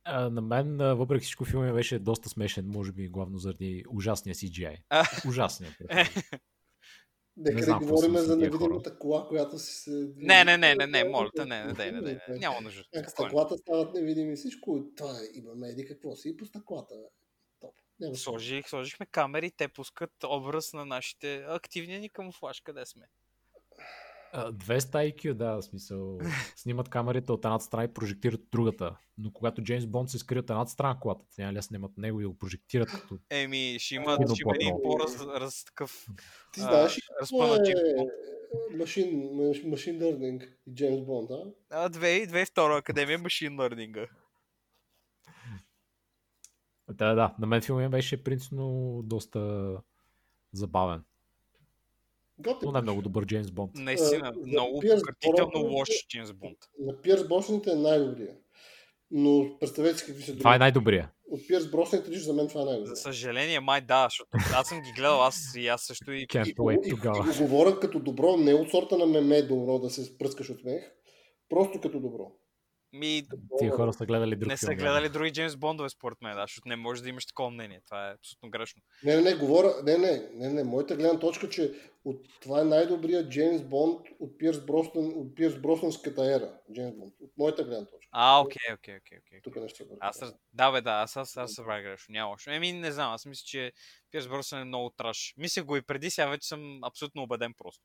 [0.03, 4.81] А, на мен, въпреки всичко, филмът беше доста смешен, може би главно заради ужасния CGI.
[4.89, 5.05] А.
[5.27, 5.77] Ужасния.
[5.89, 6.03] Е.
[7.37, 10.13] Нека Не да говорим за невидимата кола, която си се...
[10.15, 12.83] Не, не, не, не, не, моля те, не, не, не, не, не, няма нужда.
[12.93, 14.83] Как стъклата стават невидими и всичко.
[14.95, 16.95] Това имаме еди какво си и по стъклата.
[17.59, 17.75] Топ.
[18.13, 23.07] Сложих, сложихме камери, те пускат образ на нашите активния ни камуфлаж, къде сме.
[24.33, 26.19] А, 200 IQ, да, в смисъл.
[26.55, 28.97] Снимат камерите от едната страна и прожектират от другата.
[29.17, 32.21] Но когато Джеймс Бонд се скри от едната страна колата, те няма ли снимат него
[32.21, 33.17] и го прожектират като...
[33.29, 36.07] Еми, ще има, ще има един по-раз раз, такъв
[36.53, 37.01] Ти знаеш е
[37.31, 38.09] Бонд.
[38.79, 41.43] машин, маш, машин learning и Джеймс Бонд, а?
[41.69, 44.07] А, 2002 академия машин лърнинга.
[46.89, 49.71] Да, да, на мен филмът беше принципно доста
[50.53, 51.03] забавен.
[52.39, 52.59] Готин.
[52.63, 53.71] Но не много добър Джеймс Бонд.
[53.75, 56.57] Наистина, за много пократително Броснан лош е- Джеймс Бонд.
[56.79, 58.33] На Пирс Бросните е най-добрия.
[59.11, 60.59] Но представете си какви са Това е други.
[60.59, 61.11] най-добрия.
[61.31, 62.95] От Пирс Бросните лично за мен това е За най-добрия.
[62.95, 66.27] съжаление, май да, защото аз съм ги гледал, аз и аз също и...
[66.27, 67.23] Can't И, wait и, и, тогава.
[67.23, 70.83] го говоря като добро, не от сорта на меме добро да се спръскаш от смех,
[71.49, 72.31] просто като добро.
[72.93, 73.23] Ми,
[73.59, 76.69] Тия хора са гледали друг не са гледали други Джеймс Бондове, според мен, да, защото
[76.69, 77.81] не може да имаш такова мнение.
[77.85, 78.81] Това е абсолютно грешно.
[79.03, 81.73] Не, не, не, говоря, не, не, не, не, моята гледна точка, че
[82.05, 86.53] от, това е най-добрият Джеймс Бонд от Пирс, Броснан, от Пирс Броснанската ера.
[86.73, 87.13] Джеймс Бонд.
[87.21, 88.09] От моята гледна точка.
[88.11, 89.41] А, окей, окей, окей, окей.
[89.41, 92.49] Тук нещо е Аз, раз- да, бе, да, аз, аз, аз събрах грешно, няма лошо.
[92.49, 93.71] Еми, не знам, аз мисля, че
[94.11, 95.33] Пирс Бросън е много траш.
[95.37, 97.83] Мисля го и преди, сега вече съм абсолютно убеден просто.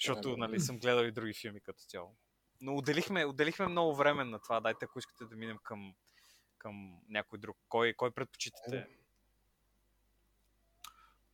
[0.00, 2.16] Защото, нали, съм гледал и други филми като цяло.
[2.62, 4.60] Но отделихме, отделихме много време на това.
[4.60, 5.94] Дайте, ако искате да минем към,
[6.58, 7.56] към някой друг.
[7.68, 8.86] Кой, кой предпочитате?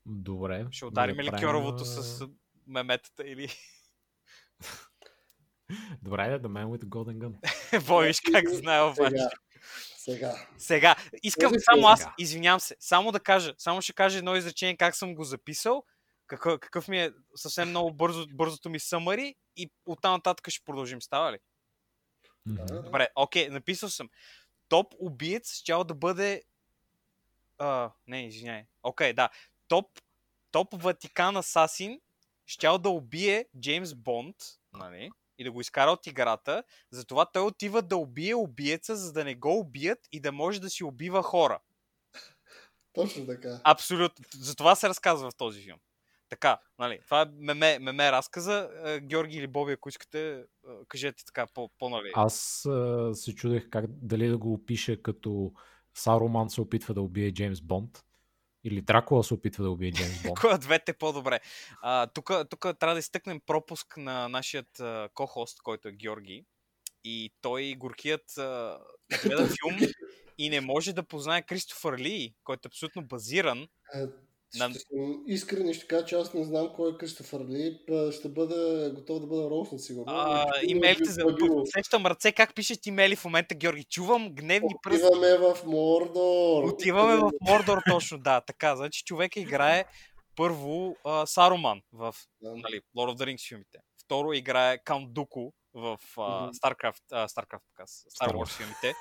[0.07, 0.67] Добре.
[0.71, 2.29] Ще ударим да ли правим, Кьоровото с
[2.67, 3.49] меметата или...
[6.03, 7.87] Добре, да, The Man with the Golden Gun.
[7.87, 9.17] Бой, виж как знае обаче.
[9.17, 9.29] Сега,
[9.97, 10.47] сега.
[10.59, 12.15] Сега, искам Кажи само аз, сега.
[12.19, 15.85] извинявам се, само да кажа, само ще кажа едно изречение как съм го записал,
[16.27, 21.03] какъв, какъв ми е съвсем много бързо, бързото ми съмари и оттам нататък ще продължим.
[21.03, 21.39] Става ли?
[22.47, 22.83] Мгм.
[22.83, 24.11] Добре, окей, написал съм.
[24.69, 26.43] Топ убиец ще да бъде...
[27.59, 28.67] А, не, извиняй.
[28.83, 29.31] Окей, да.
[29.69, 30.01] Топ,
[30.51, 32.01] топ Ватикан Асасин
[32.47, 34.37] щял да убие Джеймс Бонд,
[34.73, 35.11] нали?
[35.39, 36.65] И да го изкара от играта.
[36.91, 40.71] Затова той отива да убие убиеца, за да не го убият и да може да
[40.71, 41.61] си убива хора.
[42.93, 43.61] Точно така.
[43.65, 44.25] Абсолютно.
[44.35, 45.79] За това се разказва в този филм.
[46.29, 47.01] Така, нали?
[47.05, 48.71] Това е меме, меме разказа.
[48.85, 50.43] Е, Георги или Боби, ако искате, е,
[50.89, 52.11] кажете така по, по нали.
[52.15, 55.53] Аз а, се чудех как, дали да го опиша като
[55.95, 58.05] Саруман се опитва да убие Джеймс Бонд
[58.65, 60.39] или Дракула се опитва да убие Джеймс Бонд.
[60.45, 61.41] От двете е по-добре?
[62.15, 66.45] Тук, тук трябва да изтъкнем пропуск на нашият а, ко-хост, който е Георги.
[67.05, 68.79] И той горкият а,
[69.23, 69.91] гледа филм
[70.39, 73.69] и не може да познае Кристофър Ли, който е абсолютно базиран.
[74.57, 77.41] Е, На- Ще съм искрен и ще кажа, че аз не знам кой е Кристофър
[77.41, 77.79] Ли.
[78.13, 80.05] Ще бъда готов да бъда роуснат сигурно.
[80.09, 81.23] А, имейлите за...
[81.65, 83.85] Сещам ръце как пишат имейли в момента, Георги.
[83.85, 85.07] Чувам гневни пръсти.
[85.07, 86.65] Отиваме в Мордор.
[86.65, 88.41] Отиваме в Мордор точно, да.
[88.41, 89.85] Така, значи човек играе
[90.37, 92.51] първо а, Саруман в Да.
[92.57, 93.79] нали, Lord of the Rings филмите.
[94.05, 96.51] Второ играе Каунт Дуку в а.
[96.51, 98.49] Starcraft, а, Starcraft, Star Wars.
[98.57, 98.95] филмите.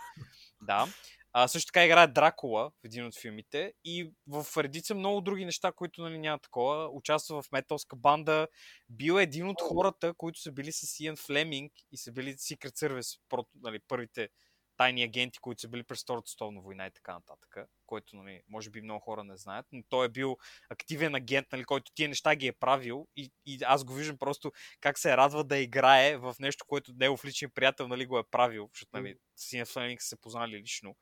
[0.62, 0.88] Да.
[1.34, 5.72] А, също така играе Дракула в един от филмите и в редица много други неща,
[5.72, 6.90] които нали, няма такова.
[6.90, 8.48] Участва в металска банда.
[8.90, 12.88] Бил е един от хората, които са били с Иан Флеминг и са били Secret
[12.88, 14.30] Service, прото, нали, първите
[14.78, 18.70] тайни агенти, които са били през Втората световна война и така нататък, който, нали, може
[18.70, 20.38] би много хора не знаят, но той е бил
[20.70, 24.52] активен агент, нали, който тия неща ги е правил и, и аз го виждам просто
[24.82, 28.70] как се радва да играе в нещо, което негов личен приятел нали, го е правил,
[28.74, 30.96] защото нали, Синя Флеминг са се познали лично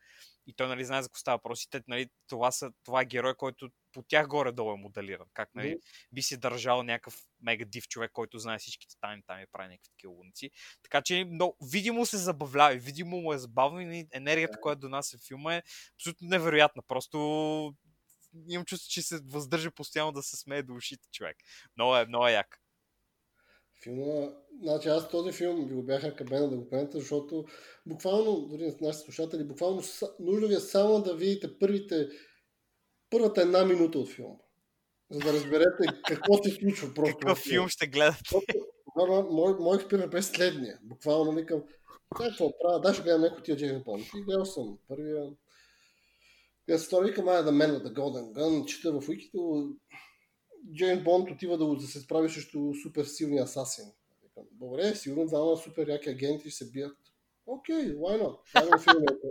[0.47, 1.63] и той нали, знае за какво става въпрос.
[1.63, 5.27] И те, нали, това, са, това е герой, който по тях горе-долу е моделиран.
[5.33, 5.77] Как нали,
[6.11, 9.89] би си държал някакъв мега див човек, който знае всичките тайни там и прави някакви
[9.89, 10.51] такива луници.
[10.83, 15.55] Така че но, видимо се забавлява, видимо му е забавно и енергията, която донася филма
[15.55, 15.63] е
[15.95, 16.81] абсолютно невероятна.
[16.87, 17.17] Просто
[18.47, 21.37] имам чувство, че се въздържа постоянно да се смее до ушите човек.
[21.77, 22.61] Много е, много е як.
[23.85, 24.29] Филма,
[24.61, 27.45] значи аз този филм ви го бях кабена да го пенете, защото
[27.85, 29.81] буквално, дори на нашите слушатели, буквално
[30.19, 32.09] нужно ви е само да видите първите,
[33.09, 34.35] първата една минута от филма.
[35.11, 37.17] За да разберете какво се случва просто.
[37.17, 38.35] Какъв филм ще гледате?
[38.93, 40.79] Тогава мой, мой експеримент бе следния.
[40.83, 41.63] Буквално викам,
[42.15, 42.81] какво правя?
[42.81, 44.05] Да, ще гледам някой тия Джеймс Бонд.
[44.17, 45.23] И гледал съм първия.
[46.69, 49.75] Се стори викам, да мен да Golden Gun, чета в Wikito,
[50.73, 53.85] Джеймс Бонд отива да, да се справи срещу супер силния асасин.
[54.51, 56.97] Добре, сигурно двама супер яки агенти ще се бият.
[57.47, 58.37] Окей, okay, why not?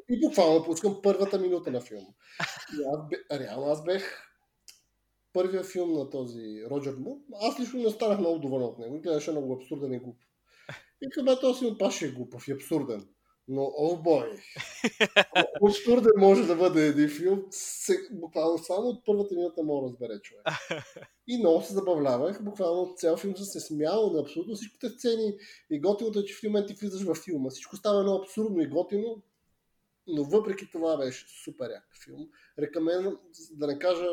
[0.11, 2.09] И буквално пускам първата минута на филма.
[2.73, 4.25] И аз бе, реално аз бех
[5.33, 7.25] първия филм на този Роджер Му.
[7.41, 9.01] Аз лично не станах много доволен от него.
[9.01, 10.17] Гледаше много абсурден и глуп.
[11.03, 13.09] И към този филм паше е глупав и абсурден.
[13.49, 14.31] Но, о бой!
[15.63, 17.43] Абсурден може да бъде един филм,
[18.13, 20.47] буквално само от първата минута мога да разбере човек.
[21.29, 25.35] И много се забавлявах, буквално цял филм съм се смял на абсолютно всичките сцени
[25.71, 27.51] и готиното е, че в момент ти влизаш във филма.
[27.51, 29.23] Всичко става едно абсурдно и готино,
[30.07, 32.29] но въпреки това беше супер як филм.
[32.59, 33.17] Рекамен,
[33.51, 34.07] да не кажа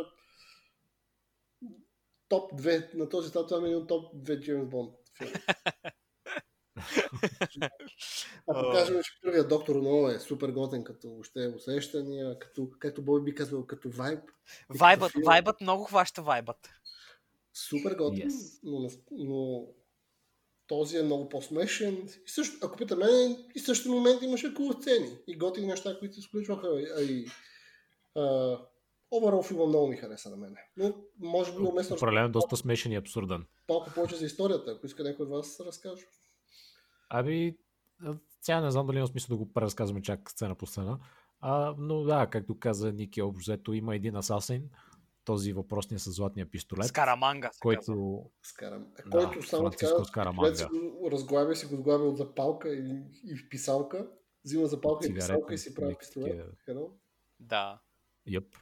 [2.30, 5.32] топ 2, на този етап това е топ 2 Джеймс Бонд филм.
[8.48, 13.24] Ако кажем, че първият доктор много е супер готен като още усещания, като, както Бой
[13.24, 14.20] би казал, като вайб.
[14.70, 16.70] Вайбът, вайбът много хваща вайбът.
[17.54, 18.60] Супер готен, yes.
[18.64, 19.68] но, но
[20.68, 22.10] този е много по-смешен.
[22.26, 26.00] И също, ако пита мен, и в същия момент имаше кул сцени и готини неща,
[26.00, 26.68] които се сключваха.
[26.98, 27.26] А и,
[28.16, 28.58] а,
[29.14, 30.56] Overall филма много ми хареса на мен.
[30.78, 31.96] Но може би уместно...
[31.96, 33.46] Определено доста смешен и абсурден.
[33.70, 36.06] Малко повече за историята, ако иска някой от вас да разкаже.
[37.10, 37.58] Ами,
[38.42, 41.00] сега не знам дали има смисъл да го преразказваме чак сцена по сцена.
[41.40, 44.70] А, но да, както каза Ники Обзето, има един асасин,
[45.26, 46.88] този въпросния с златния пистолет.
[46.88, 47.52] Скараманга.
[47.60, 48.24] Който...
[48.44, 48.86] Скарам...
[49.06, 50.70] Да, който само така, Скараманга.
[51.12, 54.08] разглабя си го сглабя от запалка и, и писалка.
[54.46, 56.46] Взима запалка Цигарета, и писалка и си прави пистолет.
[57.40, 57.80] Да.
[58.26, 58.56] Йъп.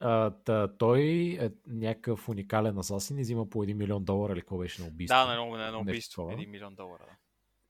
[0.00, 1.00] А, та, той
[1.40, 5.16] е някакъв уникален асасин и взима по 1 милион долара или какво беше на убийство.
[5.16, 6.22] Да, на, на, на убийство.
[6.22, 7.06] 1 милион долара.
[7.08, 7.16] Да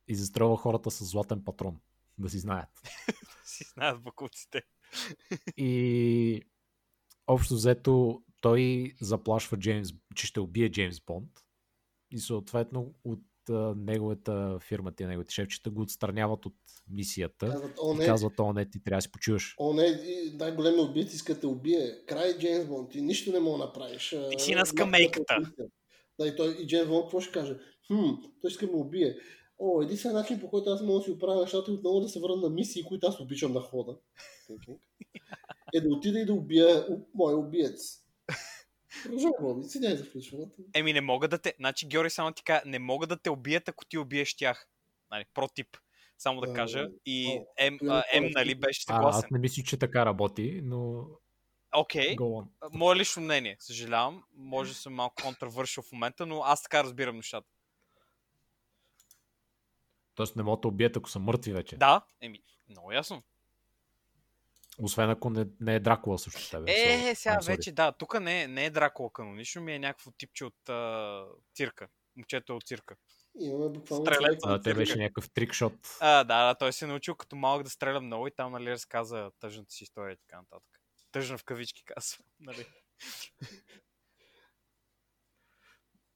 [0.09, 1.81] и застрелва хората с златен патрон.
[2.19, 2.69] Да си знаят.
[3.45, 4.63] си знаят бакуците.
[5.57, 6.43] и
[7.27, 11.31] общо взето той заплашва Джеймс, че ще убие Джеймс Бонд
[12.11, 13.21] и съответно от
[13.51, 16.55] а, неговата фирма, тия неговите шефчета го отстраняват от
[16.91, 19.55] мисията казват, о, не, и казват, о не, ти трябва да си почуваш.
[19.59, 20.01] О не,
[20.35, 22.05] най-големи убийц иска да убие.
[22.07, 24.17] Край Джеймс Бонд, ти нищо не мога да направиш.
[24.31, 25.53] Ти си на скамейката.
[26.19, 27.59] Да, и, той, и Джеймс Бонд какво ще каже?
[27.87, 28.11] Хм,
[28.41, 29.17] той иска да ме убие
[29.59, 32.21] о, единствен начин по който аз мога да си оправя нещата и отново да се
[32.21, 33.97] върна на мисии, които аз обичам да хода,
[35.75, 38.05] е да отида и да убия моя убиец.
[39.03, 40.63] Продължавам, не за включването.
[40.75, 43.69] Еми не мога да те, значи Георги само ти кажа, не мога да те убият,
[43.69, 44.69] ако ти убиеш тях.
[45.11, 45.77] Нали, протип
[46.19, 46.89] само да кажа.
[47.07, 48.03] И М, М
[48.35, 49.19] нали, беше съгласен.
[49.19, 51.07] аз не мисля, че така работи, но...
[51.77, 52.47] Окей, okay.
[52.73, 57.17] мое лично мнение, съжалявам, може да съм малко контравършил в момента, но аз така разбирам
[57.17, 57.49] нещата.
[60.15, 61.77] Тоест не могат да убият, ако са мъртви вече.
[61.77, 63.23] Да, еми, много ясно.
[64.79, 66.73] Освен ако не, не е Дракула също тебе.
[66.73, 70.45] Е, so, сега вече да, тук не, не е Дракула канонично, ми е някакво типче
[70.45, 71.89] от а, цирка.
[72.17, 72.97] Момчето е от цирка.
[73.41, 74.07] Имаме буквално.
[74.45, 75.75] А, те беше някакъв трикшот.
[76.01, 78.71] А, да, да, той се е научил като малък да стреля много и там, нали,
[78.71, 80.81] разказа тъжната си история и така нататък.
[81.13, 82.67] Тъжна в кавички казва, нали.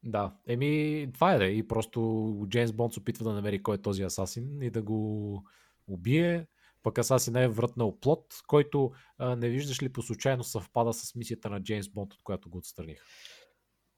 [0.02, 1.46] Да, еми, това е да.
[1.46, 5.42] И просто Джеймс Бонд се опитва да намери кой е този асасин и да го
[5.86, 6.46] убие.
[6.82, 11.50] Пък асасин е вратнал плод, който а, не виждаш ли по случайно съвпада с мисията
[11.50, 13.02] на Джеймс Бонд, от която го отстраних.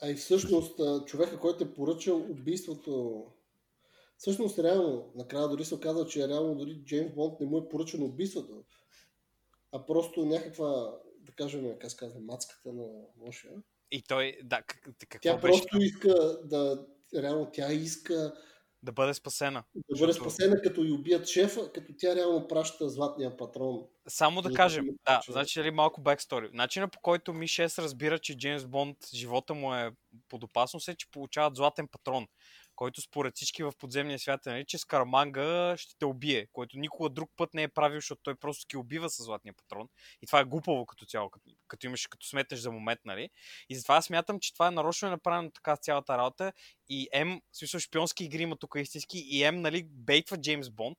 [0.02, 3.24] А и всъщност човека, който е поръчал убийството
[4.20, 8.04] Всъщност, реално, накрая дори се оказа, че реално дори Джеймс Бонд не му е поръчано
[8.04, 8.64] убийството,
[9.72, 12.86] а просто някаква, да кажем, как се казва, мацката на
[13.20, 13.52] лошия
[13.90, 15.62] и той, да, как, какво Тя беше?
[15.62, 18.34] просто иска да, реално тя иска
[18.82, 19.62] Да бъде спасена.
[19.90, 23.82] Да бъде спасена, като и убият шефа, като тя реално праща златния патрон.
[24.08, 25.34] Само да За да кажем, да, човек.
[25.34, 26.50] значи нали, малко бекстори.
[26.52, 29.90] Начинът по който Ми 6 разбира, че Джеймс Бонд живота му е
[30.28, 32.26] под опасност е, че получават златен патрон,
[32.80, 37.08] който според всички в подземния свят е, нали, че Скараманга ще те убие, който никога
[37.08, 39.88] друг път не е правил, защото той просто ги убива с златния патрон.
[40.22, 43.28] И това е глупаво като цяло, като, като имаш, като сметнеш за момент, нали?
[43.68, 46.52] И затова смятам, че това е нарочно е направено така цялата работа.
[46.88, 50.98] И М, в смисъл шпионски игри има тук истински, и М, нали, бейтва Джеймс Бонд,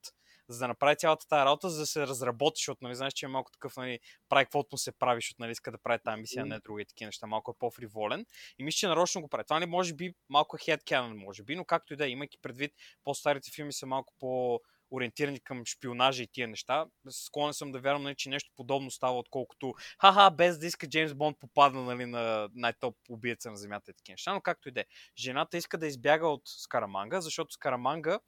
[0.51, 3.29] за да направи цялата тази работа, за да се разработи, защото, нали, знаеш, че е
[3.29, 3.99] малко такъв, нали,
[4.29, 6.85] прави каквото му се прави, защото, нали, иска да прави тази мисия, а не други
[6.85, 8.25] такива неща, малко е по-фриволен.
[8.59, 9.43] И мисля, че нарочно го прави.
[9.43, 12.37] Това не може би малко е headcanon, може би, но както и да е, имайки
[12.41, 12.71] предвид,
[13.03, 14.59] по-старите филми са малко по
[14.91, 16.85] ориентирани към шпионажа и тия неща.
[17.09, 21.13] Склонен съм да вярвам, нали, че нещо подобно става, отколкото ха-ха, без да иска Джеймс
[21.13, 24.33] Бонд попадна нали, на най-топ убиеца на земята и такива неща.
[24.33, 24.85] Но както и да е.
[25.17, 28.19] Жената иска да избяга от Скараманга, защото Скараманга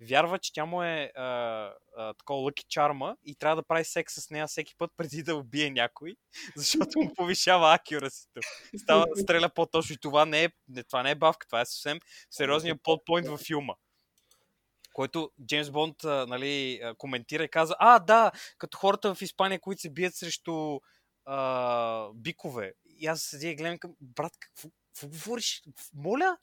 [0.00, 1.22] вярва, че тя му е а,
[1.96, 5.36] а, такова лъки чарма и трябва да прави секс с нея всеки път преди да
[5.36, 6.16] убие някой,
[6.56, 8.40] защото му повишава акюрасито.
[8.76, 11.98] Става, стреля по-точно и това не е, не, това не е бавка, това е съвсем
[12.30, 13.74] сериозният плотпойнт във филма
[14.98, 19.90] който Джеймс Бонд нали, коментира и каза, а, да, като хората в Испания, които се
[19.90, 20.80] бият срещу
[21.24, 22.72] а, бикове.
[22.98, 25.62] И аз седя и гледам към, брат, какво, какво говориш?
[25.94, 26.36] Моля?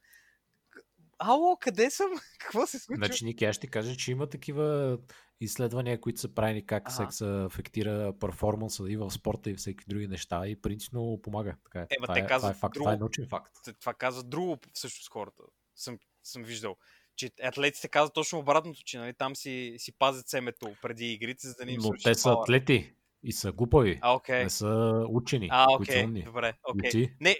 [1.19, 2.07] Ало, къде съм?
[2.39, 3.05] Какво се случва?
[3.05, 4.97] Значи, Ники, аз ще кажа, че има такива
[5.41, 6.95] изследвания, които са правени как Ага.
[6.95, 11.55] секса афектира перформанса и в спорта и всеки други неща и принципно помага.
[11.63, 11.87] Така е.
[11.97, 12.83] Ема това, те е, това казват е факт, друго.
[12.83, 13.53] това е научен факт.
[13.79, 15.43] Това казва друго всъщност хората.
[15.75, 16.75] Съм, съм виждал.
[17.15, 21.55] Че атлетите казват точно обратното, че нали, там си, си пазят семето преди игрите, за
[21.59, 22.43] да не им Но те са фала.
[22.43, 22.93] атлети
[23.25, 23.99] и са глупави.
[24.01, 24.43] А, окей.
[24.43, 26.05] Не са учени, А, които са окей.
[26.05, 26.21] умни.
[26.23, 26.89] Добре, И окей.
[26.89, 27.13] ти?
[27.21, 27.35] Не,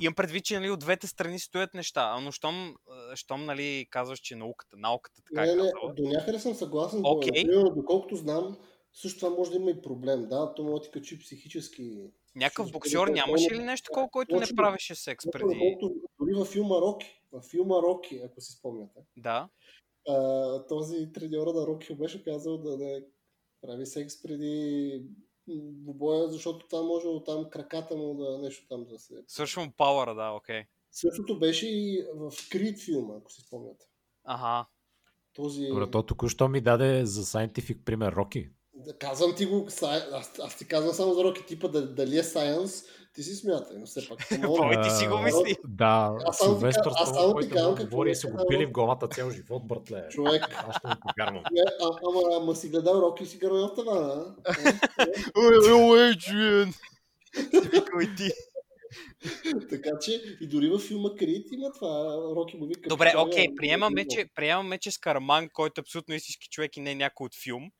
[0.00, 2.74] имам предвид, че нали, от двете страни стоят неща, а, но щом,
[3.14, 5.94] щом нали, казваш, че науката, науката така Не, е не, казала.
[5.96, 7.00] до някъде съм съгласен.
[7.02, 7.46] Okay.
[7.46, 8.56] Примерно, доколкото знам,
[8.92, 10.26] също това може да има и проблем.
[10.28, 12.10] Да, то може да ти качи психически.
[12.36, 15.76] Някакъв боксер нямаше ли нещо такова, който не правеше секс преди?
[16.20, 19.48] Дори във филма Роки, във филма Роки, ако си спомняте, Да.
[20.08, 23.02] а, този треньора на Роки беше казал да не
[23.62, 25.02] прави секс преди
[25.62, 29.14] бобоя, защото там може от там краката му да нещо там да се...
[29.26, 30.64] Свършвам пауъра, да, окей.
[30.90, 33.86] Същото беше и в Крид филма, ако си спомняте.
[34.24, 34.66] Ага.
[35.34, 35.66] Този...
[35.66, 38.50] Добре, то току-що ми даде за scientific пример Роки.
[38.74, 42.22] Да, казвам ти го, аз, аз ти казвам само за Роки, типа да, дали е
[42.22, 42.84] сайенс,
[43.14, 44.18] ти си смятай, но все пак.
[44.48, 45.56] Ой, ти си го мисли.
[45.64, 48.46] Да, Аз само ти аз само ти който казвам какво говори и е са го
[48.48, 50.08] пили в главата цял живот, братле.
[50.10, 51.42] Човек, Аз ще му повярвам.
[52.08, 54.34] ама, ама си гледал Роки и си гървал в тавана.
[55.36, 56.74] Ой, Adrian!
[57.52, 58.30] Викай ти.
[59.70, 62.16] така че и дори във филма Крит има това.
[62.36, 62.88] Роки му вика.
[62.88, 64.08] Добре, «Чао, окей, ама, приемаме, има».
[64.10, 67.70] че, приемаме, че Скараман, който е абсолютно истински човек и не е някой от филм,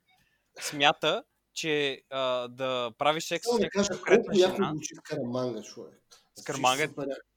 [0.61, 1.23] смята,
[1.55, 6.01] че а, да правиш секс с да някаква конкретна жена, звучи Скараманга, човек.
[6.41, 6.89] Скараманга е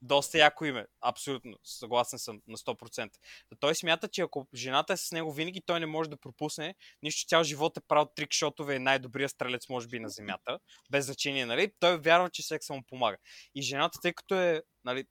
[0.02, 0.86] доста яко име.
[1.00, 1.58] Абсолютно.
[1.64, 3.10] Съгласен съм на 100%.
[3.48, 6.74] Та той смята, че ако жената е с него винаги, той не може да пропусне.
[7.02, 10.58] Нищо цял живот е правил трикшотове, е най-добрият стрелец, може би, на земята.
[10.90, 11.72] Без значение, нали?
[11.80, 13.16] Той вярва, че секса му помага.
[13.54, 15.04] И жената, тъй като е, нали,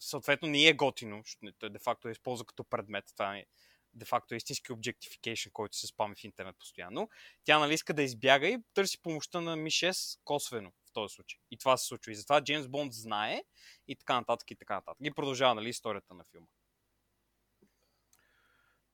[0.00, 3.04] съответно не е готино, защото той де-факто е използва като предмет.
[3.16, 3.44] Това е
[3.94, 7.08] де-факто е истински objectification, който се спами в интернет постоянно.
[7.44, 11.40] Тя нали иска да избяга и търси помощта на Ми-6 косвено в този случай.
[11.50, 12.12] И това се случва.
[12.12, 13.42] И затова Джеймс Бонд знае
[13.88, 14.98] и така нататък и така нататък.
[15.04, 16.46] И продължава нали, историята на филма.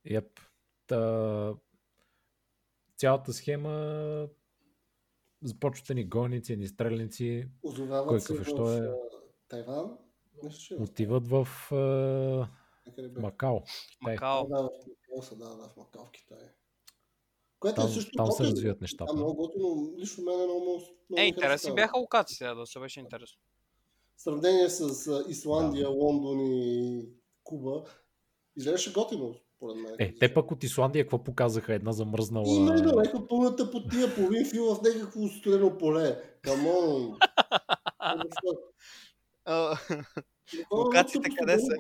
[0.07, 0.41] Yep.
[0.87, 1.55] Та...
[2.97, 4.29] Цялата схема
[5.43, 8.91] започвате ни гойници, ни стрелници, Озовават се какъв, в е?
[9.49, 9.99] Тайван.
[10.71, 12.58] Е отиват в е,
[12.89, 13.21] Някъде бе.
[13.21, 13.61] Макао.
[13.63, 14.15] Китай.
[14.15, 14.47] Макао.
[14.49, 16.39] Да, в Макао са, да, да, в Макао, в Китай.
[17.61, 18.51] Което Там- е също там се готино.
[18.51, 19.07] развиват нещата.
[19.07, 19.93] Там много готино.
[19.99, 20.87] Лично мен е много, много
[21.17, 23.39] Е, интересни бяха локациите, да, доста беше интересно.
[24.17, 27.09] В сравнение с Исландия, Лондон и
[27.45, 27.85] Куба,
[28.57, 29.95] изглеждаше готино, според мен.
[29.99, 31.75] Е, те пък от Исландия какво показаха?
[31.75, 32.49] Една замръзнала...
[32.49, 36.23] Именно, ето пълната потия, половин фил в някакво студено поле.
[36.43, 37.19] Камон!
[40.73, 41.73] Локациите къде са?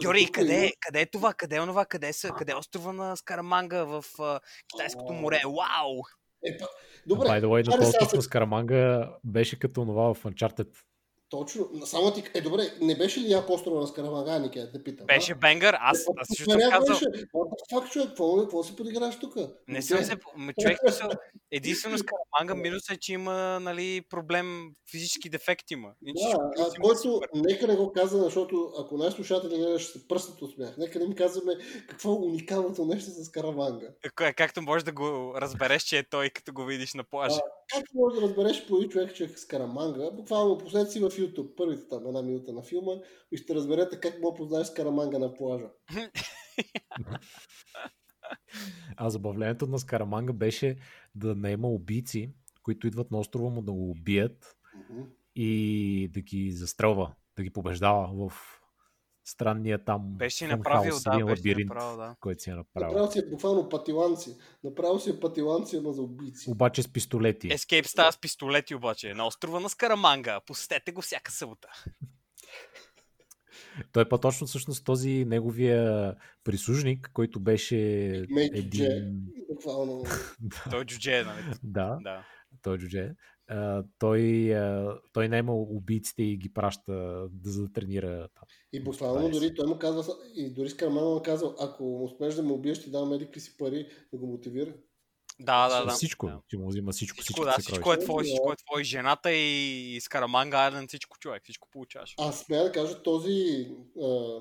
[0.00, 1.34] Георги, къде, къде е това?
[1.34, 1.84] Къде е онова?
[1.84, 4.40] Къде, са, къде е острова на Скараманга в а,
[4.72, 5.40] Китайското море?
[5.44, 6.02] Вау!
[6.46, 6.66] Е, па...
[7.06, 10.68] Добре, By the way, се- с Караманга беше като това в Uncharted.
[11.30, 11.68] Точно.
[11.84, 12.24] Само ти...
[12.34, 15.06] Е, добре, не беше ли яко острова на Скарамага, Ники, да те питам?
[15.06, 15.34] Беше а?
[15.34, 16.96] бенгър, аз, Е, аз също съм казал.
[17.72, 19.34] fuck, човек, какво, какво си подиграваш тук?
[19.68, 20.16] Не съм се...
[20.60, 21.10] Човек, мисъл,
[21.50, 25.92] единствено с Караманга минус е, че има нали, проблем, физически дефект има.
[26.02, 30.74] Да, а който нека не го казва, защото ако най-слушатели гледаш се пръстат от смях,
[30.78, 31.52] нека да им казваме
[31.88, 33.86] какво е уникалното нещо с Караванга.
[34.14, 37.40] Ка- Както можеш да го разбереш, че е той, като го видиш на плажа.
[37.74, 40.10] Как можеш да разбереш по човек, че е с Караманга?
[40.10, 42.92] Буквално последете си в YouTube, първите там една минута на филма
[43.32, 45.70] и ще разберете как мога познаеш с Караманга на плажа.
[48.96, 50.76] А забавлението на Скараманга беше
[51.14, 54.56] да наема убийци, които идват на острова му да го убият
[54.90, 55.02] Мгм.
[55.34, 58.59] и да ги застрелва, да ги побеждава в
[59.30, 62.16] странния там Беше си направил, хаус, да, беше лабиринт, направил, да.
[62.20, 62.88] който си е направил.
[62.88, 64.36] Направил си е буквално патиланци.
[64.64, 66.50] Направил си е патиланци, ама за убийци.
[66.50, 67.48] Обаче с пистолети.
[67.48, 69.14] Escape става с пистолети обаче.
[69.14, 70.40] На острова на Скараманга.
[70.46, 71.68] Посетете го всяка събота.
[73.92, 76.14] Той път точно всъщност този неговия
[76.44, 77.76] прислужник, който беше
[78.30, 79.20] Мейджи един...
[79.48, 80.04] Буквално.
[80.70, 81.56] Той е джудже, нали?
[81.62, 82.24] Да, Да.
[82.62, 83.12] той е джудже.
[83.98, 86.92] Той, а, той наема убийците и ги праща
[87.32, 88.44] да, за да тренира там.
[88.72, 92.34] И буквално е дори той му казва, и дори с Караманга му казва, ако успееш
[92.34, 94.72] да ме убиеш, ти давам еди си пари да го мотивира.
[95.40, 95.90] Да, да, да.
[95.90, 96.26] всичко.
[96.26, 96.40] Да.
[96.48, 97.20] Че му взима всичко.
[97.20, 98.84] Всичко, всички да, всичко е твое, всичко е твое.
[98.84, 102.14] Жената и, и Скараманга Айлен, всичко човек, всичко получаваш.
[102.18, 103.68] Аз смея да кажа, този
[104.02, 104.40] а,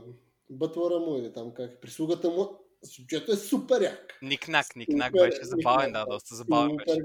[0.50, 2.50] бътлъра му или там как е, прислугата му,
[2.84, 4.20] субчето е супер як.
[4.22, 7.02] Никнак, Никнак беше забавен, да, доста забавен беше.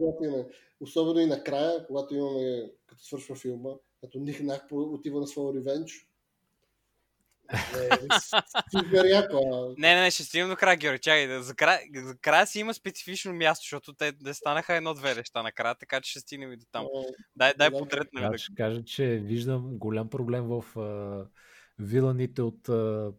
[0.84, 0.88] Е.
[0.88, 3.70] Особено и накрая, когато имаме, като свършва филма,
[4.00, 6.08] като Нихнак отива на своя ревенж.
[7.52, 7.88] Е,
[8.78, 9.74] супер яко.
[9.78, 10.98] Не, не, не, ще стигнем до края, Георги.
[10.98, 15.14] Чакай, да, за, края, за края си има специфично място, защото те не станаха едно-две
[15.14, 16.86] неща накрая, така че ще стигнем и до там.
[16.96, 17.02] А,
[17.36, 21.26] Дай, дай Да, подред, нали, да, Аз ще кажа, че виждам голям проблем в а,
[21.78, 23.12] виланите от а,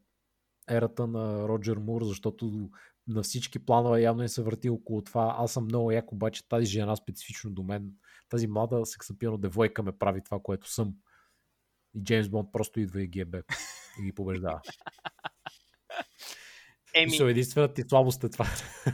[0.70, 2.70] ерата на Роджер Мур, защото
[3.08, 5.36] на всички планове явно не се върти около това.
[5.38, 7.92] Аз съм много як, обаче тази жена специфично до мен,
[8.30, 10.94] тази млада сексапирана девойка ме прави това, което съм.
[11.96, 13.46] И Джеймс Бонд просто идва и ги е бек
[14.00, 14.62] и ги побеждава.
[16.96, 17.32] Еми, Еми...
[17.32, 18.46] Единствената ти слабост е това.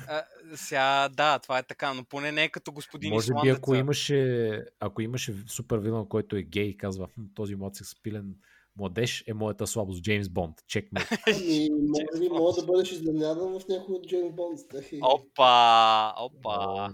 [0.08, 0.24] а,
[0.56, 4.62] сега, да, това е така, но поне не е като господин Може би ако имаше,
[4.80, 8.36] ако имаше супер вилан, който е гей и казва, «Хм, този млад сексапилен
[8.76, 10.04] младеж е моята слабост.
[10.04, 10.56] Джеймс Бонд.
[10.68, 11.08] Чекмейт.
[11.28, 14.60] Ами, може би мога да бъдеш изненадан в някой от Джеймс Бонд.
[15.02, 16.94] Опа, опа.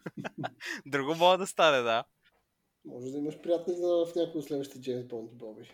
[0.86, 2.04] Друго мога да стане, да.
[2.84, 5.70] Може да имаш приятни в някой от следващите Джеймс Бонд, Боби.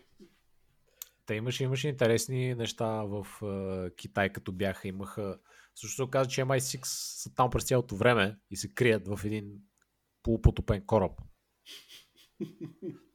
[1.26, 4.88] Те имаше, имаше интересни неща в uh, Китай, като бяха.
[4.88, 5.38] Имаха.
[5.74, 9.58] Също се оказа, че MI6 са там през цялото време и се крият в един
[10.22, 11.20] полупотопен кораб,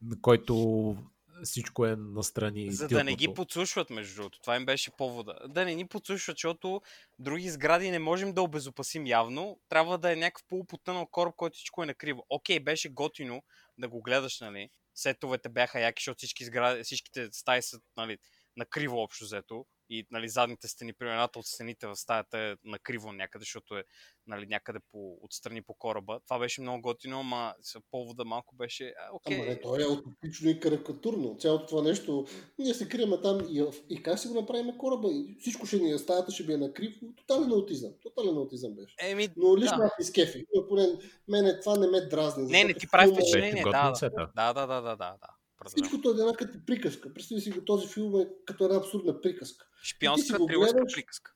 [0.02, 0.96] на който
[1.44, 2.72] всичко е настрани.
[2.72, 4.40] За да не ги подслушват, между другото.
[4.40, 5.40] Това им беше повода.
[5.48, 6.82] Да не ни подслушват, защото
[7.20, 9.60] други сгради не можем да обезопасим явно.
[9.70, 12.26] Трябва да е някакъв полупотънал кораб, който всичко е накриво.
[12.30, 13.44] Окей, беше готино
[13.78, 14.70] да го гледаш, нали?
[14.96, 18.18] Сетовете бяха яки, защото всички сгради, всичките стаи са, нали,
[18.58, 19.66] накриво общо взето.
[19.90, 23.84] И нали, задните стени, примерно едната от стените в стаята е накриво някъде, защото е
[24.28, 26.20] нали, някъде по, отстрани по кораба.
[26.28, 27.54] Това беше много готино, ама
[27.92, 28.94] повода малко беше...
[29.00, 29.38] А, окей.
[29.38, 31.38] Ама не, то е утопично и карикатурно.
[31.40, 32.26] Цялото това нещо,
[32.60, 35.92] ние се криеме там и, и как си го направим кораба и всичко ще ни
[35.92, 36.96] е, стаята ще би е накриво.
[37.16, 37.92] Тотален аутизъм.
[38.04, 38.96] Тотален аутизъм беше.
[39.02, 39.84] Еми, Но лично да.
[39.84, 40.46] аз изкефи.
[40.70, 40.88] Поне
[41.28, 42.52] мене това не ме дразни.
[42.52, 43.64] Не, не ти прави филма- впечатление.
[43.64, 43.92] Да,
[44.36, 45.37] да, да, да, да, да, да.
[45.68, 45.90] Определено.
[45.90, 47.14] Всичкото е една като приказка.
[47.14, 49.68] Представи си този филм е като една абсурдна приказка.
[49.84, 50.94] Шпионска трилърска гледаш.
[50.94, 51.34] приказка.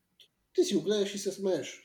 [0.54, 1.84] Ти си го гледаш и се смееш.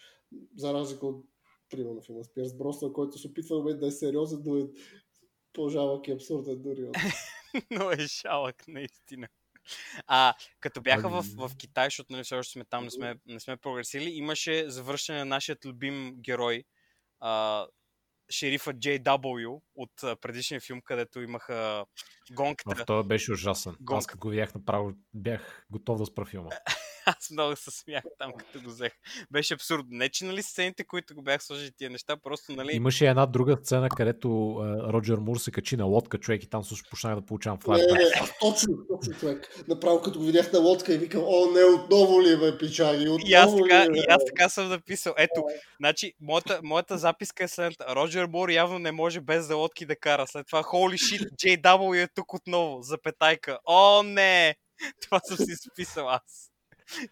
[0.57, 1.25] За разлика от,
[1.71, 4.67] примерно, филма с Пирс Бросън, който се опитва да е сериозен, но е
[5.53, 6.91] по-жалък и абсурден дори.
[7.71, 9.29] Но е шалък, наистина.
[10.07, 13.41] А, като бяха в, в Китай, защото нали, все още сме там, не сме, не
[13.41, 16.65] сме прогресили, имаше завършване на нашият любим герой,
[17.21, 17.67] а,
[18.31, 21.85] шерифа JW от предишния филм, където имаха
[22.33, 22.83] гонката.
[22.83, 23.73] В това беше ужасен.
[23.73, 24.07] Аз Гонка.
[24.07, 26.51] като го видях направо, бях готов да спра филма.
[27.19, 28.93] Аз много се смях там, като го взех.
[29.31, 29.89] Беше абсурдно.
[29.91, 32.77] Не, че нали сцените, които го бях сложили тия неща, просто нали...
[32.77, 36.65] Имаше една друга сцена, където а, Роджер Мур се качи на лодка, човек, и там
[36.65, 39.65] също почнах да получавам Не, не, не, точно, точно човек.
[39.69, 43.31] Направо като го видях на лодка и викам, о, не, отново ли бе, пичаги, отново
[43.31, 43.99] И аз, ли така, бе?
[43.99, 45.15] и аз така съм написал.
[45.19, 45.45] Ето,
[45.81, 47.95] значи, моята, моята записка е следната.
[47.95, 50.27] Роджер Мур явно не може без да лодки да кара.
[50.27, 52.83] След това, holy shit, JW е тук отново.
[52.83, 53.59] Запетайка.
[53.65, 54.55] О, не!
[55.03, 56.56] Това съм си списал аз.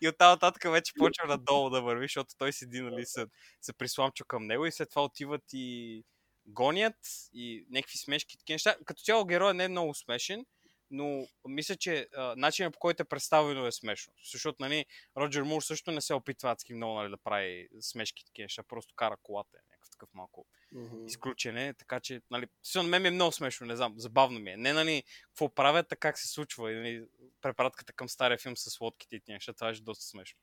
[0.00, 3.26] И оттам нататък вече почва надолу да върви, защото той седи, нали, се,
[3.60, 6.02] се присламчва към него и след това отиват и
[6.46, 6.96] гонят
[7.32, 8.76] и някакви смешки, такива неща.
[8.84, 10.44] Като цяло героя не е много смешен,
[10.90, 14.12] но мисля, че а, начинът по който е представено е смешно.
[14.32, 18.44] Защото, нали, Роджер Мур също не се опитва адски много нали, да прави смешки такива
[18.44, 21.06] неща, просто кара колата, е някакъв такъв малко Мгм.
[21.06, 24.56] изключене, така че, нали, на мен ми е много смешно, не знам, забавно ми е.
[24.56, 27.04] Не, нали, какво правят, а как се случва, и, нали,
[27.42, 30.38] препратката към стария филм с лодките и тия неща, това е доста смешно.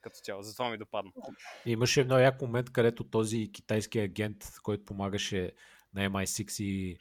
[0.00, 1.12] Като цяло, затова ми допадна.
[1.66, 5.52] Имаше много як момент, където този китайски агент, който помагаше
[5.94, 6.98] на MI6 и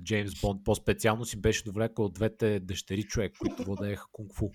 [0.00, 4.50] Джеймс Бонд, по-специално си беше довлекал от двете дъщери човек, които владееха кунг-фу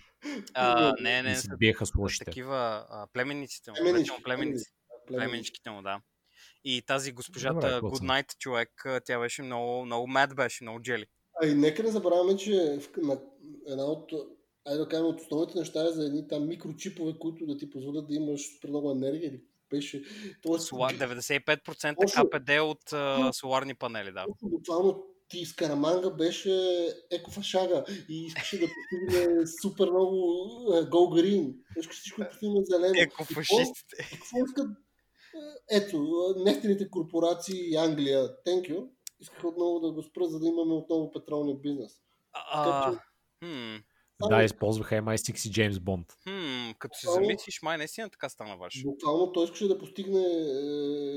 [0.53, 2.25] А, не, не, и не, се биеха с лошите.
[2.25, 4.65] такива а, племенниците му, Племеннички, племенници, племенници,
[5.07, 5.07] Племеннички.
[5.07, 6.01] племенничките му, да.
[6.63, 8.07] И тази госпожата Добре, Гоцен.
[8.07, 11.05] Good Night човек, тя беше много, много мед беше, много джели.
[11.43, 13.17] А и нека не забравяме, че на,
[13.67, 14.11] една от,
[14.65, 18.07] айде да кажем, от основните неща е за едни там микрочипове, които да ти позволят
[18.07, 19.27] да имаш супер много енергия.
[19.29, 20.03] Или беше,
[20.41, 22.29] тоест, Сола- 95% Точно.
[22.29, 24.25] КПД от а, соларни панели, да.
[24.43, 26.51] буквално ти Скараманга беше
[27.11, 30.15] екофашага и искаше да постигне супер много
[30.73, 31.55] е, Go Green.
[31.79, 32.93] Искаше всичко да постигне зелено.
[32.97, 33.95] Екофашистите.
[34.13, 34.67] И Какво искат?
[35.71, 36.07] Е, Ето,
[36.37, 38.87] нефтените корпорации и Англия, thank you,
[39.19, 41.91] искаха отново да го спрат, за да имаме отново петролния бизнес.
[42.33, 42.91] А,
[43.43, 43.75] хм,
[44.21, 46.07] Да, използваха MI6 и Джеймс Бонд.
[46.23, 48.83] хм, като се Буквално- замислиш, май наистина така стана ваш.
[48.83, 50.33] Буквално той искаше да постигне е,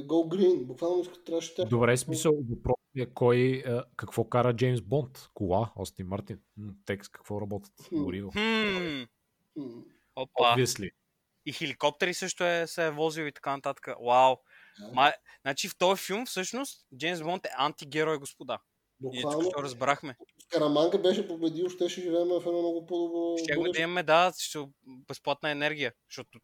[0.03, 0.64] Go Green.
[0.64, 1.64] Буквално иска, трябваше тя.
[1.64, 5.28] Добре, смисъл, въпрос е кой, а, какво кара Джеймс Бонд?
[5.34, 6.38] Кола, Остин Мартин.
[6.86, 7.72] Текст, какво работят?
[7.92, 8.28] Гориво.
[10.16, 10.57] Опа.
[10.57, 10.90] Obviously.
[11.46, 13.86] И хеликоптери също е, се е возил и така нататък.
[14.07, 14.36] Вау.
[14.80, 14.92] Да.
[14.92, 18.59] Май, значи в този филм всъщност Джеймс Бонд е антигерой, господа.
[19.03, 20.16] Буквално тук разбрахме.
[20.42, 23.82] Скараманга беше победил, щеше живеем в едно много по-добро Ще да бъдеще.
[23.82, 24.59] имаме, да, ще,
[25.09, 26.38] безплатна енергия, защото,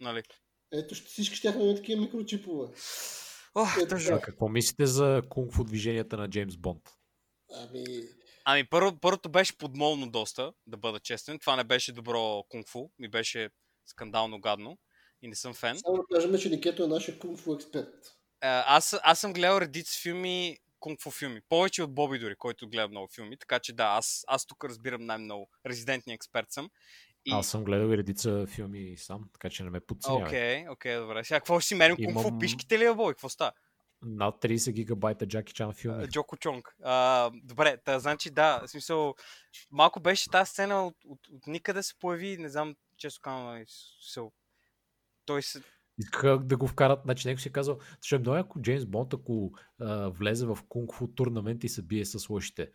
[0.00, 0.22] нали.
[0.72, 2.68] Ето, ще- всички ще имаме такива микрочипове.
[3.54, 4.16] Ох, Ето тъжно.
[4.16, 6.82] А какво мислите за кунг-фу движенията на Джеймс Бонд?
[7.54, 7.84] Ами,
[8.44, 11.38] Ами първо, първото беше подмолно доста, да бъда честен.
[11.38, 13.50] Това не беше добро кунг-фу, ми беше
[13.86, 14.78] скандално гадно
[15.22, 15.78] и не съм фен.
[15.78, 18.16] само да кажем, че Никето е нашия кунг-фу експерт.
[18.40, 21.40] А, аз, аз съм гледал редица филми, кунг-фу филми.
[21.48, 23.36] Повече от Боби дори, който гледа много филми.
[23.36, 25.50] Така че да, аз, аз тук разбирам най-много.
[25.66, 26.70] Резидентния експерт съм.
[27.24, 27.32] И...
[27.32, 30.26] Аз съм гледал и редица филми сам, така че не ме подценявай.
[30.26, 31.24] Окей, окей, добре.
[31.24, 32.28] Сега какво ще си мерим кунг-фу?
[32.28, 33.12] Имам- Пишките ли, е, Боби?
[33.12, 33.52] Какво става?
[34.02, 36.08] Над 30 гигабайта Джаки Чан филми.
[36.08, 36.76] Джоко Чонг.
[36.82, 39.14] А, добре, та, значи да, в смисъл,
[39.70, 44.32] малко беше тази сцена от, от, от никъде се появи, не знам, често казвам, смисъл,
[45.24, 45.62] той се...
[46.02, 49.14] Искаха да го вкарат, значи някой си е казал, ще е много ако Джеймс Бонд,
[49.14, 52.70] ако а, влезе в кунг-фу турнамент и се бие с лошите.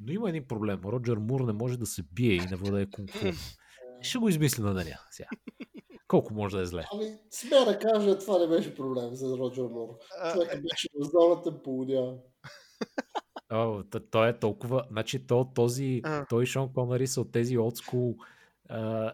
[0.00, 0.80] Но има един проблем.
[0.84, 3.34] Роджер Мур не може да се бие и не владее кунг-фу.
[4.02, 4.98] Ще го измисли на деня.
[5.10, 5.28] Сега.
[6.08, 6.84] Колко може да е зле?
[6.92, 9.88] Ами, смея да кажа, това не беше проблем за Роджер Мур.
[10.32, 11.86] Човек беше в зоната по
[13.52, 14.84] О, т- той е толкова...
[14.90, 16.26] Значи то, този, А.
[16.26, 18.16] той и Шон Конъри са от тези олдскул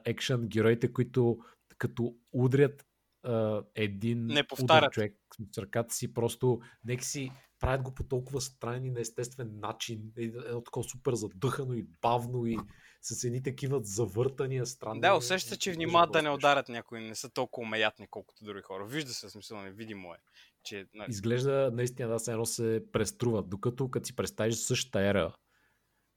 [0.05, 1.39] екшен героите, които
[1.79, 2.87] като удрят
[3.25, 4.93] а, един Не удар повтарят.
[4.93, 5.17] човек
[5.53, 10.13] с ръката си, просто нека си правят го по толкова странен и неестествен начин.
[10.17, 12.59] Едно такова супер задъхано и бавно и
[13.03, 15.01] с едни такива завъртания странни.
[15.01, 18.63] Да, усеща се, че внимават да не ударят някои, не са толкова умеятни, колкото други
[18.63, 18.87] хора.
[18.87, 20.17] Вижда се, смисъл, не видимо е.
[20.65, 25.35] Че, нали, Изглежда наистина да се едно се преструват, докато като си представиш същата ера,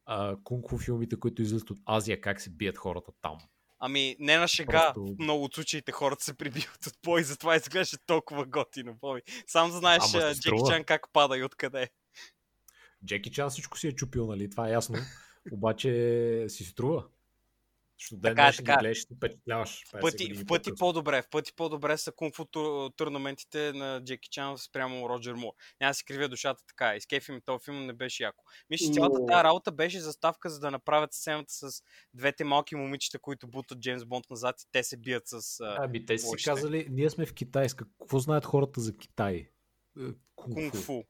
[0.05, 3.37] а, кунг-фу филмите, които излизат от Азия, как се бият хората там.
[3.79, 7.55] Ами, не на шега, Просто- в много от случаите хората се прибиват от бой, затова
[7.55, 9.21] изглежда толкова готино, Боби.
[9.47, 10.57] Сам знаеш, Ама Джеки.
[10.67, 11.89] Чан как пада и откъде е.
[13.05, 14.49] Джеки Чан всичко си е чупил, нали?
[14.49, 14.97] Това е ясно.
[15.51, 17.05] Обаче си струва.
[17.99, 18.81] Защото Така е, днешен ги така е.
[18.81, 19.83] гледаш и се впечатляваш.
[19.87, 24.29] В 50 пъти, в пъти по-добре, в пъти по-добре са кунг-фу тур- турнаментите на Джеки
[24.29, 25.51] Чан спрямо Роджер Мур.
[25.81, 26.95] Няма да си кривя душата така.
[26.95, 28.43] Изкефи ми този филм не беше яко.
[28.69, 31.81] Мисля, че цялата Но- тази работа беше заставка, за да направят сцената с
[32.13, 36.05] двете малки момичета, които бутат Джеймс Бонд назад и те се бият с а, Ами
[36.05, 37.67] те си казали, ние сме в Китай.
[37.77, 39.35] Какво знаят хората за Китай?
[39.35, 39.49] Е,
[40.35, 41.03] Кунг-фу.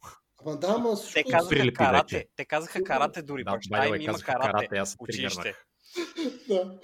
[0.46, 2.28] Ама да, ама Те казаха карате.
[2.36, 3.44] Те казаха карате дори.
[3.44, 4.68] Да, Баща им има карате.
[4.68, 5.56] карате, Училище.
[6.48, 6.80] Да.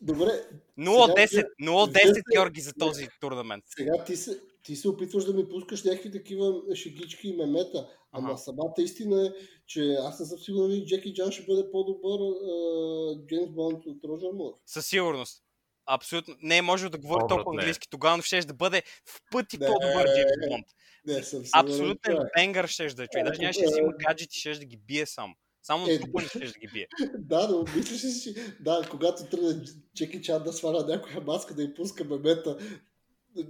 [0.00, 0.44] Добре,
[0.78, 3.64] 0-10, Сега- 0-10 Вие- Георги за този турнамент.
[3.68, 4.30] сега ти се,
[4.62, 7.88] ти се опитваш да ми пускаш някакви такива шегички и мемета.
[8.12, 8.38] Ама Ага.
[8.38, 9.30] самата истина е,
[9.66, 14.04] че аз не съм сигурен, че Джеки Джан ще бъде по-добър а, Джеймс Бонд от
[14.04, 14.52] Роджер Мур.
[14.66, 15.42] Със сигурност.
[15.86, 16.34] Абсолютно.
[16.42, 17.60] Не е можел да говори О, толкова братле.
[17.60, 17.88] английски.
[17.90, 19.66] Тогава ще да бъде в пъти Не.
[19.66, 20.66] по-добър Джеймс Бонд.
[21.06, 21.50] Не, съм сигурен.
[21.54, 22.28] Абсолютен човек.
[22.36, 23.26] бенгър ще да е човек.
[23.26, 25.34] Даже нямаше да си има гаджети, ще да ги бие сам.
[25.62, 26.86] Само Е, на тупани ще да ги бие.
[27.18, 29.64] Да, но мислиш ли си, да, когато тръгне
[29.96, 32.58] Джеки Чан да сваля някоя маска да й пуска мемета,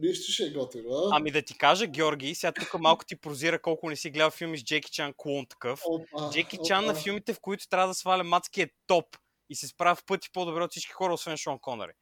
[0.02, 1.08] Нищо ще е готино, а?
[1.12, 4.58] Ами да ти кажа, Георги, сега тук малко ти прозира колко не си гледал филми
[4.58, 5.80] с Джеки Чан клон такъв.
[5.84, 9.04] Опа, Джеки Чан на филмите, в които трябва да сваля мацки е топ
[9.50, 11.92] и се справя в пъти по-добре от всички хора, освен Шон Конъри.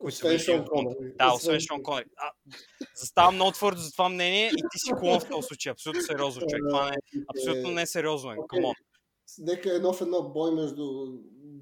[0.00, 0.64] Освен Шон.
[0.64, 1.12] Конъри.
[1.18, 2.04] Да, освен Шон Конъри.
[2.16, 2.30] А,
[2.94, 5.72] заставам много твърдо за това мнение и ти си клон в този случай.
[5.72, 6.62] Абсолютно сериозно, човек.
[6.70, 6.96] Това не,
[7.36, 8.32] абсолютно не е сериозно.
[8.32, 8.36] Е.
[8.38, 8.60] Окей.
[9.38, 11.06] Нека едно в едно бой между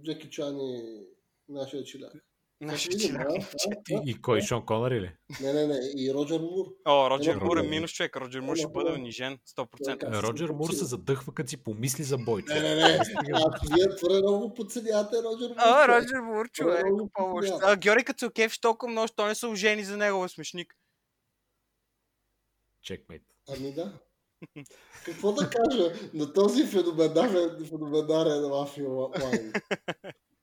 [0.04, 1.06] Джеки Чан и
[1.48, 2.12] нашия челяк.
[2.62, 4.02] Нашия а?
[4.06, 5.12] И, кой, Шон Конър ли?
[5.40, 5.78] Не, не, не.
[5.96, 6.66] И Роджер Мур.
[6.84, 8.16] О, Роджер Мур е минус човек.
[8.16, 9.98] Роджер Мур ще бъде унижен 100%.
[9.98, 12.42] Как се Роджер Мур се задъхва, като си помисли за бой.
[12.48, 12.98] Не, не, не.
[13.32, 15.56] А, вие твърде много подценявате Роджер Мур.
[15.56, 15.88] А.
[15.88, 16.84] Роджер Мур, човек.
[17.14, 17.62] Подценяват.
[17.64, 20.74] А, Георги, окефиш толкова много, що не са ожени за него, е смешник.
[22.82, 23.22] Чекмейт.
[23.48, 23.98] Ами да.
[25.04, 29.52] Какво да кажа на този феноменален, феноменален мафия лайн?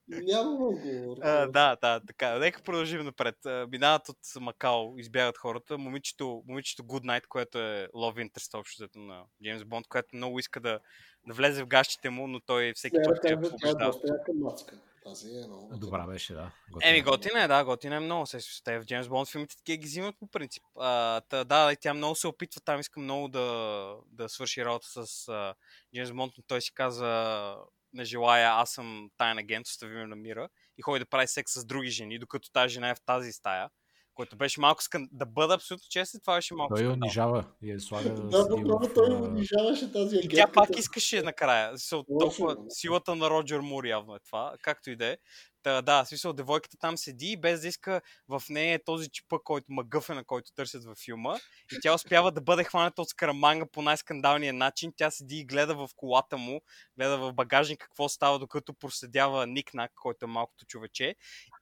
[0.07, 1.17] Нямам отговор.
[1.21, 2.39] А, да, да, така.
[2.39, 3.35] Нека продължим напред.
[3.71, 5.77] Минават от Макао, избягат хората.
[5.77, 10.39] Момичето, момичето Good Night, което е love interest общо взето на Джеймс Бонд, което много
[10.39, 10.79] иска да,
[11.27, 13.91] да влезе в гащите му, но той всеки път я казва, тя е побеждава.
[13.91, 14.79] доста яка мацка.
[15.09, 15.61] Тази е много.
[15.61, 15.79] готина.
[15.79, 16.51] Добра беше, да.
[16.83, 18.25] Еми, готина е, да, готина е много.
[18.25, 20.63] Се, те в Джеймс Бонд филмите такива ги взимат по принцип.
[20.79, 25.27] А, та, да, тя много се опитва, там иска много да, да свърши работа с
[25.27, 25.55] а,
[25.95, 27.55] Джеймс Бонд, но той си каза,
[27.93, 31.53] не желая, аз съм тайен агент, остави ме на мира и ходи да прави секс
[31.53, 33.69] с други жени, докато тази жена е в тази стая,
[34.17, 35.07] което беше малко скан...
[35.11, 37.05] да бъда абсолютно честен, това беше малко Той я скандал.
[37.05, 40.35] унижава и я слага Да, буквално той унижаваше тази И агентката.
[40.35, 41.71] тя пак искаше накрая.
[41.71, 45.17] Лошо, толкова силата на Роджер Мур явно е това, както и да е.
[45.63, 49.09] Та, да, в смисъл, девойката там седи и без да иска в нея е този
[49.09, 51.35] чипа, който магъф е, на който търсят във филма.
[51.71, 54.93] И тя успява да бъде хваната от скараманга по най-скандалния начин.
[54.97, 56.61] Тя седи и гледа в колата му,
[56.97, 61.15] гледа в багажник какво става, докато проследява Никнак, който е малкото човече.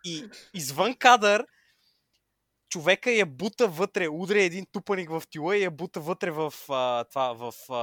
[0.06, 0.24] И
[0.54, 1.46] извън кадър
[2.70, 7.04] човека я бута вътре, удря един тупаник в тила и я бута вътре в, а,
[7.04, 7.76] това, в, а,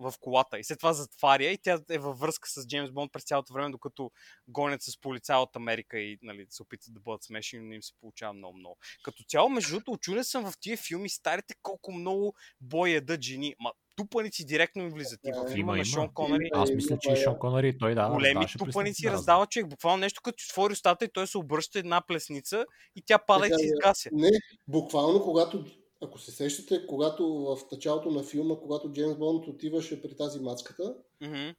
[0.00, 0.58] в колата.
[0.58, 3.70] И след това затваря и тя е във връзка с Джеймс Бонд през цялото време,
[3.70, 4.10] докато
[4.48, 7.82] гонят с полица от Америка и нали, се опитат да бъдат смешни, но не им
[7.82, 8.78] се получава много-много.
[9.02, 13.54] Като цяло, между другото, очуден съм в тия филми, старите колко много бой ядат жени.
[13.60, 15.20] Ма тупаници директно им влизат.
[15.24, 15.84] И в Има, филма на.
[15.84, 18.08] Шон Конъри Аз Е, мисля, че и Шон Конър и той да.
[18.08, 19.68] големи раздаваше тупаници раздава човек.
[19.68, 22.64] Буквално нещо като отвори устата и той се обръща една плесница
[22.96, 23.66] и тя пада и Така се е.
[23.66, 24.08] изгася.
[24.12, 24.30] Не,
[24.68, 25.64] буквално, когато,
[26.02, 30.94] ако се сещате, когато в началото на филма, когато Джеймс Бонд отиваше при тази мацката
[31.20, 31.34] Мгм.
[31.34, 31.52] а,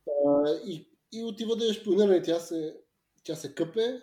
[0.68, 2.76] и, и отива да я шпионира и тя се,
[3.24, 4.00] тя се къпе,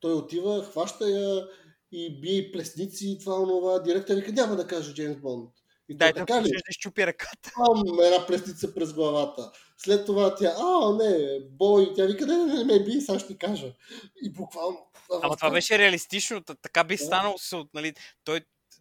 [0.00, 1.48] той отива, хваща я
[1.92, 3.78] и бие и плесници и това, онова.
[3.78, 5.50] Директор вика, няма да каже Джеймс Бонд.
[5.88, 6.48] И Дай да така ли?
[6.50, 7.50] да щупи ръката.
[7.66, 9.52] Там една плесница през главата.
[9.76, 13.38] След това тя, а, не, бой, тя вика, не, не, не, ме би, сега ще
[13.38, 13.74] кажа.
[14.22, 14.78] И буквално...
[15.22, 17.04] Ама това беше реалистично, така би Да.
[17.04, 17.38] станало.
[17.38, 17.94] Се, от, нали,
[18.24, 18.40] той,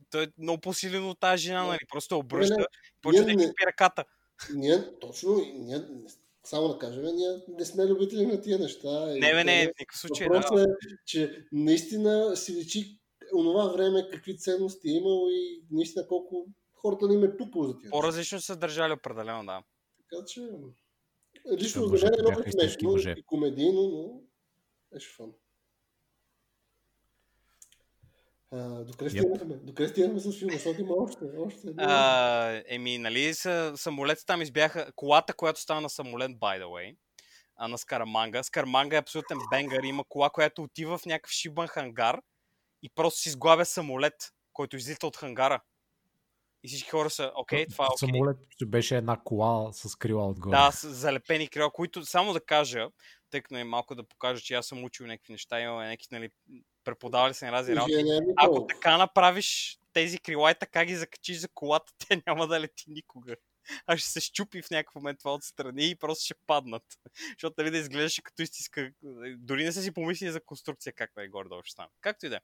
[0.10, 1.68] той е много по-силен от тази жена, Да.
[1.68, 4.04] нали, просто обръща Не, не, и почва да щупи ръката.
[4.54, 5.82] Ние, точно, ние,
[6.44, 9.06] само да кажем, ние не сме любители на тия неща.
[9.06, 10.28] Не, бе, не, те- в никакъв случай.
[10.28, 10.62] Въпросът Да.
[10.62, 10.66] е,
[11.06, 13.00] че наистина си личи
[13.36, 16.46] онова време какви ценности е имало и наистина колко
[16.82, 17.90] хората не им е тупо за неща.
[17.90, 19.64] По-различно са държали определено, да.
[20.10, 20.42] Така че,
[21.60, 24.22] лично за мен е много смешно и комедийно, но
[24.92, 25.34] беше фан.
[28.86, 29.56] Докъде стигнахме?
[29.56, 30.54] Докъде стигнахме с филма?
[30.54, 31.68] Защото има още, още.
[31.78, 36.98] А, еми, нали, са, самолет там избяха, колата, която стана на самолет, by the way,
[37.56, 38.44] а, на Скараманга.
[38.44, 42.22] Скараманга е абсолютен бенгър, има кола, която отива в някакъв шибан хангар
[42.84, 45.62] и просто си сглабя самолет, който излита от хангара.
[46.68, 48.10] И всички хора са, окей, това е окей.
[48.10, 50.58] Самолет че беше една кола с крила отгоре.
[50.58, 52.88] Да, с залепени крила, които само да кажа,
[53.30, 56.30] тъй като е малко да покажа, че аз съм учил някакви неща, имаме някакви, нали,
[56.84, 57.94] преподавали се на разни работи.
[58.38, 62.84] Ако така направиш тези крила и така ги закачиш за колата, те няма да лети
[62.88, 63.36] никога.
[63.88, 66.84] А ще се щупи в някакъв момент това отстрани и просто ще паднат.
[67.30, 68.92] Защото нали да изглеждаше като истинска...
[69.38, 71.84] Дори не са си помислили за конструкция как да е горе-долу ще.
[72.02, 72.40] Както и да е.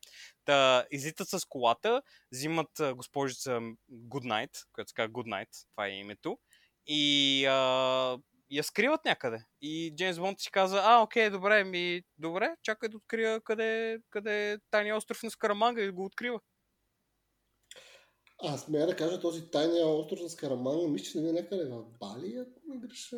[0.46, 2.02] Та, излитат с колата,
[2.32, 3.52] взимат госпожица
[3.92, 6.40] Good Night, която се казва Good Night, това е името,
[6.88, 8.18] и а,
[8.50, 9.46] я скриват някъде.
[9.62, 14.52] И Джеймс Бонд си казва, а, окей, добре, ми, добре, чакай да открия къде, къде
[14.52, 16.40] е тайния остров на Скараманга и го открива.
[18.44, 21.84] Аз смея да кажа този тайния остров на Скараманга, мисля, че не е някъде в
[22.00, 23.18] Бали, ако не греша.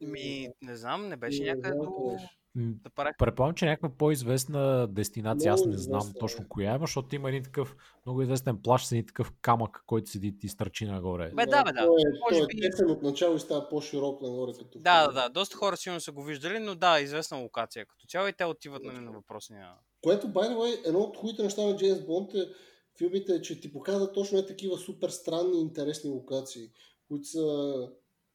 [0.00, 2.16] Ми, не знам, не беше Не някъде знам до...
[2.56, 3.16] Да парах.
[3.18, 7.28] Предполагам, че е някаква по-известна дестинация, аз не знам известна, точно коя е, защото има
[7.28, 7.76] един такъв
[8.06, 11.30] много известен плащ с един такъв камък, който седи и стърчи нагоре.
[11.34, 11.86] Бе, да, бе, да.
[11.86, 14.52] Той е, Може той е би- тесен от начало и става по-широк нагоре.
[14.58, 15.28] Като Да, да, да.
[15.28, 18.82] Доста хора сигурно са го виждали, но да, известна локация като цяло и те отиват
[18.84, 19.68] нали, на въпросния.
[20.02, 22.48] Което, by the way, едно от хубавите неща на Джеймс Бонд е
[22.98, 26.70] филмите е, че ти показват точно е такива супер странни и интересни локации,
[27.08, 27.88] които са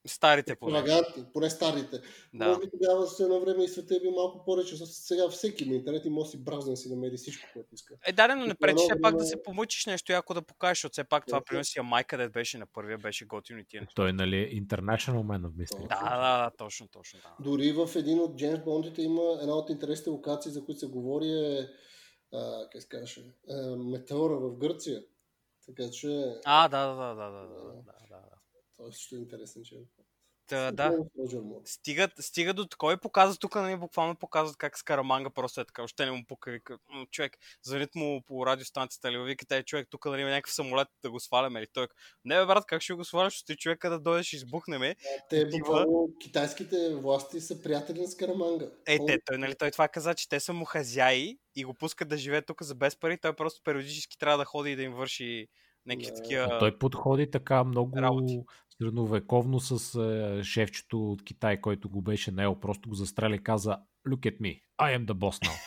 [0.07, 1.01] Старите поне.
[1.33, 2.01] поне старите.
[2.33, 2.47] Да.
[2.47, 4.77] Може би тогава с едно време и света е бил малко по-рече.
[4.85, 7.95] Сега всеки на интернет и може да си бразне си намери всичко, което иска.
[8.07, 10.91] Е, да, но не пречи все пак да се помъчиш нещо яко да покажеш, защото
[10.91, 13.93] все пак това, примерно си майка, където беше на първия, беше готино и тия неща.
[13.95, 15.81] Той, нали, е International Man of Mystery.
[15.81, 15.99] Да.
[16.03, 17.19] Да, да, да, точно, точно.
[17.19, 17.43] Да.
[17.43, 21.31] Дори в един от Джеймс Бондите има една от интересните локации, за които се говори
[21.31, 21.67] е,
[22.33, 22.89] а, как се
[23.49, 25.03] а, метеора в Гърция.
[25.65, 26.39] Така че...
[26.45, 27.47] А, да, да, да, да, да.
[27.47, 28.39] да, да, да.
[28.77, 29.75] Тоест ще е интересен че.
[30.49, 30.91] Та, да.
[31.43, 31.61] Мур.
[31.65, 35.83] Стигат, стига до такова и показват тук, нали, буквално показват как Скараманга просто е така,
[35.83, 39.87] още не му пука, вика, «М, човек, звънят му по радиостанцията, нали, викате, е, човек,
[39.89, 41.87] тук нали, има някакъв самолет да го сваляме, или той,
[42.25, 44.95] не бе, брат, как ще го сваляш, ще ти човека да дойдеш и избухнеме.
[45.29, 45.57] Те, Отива.
[45.59, 48.65] буквално, китайските власти са приятели на Скараманга.
[48.87, 52.07] Е, те, той, нали, той това каза, че те са му хазяи и го пускат
[52.07, 54.93] да живее тук за без пари, той просто периодически трябва да ходи и да им
[54.93, 55.47] върши
[55.85, 56.13] някакви Да.
[56.13, 56.59] такива...
[56.59, 58.41] Той подходи така много работи.
[58.81, 62.59] Средновековно с е, шефчето от Китай, който го беше наел.
[62.59, 63.77] Просто го застреля и каза
[64.07, 65.59] Look at me, I am the boss now.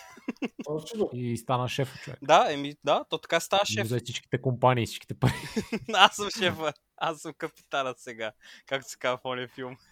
[1.12, 2.18] И стана шеф човек.
[2.22, 3.84] Да, еми, да, то така става шеф.
[3.84, 5.32] взе всичките компании, всичките пари.
[5.94, 6.72] Аз съм шефа.
[6.96, 8.32] Аз съм капитанът сега.
[8.66, 9.76] Както се казва в ония филм.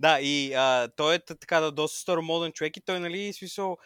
[0.00, 3.76] Да, и а, той е така да, доста старомоден човек и той, нали, смисъл,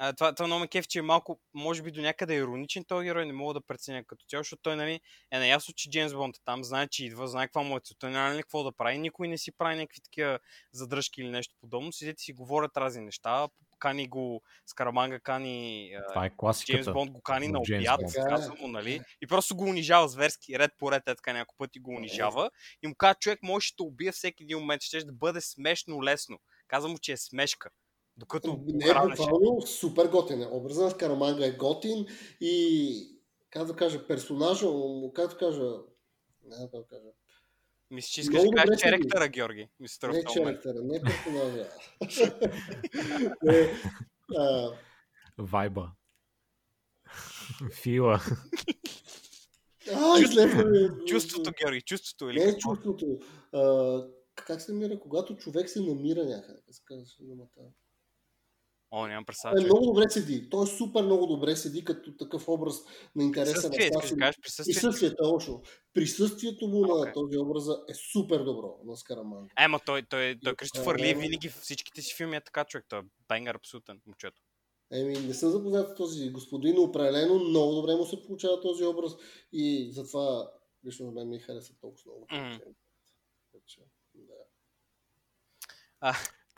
[0.00, 3.04] а, това, това много ме кеф, че е малко, може би до някъде ироничен този
[3.04, 5.00] герой, не мога да преценя като цяло, защото той, нали,
[5.30, 8.10] е наясно, че Джеймс Бонд е там, знае, че идва, знае каква му е целта,
[8.10, 10.38] няма нали какво да прави, никой не си прави някакви такива
[10.72, 13.48] задръжки или нещо подобно, седите си говорят разни неща,
[13.78, 16.30] кани го, Скараманга кани Това е
[16.64, 16.92] Джеймс.
[16.92, 19.00] Бонд го кани на обяд, казва му, нали?
[19.22, 22.50] И просто го унижава зверски, ред по ред, е така няколко пъти го унижава.
[22.82, 26.38] И му казва, човек може да убие всеки един момент, ще да бъде смешно лесно.
[26.68, 27.70] Казва му, че е смешка.
[28.18, 29.22] Докато Не, хранеше.
[29.22, 30.42] буквално супер готин.
[30.42, 30.46] е.
[30.46, 32.06] Образът на Скараманга е готин
[32.40, 33.18] и,
[33.50, 35.62] как да кажа, персонажа, му, как да кажа,
[36.44, 37.02] не знам как да кажа,
[37.90, 39.68] Мисля, че искаш да кажеш черектъра, Георги.
[39.80, 41.68] Мисля, не черектера, не персонажа.
[43.42, 43.72] не,
[44.38, 44.70] а,
[45.38, 45.90] Вайба.
[47.72, 48.20] Фила.
[49.94, 51.06] а, ми.
[51.06, 52.74] Чувството, Георги, чувството или Не е какво?
[52.76, 53.18] чувството.
[53.52, 56.58] А, как се намира, когато човек се намира някъде?
[56.66, 57.70] Как се казва думата?
[58.90, 59.60] О, нямам представа.
[59.60, 60.50] Е, много добре седи.
[60.50, 62.74] Той супер много добре седи като такъв образ
[63.16, 63.90] на интереса на Стаси.
[64.42, 64.74] присъствие.
[64.74, 65.62] Присъствието, точно.
[65.94, 66.94] Присъствието му Окей.
[66.94, 69.48] на този образ е супер добро на Скараманга.
[69.64, 72.84] Ема той, той, той Кристофър Ли А, винаги всичките си филми е така човек.
[72.88, 74.42] Той е бенгър абсолютен, момчето.
[74.92, 78.84] Еми, не съм запознат с този господин, но определено много добре му се получава този
[78.84, 79.12] образ
[79.52, 80.50] и затова
[80.86, 82.74] лично на мен ми хареса толкова много.
[83.54, 83.80] Вече,
[84.14, 84.34] да.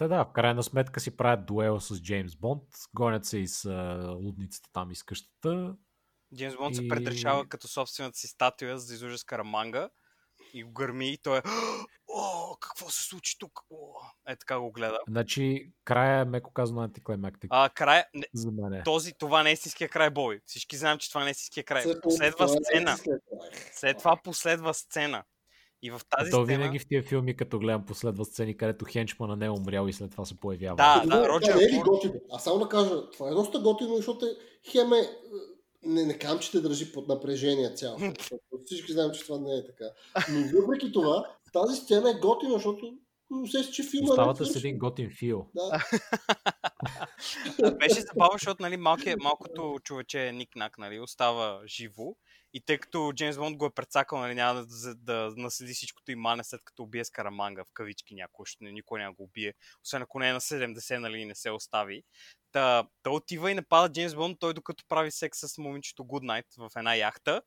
[0.00, 2.62] Та да, в крайна сметка си правят дуел с Джеймс Бонд,
[2.94, 3.72] гонят се из а,
[4.14, 5.74] лудницата там из къщата.
[6.36, 9.88] Джеймс Бонд се И- предрешава като собствената си статуя, за да излъже с Караманга
[10.54, 11.42] и го гърми и той е
[12.08, 13.60] О, какво се случи тук?
[13.70, 13.76] О,
[14.28, 14.98] е така го гледа.
[15.08, 18.72] Значи, края е меко казано антиклимактик А, край, не, за мен.
[18.74, 18.82] е.
[18.82, 20.40] този, това не е истинския край, Боби.
[20.46, 21.82] Всички знаем, че това не е истинския край.
[21.82, 22.96] След- Последва това е сцена.
[23.72, 25.24] След това последва сцена.
[25.82, 26.46] И в тази То сцена...
[26.58, 30.10] винаги в тия филми, като гледам последва сцени, където хенчмана не е умрял и след
[30.10, 30.76] това се появява.
[30.76, 32.14] Да, Това- Роджер това не е ли Мур- готино?
[32.32, 34.28] А само да кажа, това е доста готино, защото е,
[34.70, 35.10] хем е,
[35.82, 37.98] не, не кам, че те държи под напрежение цяло.
[38.64, 39.84] Всички знаем, че това не е така.
[40.32, 42.94] Но въпреки това, тази сцена е готина, защото
[43.44, 45.46] усеща, че филма Остават не е с един готин фил.
[45.54, 45.84] Да.
[47.78, 52.14] Беше забавно, защото нали, малкия, малкото човече Ник Нак нали, остава живо.
[52.54, 56.14] И тъй като Джеймс Бонд го е прецакал, нали, няма да, да наследи всичкото и
[56.14, 59.54] мане след като убие Скараманга в кавички някой, защото никой няма го убие.
[59.84, 62.02] Освен ако не е на 70, нали, не се остави.
[62.52, 66.70] Та, та отива и напада Джеймс Бонд, той докато прави секс с момичето Goodnight в
[66.76, 67.42] една яхта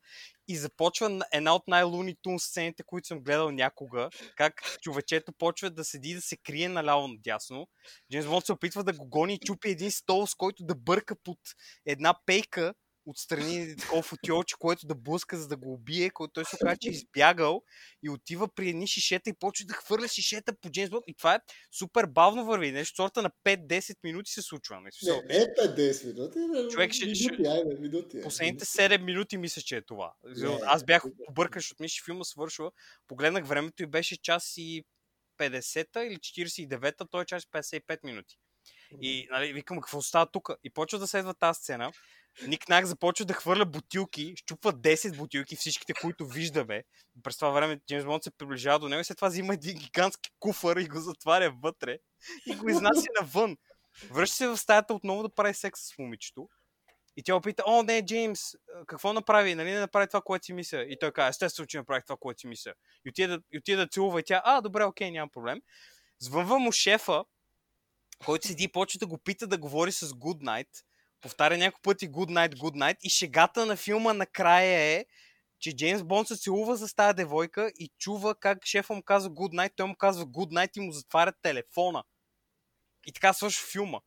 [0.47, 5.69] и започва на- една от най-луни тун сцените, които съм гледал някога, как човечето почва
[5.69, 7.67] да седи и да се крие наляво надясно.
[8.11, 11.15] Джеймс Бонд се опитва да го гони и чупи един стол, с който да бърка
[11.23, 11.39] под
[11.85, 12.73] една пейка
[13.05, 16.89] отстрани такова футиолче, което да блъска, за да го убие, който той се оказа, че
[16.89, 17.63] е избягал
[18.03, 21.03] и отива при едни шишета и почва да хвърля шишета по Джеймс Бонд.
[21.07, 21.39] И това е
[21.71, 22.71] супер бавно върви.
[22.71, 24.81] Нещо сорта на 5-10 минути се случва.
[24.81, 26.39] Не, смисъл, Не, не 5-10 минути.
[26.39, 28.17] не, Човек ще- Минути, айде, минути.
[28.17, 28.21] е.
[28.21, 30.13] Последните 7 минути мисля, че е това.
[30.25, 31.11] Не, Аз бях не.
[31.25, 32.71] побъркан, защото мисля, филма свършва.
[33.07, 34.83] Погледнах времето и беше час и
[35.37, 38.35] 50-та или 49-та, той е час и 55 минути.
[39.01, 40.49] И нали, викам, какво става тук?
[40.63, 41.91] И почва да следва тази сцена.
[42.47, 46.83] Ник Нак започва да хвърля бутилки, щупва 10 бутилки, всичките, които виждаме.
[47.23, 50.29] През това време Джеймс Бонд се приближава до него и след това взима един гигантски
[50.39, 51.97] куфър и го затваря вътре
[52.45, 53.57] и го изнася навън.
[54.09, 56.49] Връща се в стаята отново да прави секс с момичето.
[57.17, 58.39] И тя опита, о, не, Джеймс,
[58.87, 59.55] какво направи?
[59.55, 60.85] Нали не направи това, което си мисля?
[60.89, 62.73] И той каза, естествено, че направих това, което си мисля.
[63.05, 65.61] И отида, и отида да целува и тя, а, добре, окей, няма проблем.
[66.19, 67.23] Звънва му шефа,
[68.25, 70.83] който седи и почва да го пита да говори с Good Night.
[71.23, 72.97] Повтаря няколко пъти Good Night, Good Night.
[73.01, 75.05] И шегата на филма накрая е,
[75.59, 79.53] че Джеймс Бонд се целува с тази девойка и чува как шефа му казва Good
[79.53, 82.03] Night, той му казва Good Night и му затваря телефона.
[83.05, 83.99] И така свършва филма.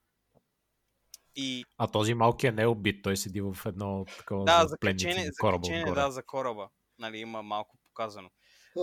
[1.36, 5.30] И А този малкият не е убит, той седи в едно такова да, за пленници
[5.40, 5.94] кораба отгоре.
[5.94, 6.68] да, за кораба.
[6.98, 8.30] Нали, има малко показано.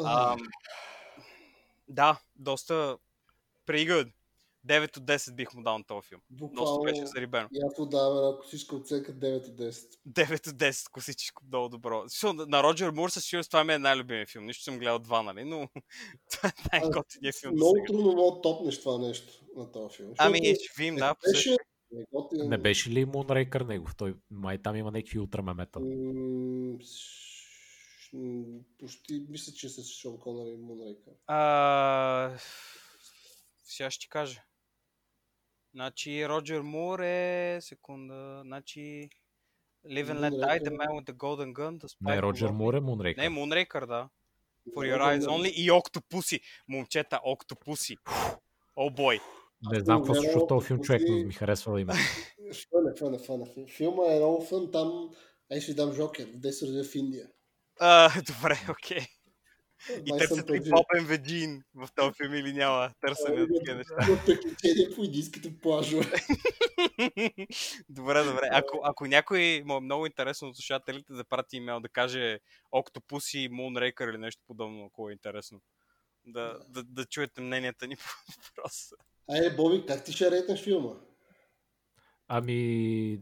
[0.05, 0.39] Ам,
[1.87, 2.97] да, доста
[3.67, 4.11] pretty good.
[4.67, 6.21] 9 от 10 бих му дал на този филм.
[6.29, 7.47] Буквално, беше зарибено.
[7.53, 9.97] и аз му давам класическа оценка 9 от 10.
[10.07, 12.03] 9 от 10 класическо, много добро.
[12.07, 14.45] Смисъл, На Роджер Мур със сигурност това ми е най-любимият филм.
[14.45, 15.69] Нищо съм гледал два, нали, но
[16.31, 17.53] това е най-готиният филм.
[17.55, 20.13] Много трудно мога да топнеш това нещо на този филм.
[20.17, 21.15] Ами, ще видим, не да.
[21.27, 21.57] беше,
[21.91, 23.95] не, готин, Не беше ли Moonraker негов?
[23.95, 25.79] Той май там има някакви ултрамемета.
[28.79, 31.13] Почти мисля, че с Шон Конър и Мунрейкър.
[31.27, 32.37] А,
[33.63, 34.41] сега ще ти кажа.
[35.73, 37.57] Значи Роджер Мур е...
[37.61, 38.41] Секунда.
[38.45, 39.09] Значи...
[39.85, 42.49] Live and Let Die, The Man with the Golden Gun, The Spy Не, Роджер.
[42.51, 43.17] Мур е Moonraker.
[43.17, 44.09] Не, Moonraker, да.
[44.75, 46.41] For Your Eyes Only и Octopussy.
[46.67, 47.97] Момчета, Octopussy.
[48.75, 49.19] О, бой.
[49.71, 51.93] Не знам какво се случва в този филм, човек, но ми харесва име.
[51.93, 53.67] Фън е, фън е, фън е.
[53.67, 55.09] Филма е много фън, там
[55.51, 57.27] Ай ще дам Жокер, в 10 роди в Индия.
[57.79, 59.05] А, добре, окей.
[60.05, 64.23] И търсят ли Попен Веджин в този филм или няма търсене от такива неща?
[64.25, 66.05] Приключения по индийските плажове.
[67.89, 68.49] добре, добре.
[68.51, 72.39] Ако, ако някой му е много интересно от слушателите да прати имейл да каже
[72.73, 75.61] Octopussy, Moonraker или нещо подобно, ако е интересно.
[76.25, 78.95] Да, да, да чуете мненията ни по въпроса.
[79.29, 80.91] Айде, Боби, как ти ще рейтнеш филма?
[82.27, 83.19] Ами,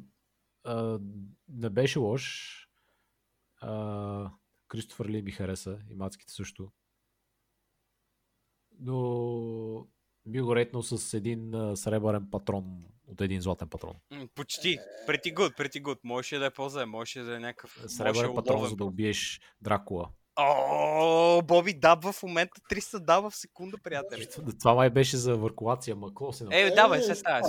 [0.63, 0.99] а,
[1.49, 2.57] не беше лош.
[3.61, 4.31] А,
[4.71, 6.71] Кристофър Ли ми хареса и мацките също.
[8.79, 9.87] Но
[10.25, 13.93] би го ретнал с един сребърен патрон от един златен патрон.
[14.35, 14.77] Почти.
[15.07, 15.99] Pretty good, pretty good.
[16.03, 17.83] Можеше да е по-зле, можеше да е някакъв...
[17.87, 20.09] Сребърен патрон, за да убиеш Дракула.
[20.35, 24.27] О, Боби дабва в момента 300 дава в секунда, приятели.
[24.59, 26.63] Това май беше за въркулация, ма какво се направи?
[26.63, 27.47] Е, давай, Е, се става.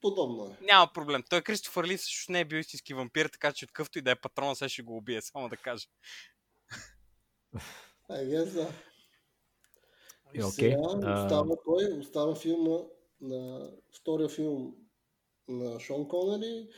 [0.00, 0.64] И подобно е.
[0.64, 1.22] Няма проблем.
[1.30, 4.10] Той Кристофър Ли също не е бил истински вампир, така че от къвто и да
[4.10, 5.86] е патрона, сега ще го убие, само да кажа.
[8.10, 8.72] I guess, да.
[10.34, 10.70] Е, окей.
[10.70, 11.84] Сега остава кой?
[12.00, 12.78] Остава филма
[13.20, 13.70] на
[14.00, 14.74] втория филм
[15.48, 16.68] на Шон Конери,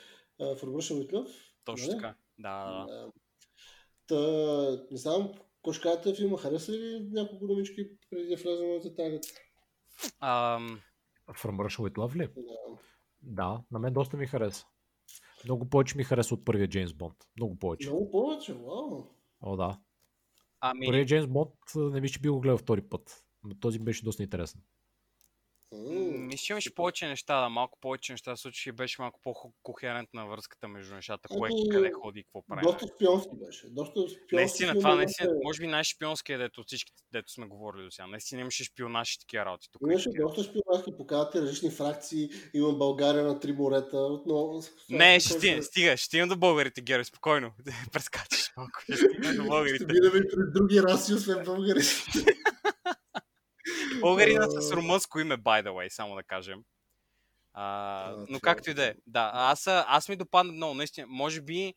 [0.41, 1.35] uh, Russian with Love.
[1.65, 1.97] Точно нали?
[1.97, 2.15] така.
[2.39, 3.11] Да, да,
[4.07, 4.17] Та,
[4.91, 5.35] не знам,
[5.83, 6.39] кажете филма?
[6.39, 9.29] Хареса ли няколко думички преди да влезем в детайлите?
[10.21, 10.81] Ам,
[11.29, 12.29] From Russia with Love ли?
[12.37, 12.79] Да.
[13.23, 14.67] Да, на мен доста ми хареса.
[15.45, 17.17] Много повече ми хареса от първия Джеймс Бонд.
[17.37, 17.89] Много повече.
[17.89, 19.05] Много повече, вау.
[19.41, 19.79] О, да.
[20.61, 23.25] ами, Първият Джеймс Бонд не би, че би го гледал втори път.
[23.45, 24.61] Но този беше доста интересен.
[25.73, 30.69] Мисля, че имаше повече неща, да, малко повече неща, в случай беше малко по-кохерентна връзката
[30.69, 32.63] между нещата, кое Ами, къде ходи и какво прави.
[32.63, 33.67] Доста шпионски беше.
[33.71, 37.85] Доста шпионски Наистина, това е наистина, може би най-шпионският, дето от всичките, дето сме говорили
[37.85, 38.07] до сега.
[38.07, 39.69] Наистина имаше шпионаж и такива работи.
[39.73, 42.31] Тук Имаше доста шпионажки, показват различни фракции.
[42.55, 43.97] Има България на три морета.
[43.97, 44.63] Отново.
[44.91, 47.51] Не, ще стига, стига, ще стигна до българите, Геро, спокойно.
[47.93, 49.87] Прескачаш малко, ще стигна до Ще българите.
[49.93, 51.81] минаме и през други раси, освен българи.
[54.03, 54.61] Българина А.
[54.63, 56.65] с румънско име, by the way, само да кажем.
[57.55, 58.73] А, но както е.
[58.73, 58.95] и да е.
[59.07, 61.07] Да, аз, аз ми допадна много, наистина.
[61.07, 61.75] Може би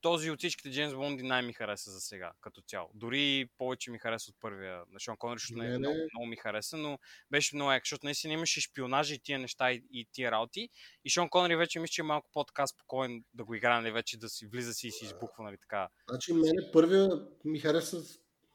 [0.00, 2.90] този от всичките Джеймс Бонди най ми хареса за сега, като цяло.
[2.94, 6.36] Дори повече ми хареса от първия на Шон Коннери, защото не, Мене- много, много ми
[6.36, 6.98] хареса, но
[7.30, 10.68] беше много як, защото наистина имаше шпионажи и тия неща и, и тия работи.
[11.04, 14.18] И Шон Коннери вече мисля, че е малко по-така спокоен да го играе, нали, вече
[14.18, 15.88] да си влиза си и си избухва, нали така.
[16.10, 17.08] Значи, мене първия
[17.44, 18.02] ми хареса,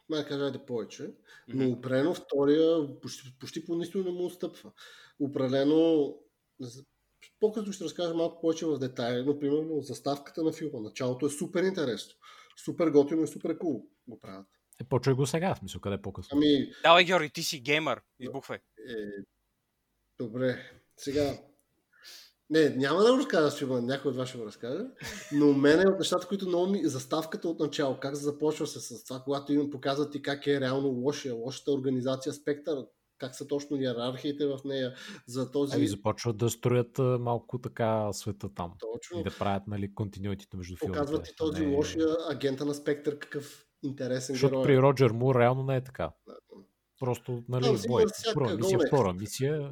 [0.10, 1.10] май да кажа, айде повече.
[1.48, 1.74] Но Мгм.
[1.74, 4.72] определено втория почти, почти по нищо не му отстъпва.
[5.20, 6.16] Определено,
[7.40, 10.80] по-късно ще разкажа малко повече в детайли, но примерно заставката на филма.
[10.80, 12.14] Началото е супер интересно.
[12.66, 14.48] Супер готино и супер кул го правят.
[14.82, 16.38] Е, почвай го сега, в смисъл, къде е по-късно.
[16.38, 18.02] Ами, Давай, Георги, ти си геймър.
[18.20, 18.58] Избухвай.
[18.90, 18.94] е,
[20.20, 20.58] добре,
[20.98, 21.38] сега.
[22.50, 24.84] Не, няма да го разкажа филма, някой от вас ще го разкаже,
[25.34, 26.82] но мене от нещата, които много ми...
[26.84, 30.88] Заставката от начало, как започва се с това, когато им показват и как е реално
[30.88, 32.86] лошия, лошата организация Спектър,
[33.18, 34.94] как са точно иерархиите в нея,
[35.28, 35.76] за този...
[35.76, 38.74] Ами започват да строят малко така света там.
[38.80, 39.20] Точно.
[39.20, 41.00] И да правят нали, континуитите между филмите.
[41.00, 44.64] Показват и този Не- лошия агента на Спектър, какъв интересен Защото герой.
[44.64, 46.12] при Роджер Мур реално не е така.
[47.00, 48.06] Просто, нали, има бой.
[48.34, 48.88] Първа мисия, go next.
[48.88, 49.72] втора мисия.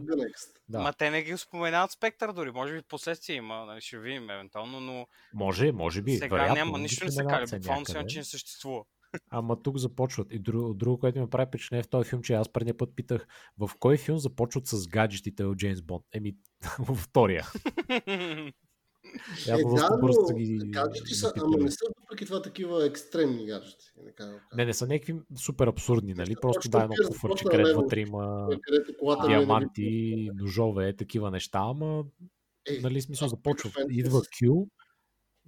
[0.70, 0.80] Да.
[0.80, 2.52] Ма те не ги споменават спектър дори.
[2.52, 6.12] Може би в последствие има, нали, ще видим евентуално, но Може, може би.
[6.12, 8.84] сега вероятно, няма, нищо не се се Буквално се че не съществува.
[9.30, 10.28] Ама тук започват.
[10.32, 13.28] И друго, друго което ми прави впечатление в този филм, че аз предния път питах
[13.58, 16.06] в кой филм започват с гаджетите от Джеймс Бонд.
[16.14, 16.36] Еми,
[16.80, 17.48] във втория.
[19.48, 23.86] Е, да, но ги гаджети са, ама не са въпреки това такива екстремни гаджети.
[24.56, 26.36] Не, не са някакви супер абсурдни, нали?
[26.42, 28.48] Просто да, едно куфърче, където вътре има
[29.24, 32.04] е диаманти, ножове, такива неща, ама
[32.70, 33.72] Ей, нали смисъл започва.
[33.90, 34.68] Идва Q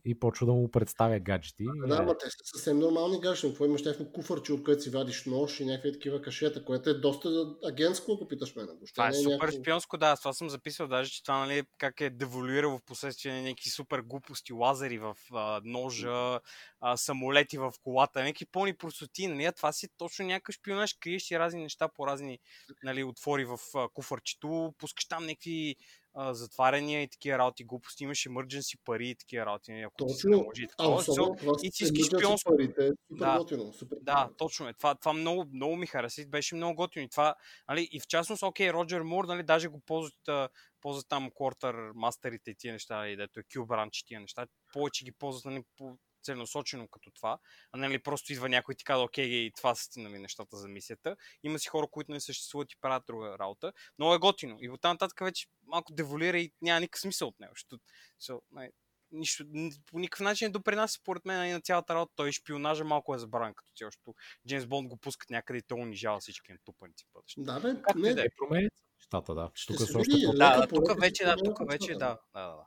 [0.06, 1.66] и почва да му представя гаджети.
[1.88, 3.48] Да, Е, ама те са съвсем нормални гаджети.
[3.48, 6.94] Какво имаш някакво куфърче, от което си вадиш нож и някакви такива кашета, което е
[6.94, 7.30] доста
[7.66, 8.66] агентско, ако питаш мен.
[8.66, 10.16] Въобще Това е не супер някакво- шпионско, да.
[10.16, 14.00] Това съм записал даже, че това нали, как е деволюирало в последствие на някакви супер
[14.02, 16.40] глупости, лазери в а, ножа,
[16.82, 19.28] а, самолети в колата, някакви пълни простоти.
[19.28, 19.50] Нали?
[19.56, 22.40] Това си точно някакъв шпионаж, криеш си разни неща по разни
[22.84, 25.76] нали, отвори в а, куфърчето, пускаш там някакви
[26.22, 30.14] а, затваряния и такива работи, глупости, имаш emergency пари и такива работи, нали, ако ти
[30.14, 30.52] се Точно.
[30.56, 32.52] и А особено това и с ти искаш emergency шпионско.
[32.52, 33.38] парите е супер Да.
[33.38, 33.74] готино.
[33.74, 34.74] Супер Да, точно е.
[34.74, 37.06] Това, това много, много ми хареса и беше много готино.
[37.06, 37.36] И, това,
[37.70, 40.52] нали, и в частност, окей, Роджер Мур, нали, даже го ползват,
[40.82, 44.48] ползват там квартър мастерите и тия неща, нали, дето е Q-бранч и тия неща.
[44.74, 47.40] Повече ги ползват нали, по целенасочено като това,
[47.72, 50.58] а нали, просто идва някой и ти казва, окей, и това са ти, нали, нещата
[50.58, 51.16] за мисията.
[51.44, 53.74] Има си хора, които не съществуват и правят друга работа.
[54.00, 54.58] Много е готино.
[54.60, 57.54] И оттам нататък вече малко деволира и няма никакъв смисъл от него.
[57.56, 57.84] Защото,
[58.22, 58.72] so, нали,
[59.12, 59.46] нищо,
[59.86, 62.14] по никакъв начин не допринася според мен и на цялата работа.
[62.16, 64.16] Той шпионажа малко е забравен като цяло, защото
[64.48, 67.42] Джеймс Бонд го пускат някъде и той унижава всички тупаници в бъдеще.
[67.42, 68.28] Да, бе, Както и не, да е.
[68.38, 69.52] Променят нещата, да.
[69.54, 70.34] Ще Тук се са още види, по...
[70.34, 71.98] Да, да, тук вече, да, тук вече, да.
[71.98, 72.66] да, да, да.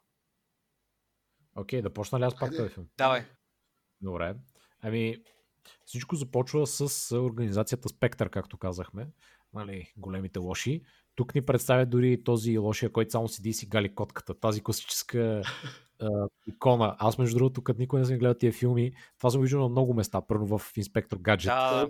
[1.57, 2.87] Окей, да почна ли аз пак този филм?
[2.99, 3.25] Давай.
[4.03, 4.35] Добре.
[4.81, 5.17] Ами,
[5.85, 9.09] всичко започва с организацията Спектър, както казахме.
[9.55, 10.83] Нали, големите лоши.
[11.15, 14.41] Тук ни представя дори този лошия, който само седи и си гали котката.
[14.41, 15.43] Тази класическа
[16.01, 16.97] а, икона.
[16.99, 19.95] Аз, между другото, като никой не съм гледал тия филми, това съм виждал на много
[19.95, 20.21] места.
[20.29, 21.49] Първо в Инспектор Гаджет.
[21.49, 21.89] Да.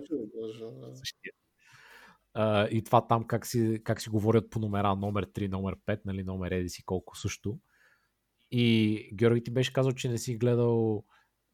[2.33, 5.99] А, и това там как си, как си говорят по номера, номер 3, номер 5,
[6.05, 7.59] нали, номер еди си колко също.
[8.51, 11.03] И Георги ти беше казал, че не си гледал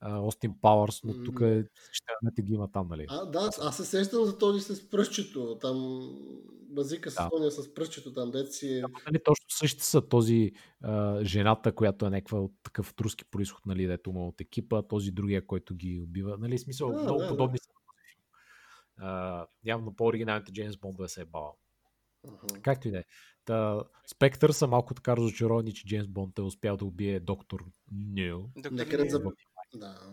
[0.02, 1.66] Остин Пауърс, но тук е,
[2.24, 3.06] да ги има там, нали?
[3.10, 5.58] А, да, аз се сещам за този с пръстчето.
[5.62, 6.10] Там
[6.70, 7.30] базика с Да.
[7.40, 7.52] да.
[7.52, 8.82] с пръстчето, там дете си е...
[8.82, 10.52] Нали, точно същите са този
[10.84, 14.42] а, жената, която е някаква от такъв от руски происход, нали, дето му е от
[14.42, 16.38] екипа, този другия, който ги убива.
[16.40, 17.30] Нали, смисъл, Да, много да, да.
[17.30, 18.24] подобни са този филм.
[18.98, 21.58] А, явно по-оригиналните Джеймс Бондове се е бавал.
[22.28, 22.62] Аха.
[22.62, 23.04] Както и да е.
[23.46, 28.50] Та, Спектър са малко така разочаровани, че Джеймс Бонд е успял да убие доктор Нил.
[28.56, 29.08] Доктор Нека.
[29.76, 30.12] Да.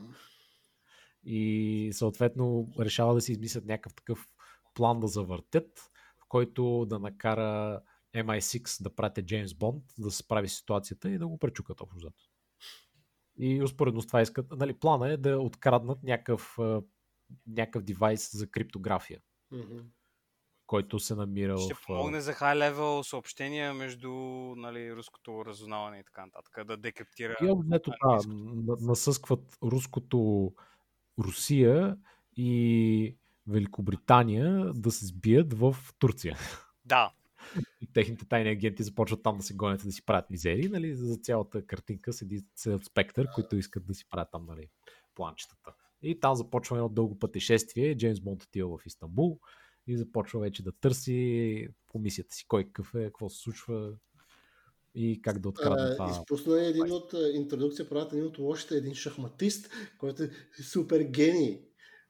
[1.25, 4.27] И съответно решава да си измислят някакъв такъв
[4.75, 5.79] план да завъртят,
[6.19, 7.81] в който да накара
[8.15, 12.25] MI6 да прати Джеймс Бонд да се справи ситуацията и да го пречукат общо взето.
[13.39, 16.59] И успоредно с това искат, нали, плана е да откраднат някакъв,
[17.47, 19.21] някакъв девайс за криптография,
[19.51, 19.79] Мгм.
[20.67, 21.79] Който се намира Ще в...
[21.83, 24.11] а, помогне за хай левел съобщения между
[24.57, 26.67] нали, руското разузнаване и така нататък.
[26.67, 27.37] Да декриптира.
[27.43, 30.53] И общо взето, да, насъскват руското
[31.19, 31.97] Русия
[32.37, 33.17] и
[33.47, 36.39] Великобритания да се сбият в Турция.
[36.85, 37.13] Да,
[37.81, 41.17] И техните тайни агенти започват там да се гонят да си правят мизери, нали, за
[41.17, 44.69] цялата картинка седи седят Спектър, които искат да си правят там, нали,
[45.15, 45.75] планчетата.
[46.03, 49.41] И там започва едно дълго пътешествие, Джеймс Бонд отива в Истанбул
[49.87, 53.93] и започва вече да търси по мисията си кой какъв е, какво се случва
[54.95, 56.11] и как да открадне А, това.
[56.11, 60.31] изпусна един от интродукция, правят един от лошите, един шахматист, който е
[60.63, 61.63] супер гений.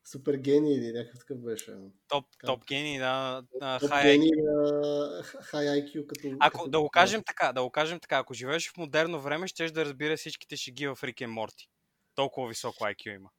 [0.04, 1.76] Супер гений или някакъв такъв беше.
[2.08, 2.46] топ, Как?
[2.46, 6.28] топ гений на, на Топ хай гений на хай IQ като...
[6.40, 9.48] Ако като- да го кажем така, да го кажем така, ако живееш в модерно време,
[9.48, 11.68] щеш да разбира всичките шеги в Рик и Морти.
[12.14, 13.30] Толкова високо IQ има.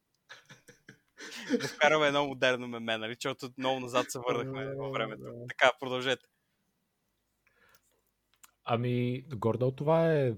[1.60, 3.14] Да вкараме едно модерно меме, нали?
[3.14, 5.24] Защото много назад се върнахме във времето.
[5.48, 6.26] Така, продължете.
[8.64, 10.34] Ами, горе от това е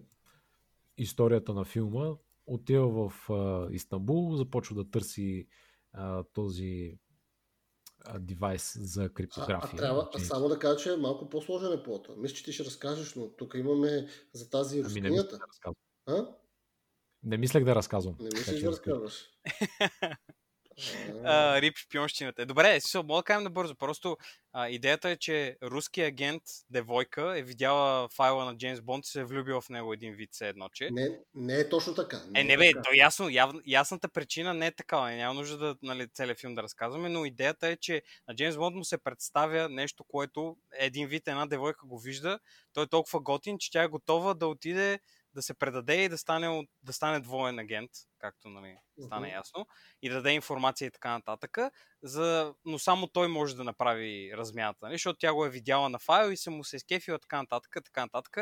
[0.96, 2.14] историята на филма.
[2.46, 5.46] Отива в а, Истанбул, започва да търси
[5.92, 6.98] а, този
[8.04, 9.76] а, девайс за А, а, криптография.
[9.76, 12.12] трябва а само да кажа, че е малко по-сложен е плота.
[12.16, 15.38] Мисля, че ти ще разкажеш, но тук имаме за тази Ами рускинята.
[15.38, 15.74] да разказвам.
[16.06, 16.26] А?
[17.22, 18.16] Не мислех да разказвам.
[18.20, 19.30] Не мислиш да разказваш.
[21.24, 22.46] А, рип шпионщината.
[22.46, 23.74] Добре, смисъл, мога да кажем набързо.
[23.74, 24.16] Просто
[24.52, 29.20] а, идеята е, че руски агент Девойка е видяла файла на Джеймс Бонд и се
[29.20, 30.88] е влюбила в него един вид, все едно, че...
[30.92, 32.20] Не, не е точно така.
[32.34, 35.10] Е, не бе, то ясно, яв, ясната причина не е такава.
[35.10, 38.76] Няма нужда да, нали, целият филм да разказваме, но идеята е, че на Джеймс Бонд
[38.76, 42.38] му се представя нещо, което един вид една девойка го вижда.
[42.72, 44.98] Той е толкова готин, че тя е готова да отиде
[45.34, 49.36] да се предаде и да стане, да стане двоен агент, както нали, стане Мгм.
[49.36, 49.66] ясно,
[50.02, 51.58] и да даде информация и така нататък,
[52.02, 52.54] за...
[52.64, 54.94] но само той може да направи размяната, нали?
[54.94, 57.76] защото тя го е видяла на файл и се му се е скефила така нататък,
[57.84, 58.36] така нататък.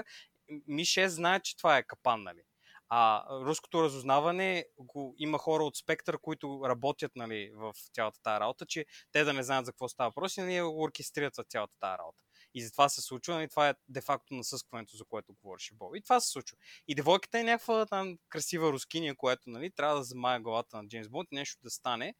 [0.66, 2.42] Ми-6 знае, че това е капан, нали?
[2.88, 8.66] А руското разузнаване го, има хора от спектър, които работят нали, в цялата тази работа,
[8.66, 11.74] че те да не знаят за какво става въпрос и нали, го оркестрират за цялата
[11.80, 12.22] тази работа.
[12.54, 15.96] И затова се случва, нали, това е де-факто насъскването, за което говореше Боб.
[15.96, 16.56] И това се случва.
[16.88, 21.08] И девойката е някаква там красива рускиня, която нали, трябва да замая главата на Джеймс
[21.08, 22.14] Бонд и нещо да стане,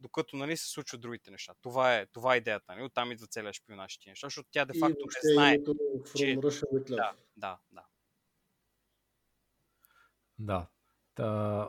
[0.00, 1.54] докато нали, се случват другите неща.
[1.62, 2.64] Това е, това е идеята.
[2.68, 2.84] Нали?
[2.84, 5.58] Оттам идва целият шпионаж и тия неща, защото тя И де-факто не знае.
[5.58, 6.94] From че-.
[6.94, 7.84] Да, да, да.
[10.38, 10.68] Да.
[11.14, 11.68] Та,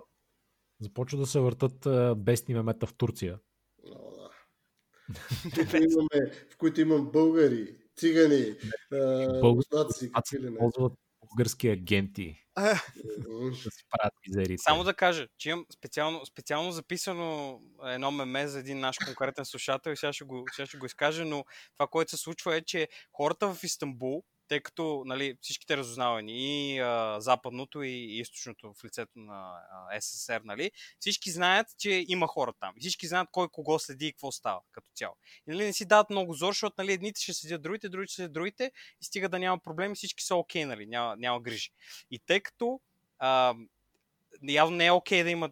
[0.79, 3.39] започва да се въртат а, бесни мемета в Турция.
[3.85, 4.29] Много, да.
[5.49, 8.55] в, които имаме, в които имам българи, цигани,
[9.43, 10.57] руснаци, какви ли не.
[10.57, 10.93] ползват
[11.29, 14.59] български агенти да си правят.
[14.59, 19.91] Само да кажа, че имам специално, специално записано едно меме за един наш конкретен слушател
[19.91, 21.45] и сега ще, го, сега ще го изкажа, но
[21.77, 26.79] това, което се случва е, че хората в Истанбул, тъй като нали, всичките разузнавани, и
[26.79, 32.53] а, западното и източното в лицето на а, СССР, нали, всички знаят, че има хора
[32.59, 32.73] там.
[32.79, 35.15] Всички знаят кой кого следи и какво става като цяло.
[35.47, 38.15] И нали, не си дават много зор, защото нали, едните ще следят другите, другите ще
[38.15, 38.71] следят другите
[39.01, 41.69] и стига да няма проблеми, всички са окей, нали, няма, няма грижи.
[42.11, 42.81] И тъй като
[43.19, 43.55] а,
[44.47, 45.49] явно не е окей да има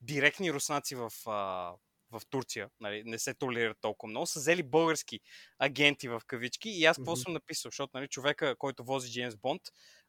[0.00, 1.72] директни руснаци в, а,
[2.10, 5.20] в Турция, нали, не се толерират толкова много, са взели български
[5.58, 7.20] агенти в кавички и аз какво Мгм.
[7.20, 9.62] съм написал, защото нали, човека, който вози Джеймс Бонд,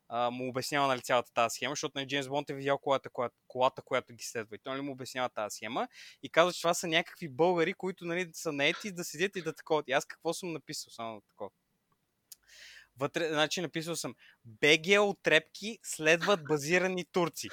[0.09, 3.35] а, му обяснява нали, цялата тази схема, защото нали, Джеймс Бонд е видял колата, която,
[3.47, 5.87] колата, която ги следва и той нали, му обяснява тази схема
[6.23, 9.53] и казва, че това са някакви българи, които нали, са наети да седят и да
[9.53, 9.83] такова.
[9.87, 10.91] И аз какво съм написал?
[10.91, 11.49] Само такова.
[12.97, 14.15] Вътре, значи написал съм
[14.45, 17.49] БГ от трепки следват базирани турци.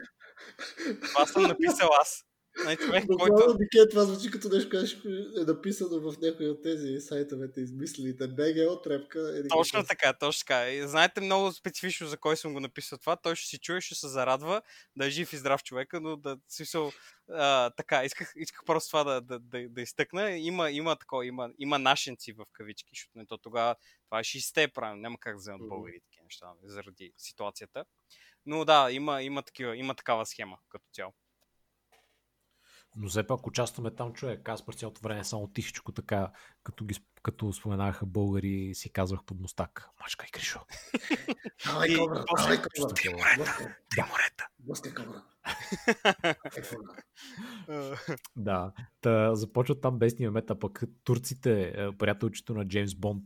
[1.03, 2.25] Това съм написал аз.
[2.63, 3.57] Значи човек, който...
[3.59, 8.29] Дике, това звучи като нещо, което е написано в някои от тези сайтовете измислените.
[8.29, 9.39] БГО трепка.
[9.39, 10.71] Еди Точно така, точно така.
[10.71, 13.17] И Знаете много специфично за кой съм го написал това.
[13.17, 14.63] Той ще си чуе, ще се зарадва
[14.97, 16.93] да е жив и здрав човека, но да смисъл
[17.31, 18.05] а, така.
[18.05, 20.31] Исках, исках просто това да, да, да, да изтъкна.
[20.31, 24.69] Има, има такова, има, има нашенци в кавички, защото не то тогава това е 60-те
[24.69, 25.03] правилно.
[25.03, 27.85] Няма как да вземат българи такива неща нали, заради ситуацията.
[28.47, 31.13] Но да, има, има, такива, има такава схема като цяло.
[32.97, 34.49] Но все пак участваме там човек.
[34.49, 36.31] Аз през цялото време само тихичко така,
[36.63, 39.89] като, ги, като споменаха българи, си казвах под мустак.
[40.01, 40.61] Мачкай, Кришо.
[41.67, 42.95] Давай И кобра, давай кобра.
[43.97, 44.49] Те морета.
[44.97, 45.23] кобра.
[46.57, 47.03] Е, кобра.
[48.37, 53.25] Да, та, започват там бесни мемета, пък турците, е, приятелчето на Джеймс Бонд,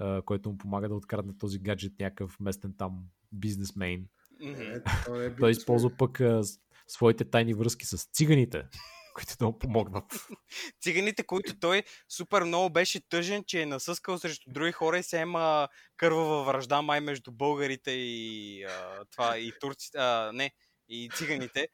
[0.00, 3.04] е, който му помага да открадне този гаджет, някакъв местен там.
[4.42, 5.50] Е, това е Той бизнесмен.
[5.50, 6.40] използва пък е,
[6.88, 8.64] своите тайни връзки с циганите,
[9.14, 10.04] които да му помогнат.
[10.82, 15.18] циганите, които той супер много беше тъжен, че е насъскал срещу други хора и се
[15.18, 20.50] има кървава връжда май между българите и а, това и турците, а, не,
[20.88, 21.68] и циганите.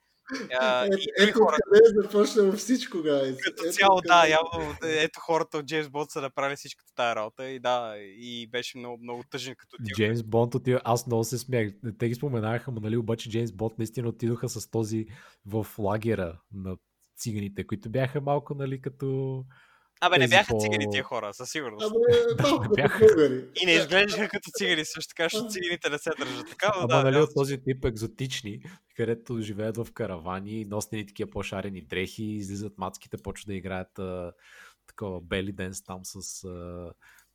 [0.60, 1.56] А, Е, и Ето хора.
[1.64, 3.36] къде е започнало всичко, гайз.
[3.44, 4.30] Като Ето цяло, къде да, е.
[4.30, 8.78] явно ето хората от Джеймс Бонд са направили всичката тая работа и да, и беше
[8.78, 9.96] много, много тъжен като тип.
[9.96, 11.68] Джеймс Бонд отива, аз много се смях.
[11.98, 15.06] Те ги споменаха, но нали обаче Джеймс Бонд наистина отидоха с този
[15.46, 16.76] в лагера на
[17.18, 19.44] циганите, които бяха малко, нали, като...
[20.06, 21.86] Абе, не бяха по- цигани тия хора, със сигурност.
[21.86, 23.04] Абе, Да, малко не бяха.
[23.62, 26.88] И не изглеждаха като цигани също така, защото циганите не се държат така, но Ама
[26.88, 28.62] да, нали да, от този тип екзотични,
[28.96, 34.32] където живеят в каравани, носят ни такива по-шарени дрехи, излизат мацките, почват да играят а,
[34.86, 36.92] такова бели денс там с а,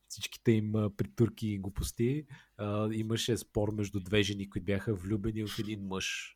[0.08, 2.26] всичките им а, притурки и глупости.
[2.58, 6.36] А, имаше спор между две жени, които бяха влюбени в един мъж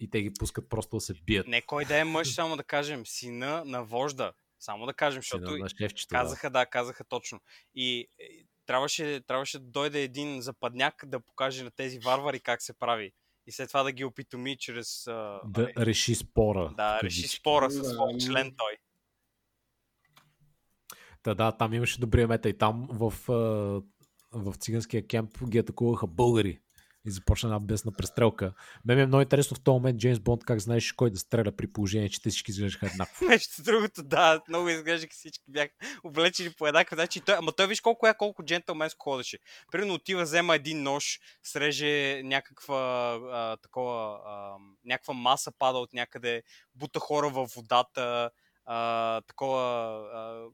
[0.00, 1.46] и те ги пускат просто да се бият.
[1.46, 4.32] Не кой да е мъж, само да кажем, сина на вожда.
[4.60, 6.10] Само да кажем, защото на шефчето.
[6.10, 6.18] да.
[6.18, 7.40] казаха, да, казаха точно.
[7.74, 8.24] И е,
[8.66, 13.12] трябваше, трябваше да дойде един западняк да покаже на тези варвари как се прави.
[13.46, 15.02] И след това да ги опитоми чрез...
[15.06, 16.74] Да нали, реши спора.
[16.76, 18.76] да реши спора с Да, свой ами- член той.
[21.22, 23.12] Та, да, там имаше добрия мета и там в,
[24.32, 26.60] в циганския кемп ги атакуваха българи.
[27.08, 28.52] И започна една бесна престрелка.
[28.84, 31.52] Ме ми е много интересно в този момент Джеймс Бонд как знаеш кой да стреля
[31.56, 33.24] при положение, че те всички изглеждаха еднакво.
[33.28, 35.72] Нещо другото, да, много изглеждаха всички бяха
[36.04, 37.22] облечени по еднакъв начин.
[37.26, 39.38] Той, ама той виж колко е, колко джентълменско ходеше.
[39.72, 42.78] Примерно отива, взема един нож, среже някаква
[43.32, 46.42] а, такова, а, някаква маса пада от някъде,
[46.74, 48.30] бута хора във водата,
[48.66, 49.62] а, такова
[50.14, 50.48] а,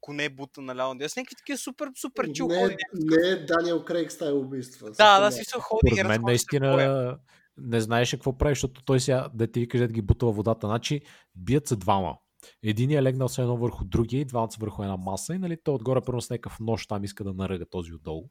[0.00, 0.94] коне бута наляво.
[1.08, 2.76] С някакви такива супер, супер чил не, ходи.
[2.94, 4.90] не е Даниел Крейг стайл убийства.
[4.90, 7.18] Да, да, си се ходи Според и мен наистина
[7.56, 10.66] не знаеше какво прави, защото той сега, да ти викаш, да ги бута във водата.
[10.66, 11.00] Значи,
[11.34, 12.16] бият се двама.
[12.62, 15.56] Единият е легнал се едно върху другия и двамата са върху една маса и нали,
[15.64, 18.28] той отгоре първо с някакъв нож там иска да наръга този отдолу.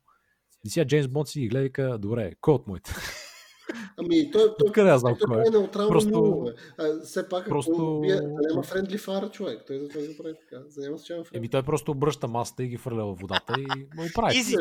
[0.65, 2.93] И сега Джеймс Бонд си ги гледа и вика, добре, кой от моите?
[3.97, 5.47] Ами, той, той, Откъде аз знам той, кой е?
[5.47, 6.51] е неутрално Просто- много, бе.
[6.77, 9.63] А, все пак, просто- ако бие, няма френдли фара човек.
[9.67, 10.63] Той затова го прави така.
[10.67, 13.65] За няма случайно Еми той просто обръща масата и ги фърля във водата и
[13.95, 14.37] му прави.
[14.37, 14.55] Изи.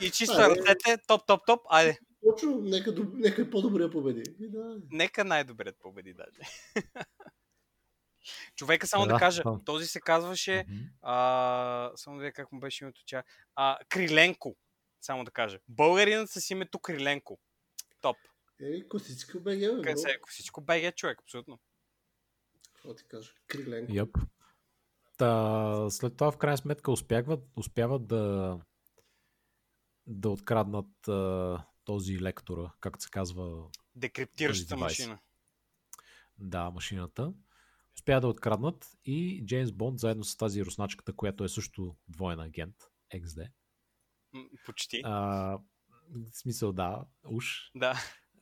[0.00, 0.50] И чисто А, е.
[0.50, 1.98] ръцете, топ, топ, топ, айде.
[2.30, 4.22] Точно, нека, нека по-добрия победи.
[4.40, 4.76] И да.
[4.90, 6.40] Нека най-добрият победи даже.
[8.56, 9.58] Човека, само да, Да, кажа, да.
[9.64, 10.78] този се казваше, Мгм.
[11.02, 13.22] а, само да видя как му беше името, ча,
[13.56, 14.56] а, Криленко,
[15.00, 15.58] само да кажа.
[15.68, 17.38] Българинът с името Криленко.
[18.00, 18.16] Топ.
[18.64, 20.18] Е, косичка БГ, бе, Къде се е?
[20.28, 21.58] Всичко беге човек, абсолютно.
[22.74, 23.32] Какво ти кажа?
[23.46, 23.92] Криленко.
[23.92, 24.18] Йъп.
[25.16, 28.58] Та, след това в крайна сметка успяват, успяват да
[30.06, 35.18] да откраднат а, този лектора, както се казва Декриптиращата машина.
[36.38, 37.32] да, машината.
[37.94, 42.76] Успяват да откраднат и Джеймс Бонд заедно с тази русначката, която е също двоен агент,
[43.14, 43.50] XD.
[44.32, 45.00] М, Почти.
[45.04, 45.14] А,
[46.10, 47.70] в смисъл да, уж.
[47.74, 47.94] Да.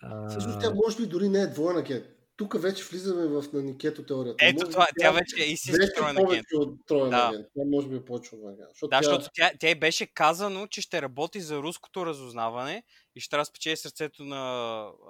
[0.03, 2.07] А, Всъщност тя може би дори не е двойна агент.
[2.37, 4.45] Тук вече влизаме в на Никето теорията.
[4.45, 6.27] Ето Може това, тя вече е истински троен агент.
[6.27, 7.17] повече от троен Да.
[7.17, 7.47] агент.
[7.57, 8.69] Тя може би е повече от агент.
[8.71, 9.03] Защото Да, тя...
[9.05, 12.83] защото тя, тя беше казано, че ще работи за руското разузнаване
[13.17, 14.41] и ще спечели сърцето на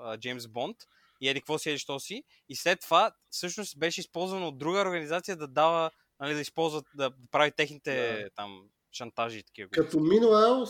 [0.02, 0.76] а, Джеймс Бонд
[1.20, 2.22] и еди какво си, еди що си.
[2.48, 5.90] И след това всъщност беше използвано от друга организация да дава,
[6.20, 8.30] нали, да използват, да прави техните Да.
[8.36, 8.62] там
[8.92, 9.70] шантажи и такива.
[9.70, 10.66] Като Минуел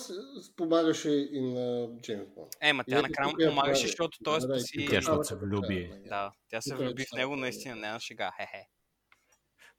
[0.56, 2.48] помагаше и на Джеймс Бонд.
[2.60, 4.86] Е, ма И тя ето накрая му я помагаше, защото той и спаси...
[4.90, 5.90] Тя, защото се влюби.
[5.90, 8.32] трябва, Да, тя се Тук влюби в него наистина, не на шега.
[8.36, 8.68] Хе-хе.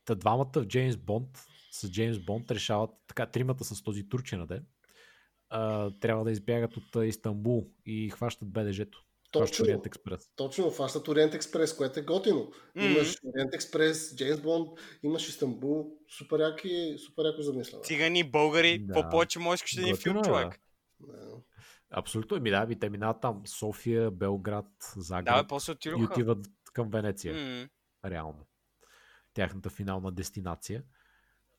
[0.05, 1.29] Та двамата в Джеймс Бонд
[1.73, 4.61] с Джеймс Бонд решават, така, тримата с този турчина, де,
[5.99, 9.02] трябва да избягат от Истанбул и хващат БДЖ-то.
[9.33, 9.63] Точно.
[9.65, 10.29] Ориент Експрес.
[10.35, 12.51] Точно, фащат Ориент Експрес, което е готино.
[12.75, 12.85] Мгм.
[12.85, 14.69] Имаш Ориент Експрес, Джеймс Бонд,
[15.03, 17.83] имаш Истанбул, супер яки, супер яко замислено.
[17.83, 18.93] Цигани, българи, Да.
[18.93, 20.59] какво повече можеш да един Готино филм, е, човек.
[20.99, 21.37] Да.
[21.89, 22.39] Абсолютно.
[22.39, 24.65] Ми да, ми те минават там София, Белград,
[24.95, 26.13] Да, Загреб бе, после и отидоха.
[26.13, 27.33] отиват към Венеция.
[27.33, 27.69] М,
[28.09, 28.47] Реално.
[29.33, 30.83] Тяхната финална дестинация.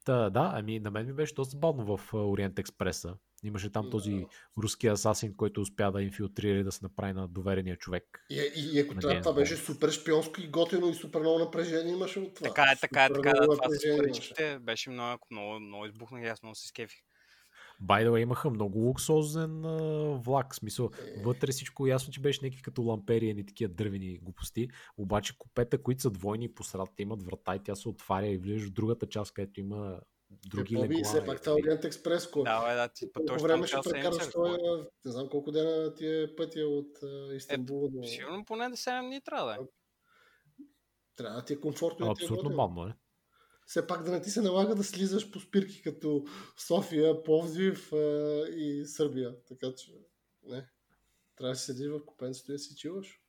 [0.05, 3.15] Та, да, ами на мен ми беше доста забавно в Ориент Експреса.
[3.45, 3.91] Имаше там Да.
[3.91, 4.27] този
[4.63, 8.25] руски асасин, който успя да инфилтрира и да се направи на доверения човек.
[8.31, 11.93] И, и, и ако трябва, това беше супер шпионско и готино и супер много напрежение
[11.93, 12.49] имаше от това.
[12.49, 13.33] Така е, така е, така е.
[13.33, 16.99] Това с паричките беше много, много, много избухнах и аз много се скефих.
[17.83, 19.79] By the way, имаха много луксозен а,
[20.25, 20.55] влак.
[20.55, 21.23] Смисъл, Е.
[21.23, 24.69] вътре всичко ясно, че беше някакви като лампери и такива дървени глупости.
[24.97, 28.69] Обаче купета, които са двойни по средата, имат врата и тя се отваря и влизаш
[28.69, 30.01] в другата част, където има
[30.47, 31.05] други Е, легла.
[31.05, 33.77] все пак това е Ориент Експрес, който Да, бе, да, ти по пътуваш време ще
[33.85, 34.59] прекараш той, е?
[35.05, 38.07] не знам колко дена ти е пътя от а, Истанбул до...
[38.07, 39.59] Сигурно поне да 7 дни трябва да е.
[41.17, 42.07] Трябва да ти е комфортно.
[42.07, 42.57] и да ти е Абсолютно готино.
[42.57, 42.95] бавно е.
[43.67, 46.25] Все пак да не ти се налага да слизаш по спирки като
[46.59, 47.97] София, Пловдив а,
[48.49, 49.35] и Сърбия.
[49.49, 49.93] Така че,
[50.43, 50.67] не.
[51.37, 53.21] Трябва да седиш в купенцето и да си чиваш.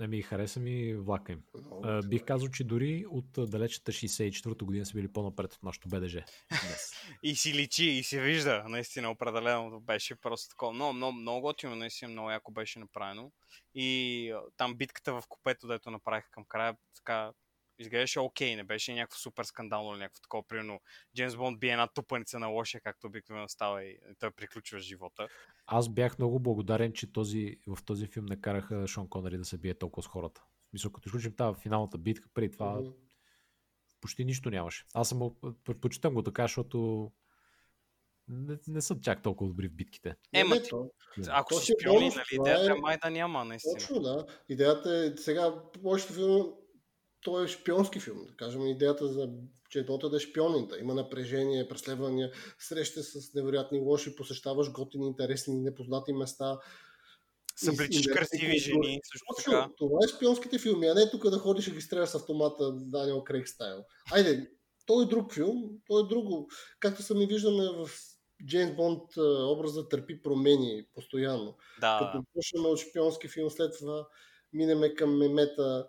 [0.00, 1.42] Еми, хареса ми влака им.
[1.54, 2.08] А, добре.
[2.08, 6.24] бих казал, че дори от далечната 64-та година са били по-напред от нашото БДЖ.
[7.22, 8.64] И си личи, и се вижда.
[8.68, 10.72] Наистина, определено беше просто такова.
[10.72, 13.32] Много, много, много готино, наистина много яко беше направено.
[13.74, 17.32] И там битката в купето, дето направиха към края, така
[17.80, 20.42] изглеждаше окей, не беше някакво супер скандално или някакво такова.
[20.48, 20.80] Примерно,
[21.16, 25.28] Джеймс Бонд бие една тупаница на лошия, както обикновено става и той приключва живота.
[25.66, 29.58] Аз бях много благодарен, че този, в този филм не караха Шон Конери да се
[29.58, 30.42] бие толкова с хората.
[30.70, 32.90] Смисъл, като изключим тази финалната битка, преди това Мгм.
[34.00, 34.84] почти нищо нямаше.
[34.94, 37.10] Аз съм го- предпочитам го така, защото
[38.28, 40.16] не, не са чак толкова добри в битките.
[40.32, 40.62] Е, ма не,
[41.28, 43.74] Ако си е шпиони, бонус, нали, идеята е- е май да няма, наистина.
[43.74, 44.26] Точно, да.
[44.48, 46.52] Идеята е, сега, повечето филм,
[47.22, 48.24] той е шпионски филм.
[48.26, 49.28] Да кажем, идеята за
[49.70, 55.06] че е да е шпионин, да има напрежение, преследвания, среща с невероятни лоши, посещаваш готини,
[55.06, 56.58] интересни, непознати места.
[57.90, 59.68] И- красиви жени, също така.
[59.78, 63.24] това е шпионските филми, а не тук да ходиш и ги стреляш с автомата Даниел
[63.24, 63.84] Крейг стайл.
[64.12, 64.50] Айде,
[64.86, 66.48] той е друг филм, той е друго.
[66.80, 67.90] Както сами виждаме в
[68.46, 71.56] Джеймс Бонд образа търпи промени постоянно.
[71.80, 74.06] Да, Като почнем от шпионски филм, след това
[74.52, 75.86] минеме към мемета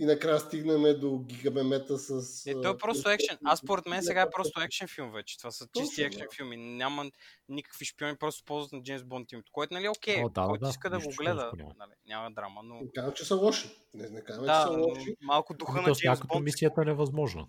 [0.00, 2.46] и накрая стигнем до гигамемета с...
[2.46, 3.38] Е, той е просто екшен.
[3.44, 5.38] Аз според мен сега е просто- екшен филм вече.
[5.38, 6.56] Това са чисти екшен филми.
[6.56, 7.10] Няма
[7.48, 9.52] никакви шпиони, просто ползват на Джеймс Бонд името.
[9.52, 10.24] Което нали е окей.
[10.24, 10.70] О, да, да, който да.
[10.70, 12.74] иска да го гледа, нали, няма драма, но...
[12.74, 13.70] Не казвам, че са лоши.
[13.94, 15.14] Не, не казвам, че Да, са но лоши.
[15.20, 16.44] малко духа Ами на Джеймс Бонд.
[16.44, 17.46] мисията е невъзможна.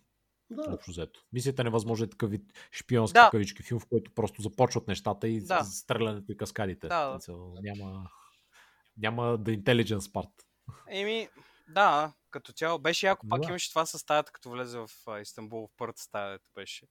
[0.50, 0.74] Да.
[0.74, 1.20] Общо взето.
[1.34, 2.42] Мисията е невъзможна е такъв вид
[2.72, 3.30] шпионски Да.
[3.32, 5.64] кавички филм, в който просто започват нещата и Да.
[5.64, 6.88] стрелянето и каскадите.
[6.88, 7.34] Да, да.
[7.62, 8.10] Няма,
[8.98, 10.30] няма The Intelligence part.
[10.90, 11.30] Еми,
[11.72, 13.28] да, като цяло беше яко.
[13.30, 13.50] Пак Да.
[13.50, 16.88] имаше това със стаята, като влезе в а, Истанбул, в първата стая, беше.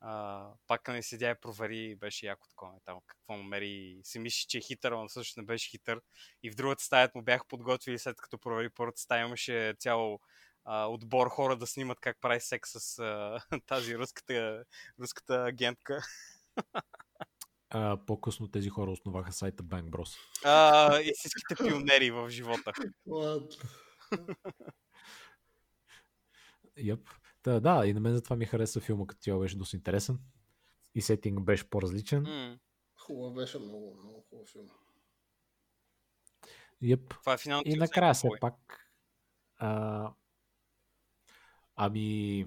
[0.00, 2.76] А, пак не седя и провери, беше яко такова.
[2.76, 4.00] е Там какво намери.
[4.04, 6.00] Си мисли, че е хитър, но всъщност не беше хитър.
[6.42, 10.18] И в другата стая му бяха подготвили, след като провери първата стая, имаше цял
[10.64, 14.64] а, отбор хора да снимат как прави секс с а, тази руската,
[15.00, 16.02] руската агентка.
[17.70, 20.16] А, по-късно тези хора основаха сайта Bang Bros.
[20.44, 22.72] А, истинските пионери в живота.
[26.78, 27.00] Yep.
[27.42, 30.18] Та, да, и на мен затова ми хареса филма, като цяло беше доста интересен.
[30.94, 32.26] И сетинг беше по-различен.
[32.26, 32.58] М,
[33.00, 34.68] Хубав беше, много, много хубав филм.
[36.82, 37.20] Yep.
[37.20, 38.88] Това е финалната И накрая все пак.
[39.56, 40.12] А,
[41.76, 42.46] ами.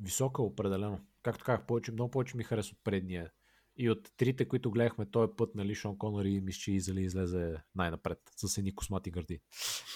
[0.00, 1.00] Висока определено.
[1.22, 3.30] Както казах, повече, много повече ми хареса от предния.
[3.76, 8.18] И от трите, които гледахме този път, нали, Шон Конър и Мисчи Изали излезе най-напред.
[8.36, 9.40] С едни космати гърди.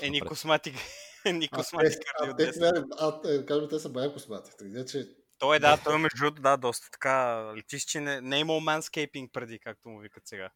[0.03, 0.29] Е, ни Напред.
[0.29, 0.73] космати,
[1.53, 2.53] космати а, от те, 10.
[2.53, 4.51] сега- а, те, кажем, те са бая космати.
[4.59, 7.45] Така че Той е, да, той е между другото, да, доста така.
[7.57, 10.51] Летиш, че не, не е имал манскейпинг преди, както му викат сега.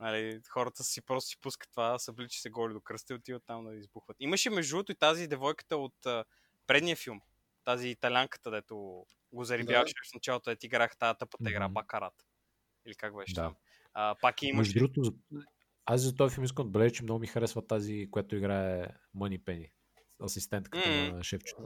[0.00, 1.96] Нали, хората си просто си пускат това,
[2.28, 4.16] че се голи до кръста и отиват там да избухват.
[4.20, 6.24] Имаше между другото и тази девойката от а,
[6.66, 7.20] предния филм.
[7.64, 11.74] Тази италянката, дето го зарибяваше в началото, да ти играх тази тъпата игра, Мгм.
[11.74, 12.26] Бакарат.
[12.90, 13.42] Или как беше Да.
[13.42, 13.54] там.
[13.94, 14.58] А, пак и имаше.
[14.58, 15.12] Между другото, за-
[15.86, 19.38] аз за този филм искам да отбележа, че много ми харесва тази, която играе Мъни
[19.38, 19.68] Пени.
[20.22, 21.16] Асистентката Мгм.
[21.16, 21.62] на шефчето.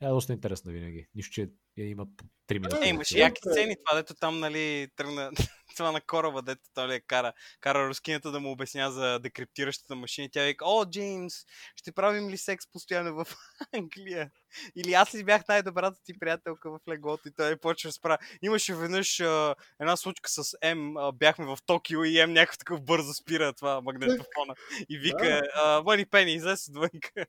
[0.00, 1.06] а, Е доста интересна винаги.
[1.14, 1.50] Нищо, че
[1.84, 2.76] има по 3 минути.
[2.82, 3.50] Е, Е, имаше е, яки е.
[3.50, 5.30] сцени, това дето там, нали, тръгна
[5.76, 10.28] това на кораба, дето той ли кара, кара рускинята да му обясня за декриптиращата машина.
[10.32, 11.34] Тя вика, о, Джеймс,
[11.76, 13.36] ще правим ли секс постоянно в
[13.76, 14.30] Англия?
[14.76, 18.18] Или аз ли бях най-добрата ти приятелка в леглото и той почва да спра.
[18.42, 22.82] Имаше веднъж а, една случка с М, а, бяхме в Токио и М някакъв такъв
[22.82, 24.54] бързо спира това магнетофона
[24.88, 27.26] и вика, а, Мъни Пени, излез отвънка.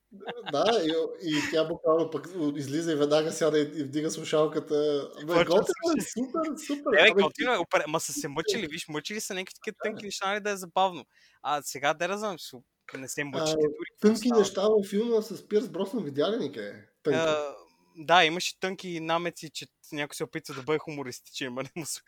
[0.52, 0.94] да, и,
[1.30, 5.10] и тя буквално пък излиза и веднага сяда и, и вдига слушалката.
[5.20, 6.92] Бе, Почва да готино е, супер, супер.
[6.92, 7.58] Не, бе, готино е,
[7.88, 11.06] ма са се мъчили, виж, мъчили са някакви такива тънки неща, нали да е забавно.
[11.42, 12.64] А сега да су-
[12.98, 13.74] не се мъчите дори.
[14.02, 16.88] Тънки неща във филма с Пирс Броснан видя ли ни къде?
[17.04, 17.20] Тънки.
[17.20, 17.56] А,
[17.98, 22.02] да, имаше тънки намеци, че някой се опитва да бъде хумористичен, ма не му се.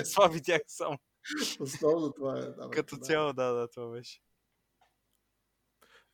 [0.00, 0.98] Аз това видях само.
[1.60, 2.42] Основно това е.
[2.42, 3.02] Да, Като да.
[3.02, 4.20] цяло, да, да, това беше.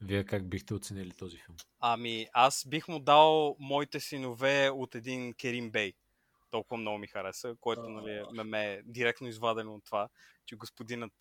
[0.00, 1.56] Вие как бихте оценили този филм?
[1.80, 5.92] Ами, аз бих му дал моите синове от един Керим Бей.
[6.50, 7.88] Толкова много ми хареса, което А.
[7.88, 10.08] нали, ме е директно извадено от това,
[10.46, 11.12] че господинът,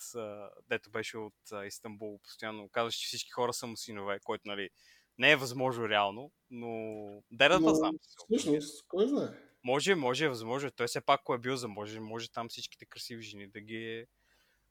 [0.70, 1.34] дето беше от
[1.66, 4.70] Истанбул, постоянно казваше, че всички хора са му синове, което нали,
[5.18, 6.70] не е възможно реално, но
[7.32, 7.96] да Но, знам.
[8.30, 9.28] Всъщност, кой знае?
[9.64, 10.68] Може, може, възможно.
[10.68, 10.72] е.
[10.72, 13.76] Той все пак, ако е бил за може, може там всичките красиви жени да ги
[13.76, 14.08] е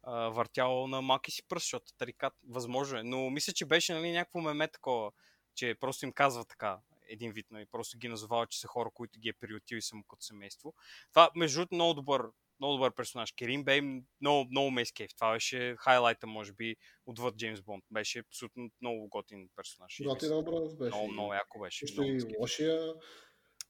[0.07, 2.33] а, въртял на маки си пръст, защото тарикат.
[2.49, 3.03] Възможно е.
[3.03, 5.13] Но мисля, че беше нали, някакво меме такова,
[5.55, 6.79] че просто им казва така
[7.09, 9.97] един вид, нали, просто ги назовава, че са хора, които ги е приютил и са
[9.97, 10.75] му като семейство.
[11.13, 12.23] Това, между другото, много добър,
[12.61, 13.33] много добър персонаж.
[13.33, 13.81] Керим Бей,
[14.21, 15.15] много, много ме изкейф.
[15.15, 16.77] Това беше хайлайта, може би,
[17.07, 17.85] отвъд Джеймс Бонд.
[17.91, 20.01] Беше абсолютно много готин персонаж.
[20.05, 20.97] Готин образ беше.
[20.97, 21.87] Много, много яко беше.
[21.87, 22.95] Също и лошия.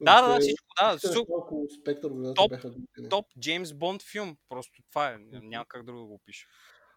[0.01, 0.99] Да, да, да, всичко, да.
[0.99, 1.25] Су,
[1.81, 2.75] спектър Топ, бяха
[3.11, 4.37] топ Джеймс Бонд филм.
[4.49, 5.19] Просто това е.
[5.19, 6.47] Няма как друго да го пише.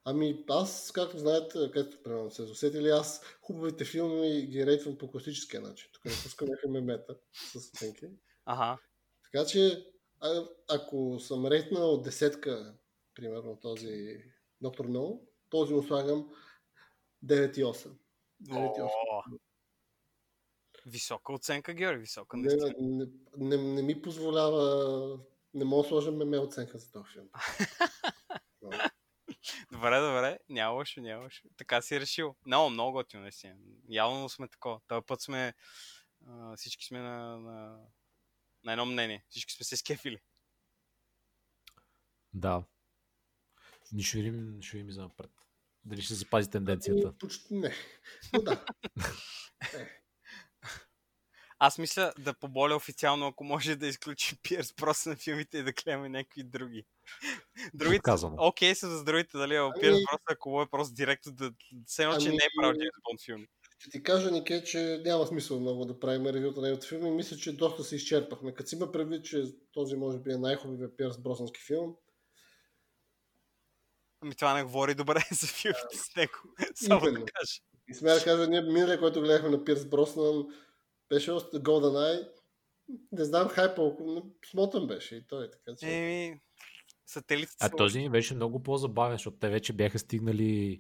[0.06, 5.62] Ами аз, както знаете, както примерно се усетили, аз хубавите филми ги рейтвам по класическия
[5.62, 5.90] начин.
[5.94, 8.06] Тук не пускаме мемета с оценки.
[8.46, 8.78] Ага.
[9.24, 9.86] Така че,
[10.20, 12.76] а, ако съм рейтнал десетка,
[13.16, 14.24] примерно този
[14.62, 15.20] Доктор No,
[15.50, 16.30] този му слагам
[17.26, 17.92] 9,8.
[18.42, 18.84] 9,8.
[18.84, 19.24] О,
[20.88, 22.38] Висока оценка, Георги, висока.
[22.38, 23.06] Не, не,
[23.38, 25.20] не, не, ми позволява,
[25.54, 27.30] не мога да сложа меме оценка за този филм.
[28.62, 28.70] Но,
[29.72, 30.40] Добре, добре.
[30.50, 31.48] Няма лошо, няма лошо.
[31.58, 32.36] Така си решил.
[32.46, 33.56] Много, много готино, наистина.
[33.90, 34.80] Явно сме такова.
[34.88, 35.54] Този път сме...
[36.28, 37.80] А, всички сме на, на,
[38.64, 39.26] на едно мнение.
[39.30, 40.20] Всички сме се скефили.
[42.34, 42.64] Да.
[43.92, 45.32] Ни ще видим, ще видим за напред.
[45.86, 47.14] Дали ще запази тенденцията.
[47.18, 47.74] Почти не.
[48.34, 48.66] Но да.
[51.60, 55.72] Аз мисля да поболя официално, ако може да изключи Пиерс просто на филмите и да
[55.72, 56.86] гледаме някакви други.
[57.74, 58.36] Другите, Казано.
[58.40, 61.52] окей са с другите, дали, ама Ами- Пиерс просто ако е просто директно да...
[61.86, 63.46] Все едно, че Ами- не е правил Джеймс Бонд филм.
[63.80, 67.12] Ще ти кажа, Нике, че няма смисъл много да правим ревюта на неговите филми.
[67.12, 68.54] Мисля, че доста се изчерпахме.
[68.54, 71.96] Като си има предвид, че този може би е най-хубавият Пиерс Бросански филм.
[74.22, 76.34] Ами това не говори добре за филмите с него.
[76.76, 77.62] Само да кажа.
[77.90, 80.46] И смея да кажа, ние миналия, който гледахме на Пирс Броснан,
[81.10, 82.30] беше още GoldenEye.
[83.12, 85.88] Не знам хайпа, но смотан беше и той, така че...
[85.88, 86.40] Еми,
[87.06, 90.80] сателитите А този ми беше много по-забавен, защото те вече бяха стигнали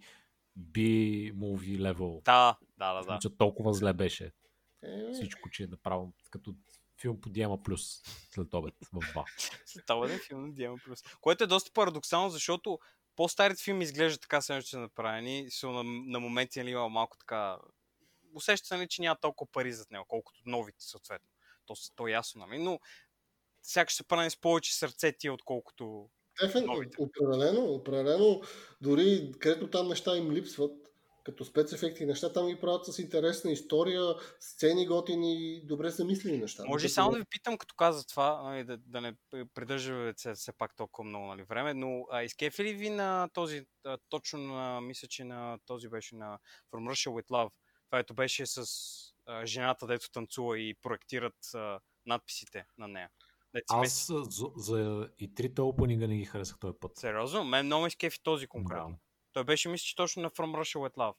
[0.60, 2.24] B-movie level.
[2.24, 3.38] Да, да, да, да.
[3.38, 4.32] Толкова зле беше
[4.84, 6.56] Е, всичко, че е направо като
[7.02, 8.02] филм по Диама Плюс
[8.32, 9.86] след обед в 2.
[9.88, 11.04] Това е филм на Диема Плюс.
[11.22, 12.80] Което е доста парадоксално, защото
[13.16, 15.48] по-старите филми изглеждат така, едно, че са направени.
[15.50, 17.58] Са на, на моменти нали, има малко така...
[18.38, 21.30] Усеща се, нали, че няма толкова пари зад него, колкото новите съответно.
[21.66, 22.64] То, то е ясно, нали?
[22.64, 22.80] Но
[23.64, 26.10] сякаш се прави с повече сърце тия, отколкото...
[26.66, 26.98] Новите.
[27.00, 28.42] определено, определено,
[28.82, 30.88] дори където там неща им липсват,
[31.28, 36.64] като спецефекти неща, там ги правят с интересна история, сцени готини, добре замислени неща.
[36.68, 39.14] Може и само да ви питам, като каза това, нали, да, да не
[39.54, 43.66] придържа се, все пак толкова много нали, време, но а, изкефи ли ви на този,
[43.86, 46.40] а, точно на, мисля, че на този беше на
[46.72, 47.52] From Russia with Love,
[47.88, 48.66] това ето беше с
[49.26, 53.10] а, жената, дето танцува и проектират а, надписите на нея.
[53.54, 56.98] Меси- Аз за, за и трите опенинга не ги харесах този път.
[56.98, 57.44] Сериозно?
[57.44, 58.90] Мен много ме изкефи този конкретно.
[58.90, 58.98] Да.
[59.34, 61.16] Той беше, мисля, че точно на From Russia with Love.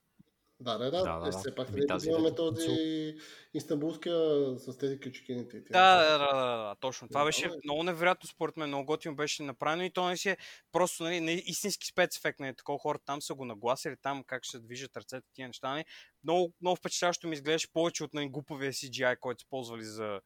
[0.61, 0.91] Да, да, да.
[0.91, 1.39] Да, да, да, да да.
[1.39, 3.15] все пак Ами нали, тази, имаме този
[3.55, 7.09] истанбулския с тези тия Да, да, да, да, да, точно.
[7.09, 7.55] Това Да, беше бе.
[7.65, 10.37] много невероятно според мен, много готино беше направено и то не си е
[10.73, 14.57] просто нали, не, истински спецефект, нали, такова хората там са го нагласили, там как ще
[14.57, 15.71] се движат ръцете, тия неща.
[15.71, 15.85] Нали.
[16.25, 20.21] Много, много впечатляващо ми изглеждаше повече от нали, глуповия CGI, който са ползвали за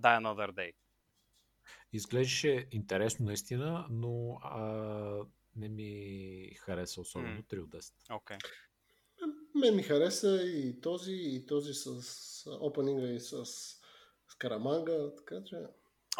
[0.00, 0.72] Die Another Day.
[1.92, 5.24] Изглеждаше интересно наистина, но а,
[5.56, 7.42] не ми хареса особено М.
[7.42, 7.92] 3 от 10.
[8.10, 8.36] Окей.
[9.54, 11.90] Мен ми хареса и този, и този с
[12.60, 13.44] опенинга и с
[14.28, 15.56] Скараманга, така че...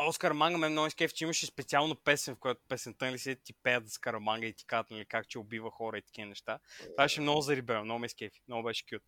[0.08, 3.52] Оскар Манга ме много изкеф, че имаше специално песен, в която песента нали, си ти
[3.52, 6.58] пеят с Караманга и ти казват нали, как че убива хора и такива неща.
[6.78, 9.02] Това беше много зарибел, много ме изкефи, много беше кют.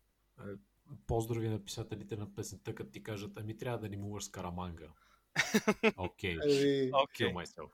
[1.07, 4.87] Поздрави на писателите на песента, като ти кажат, ами трябва да нимуваш с Караманга.
[5.97, 6.37] Окей.
[6.43, 7.27] Ами, Окей.
[7.27, 7.69] Kill myself.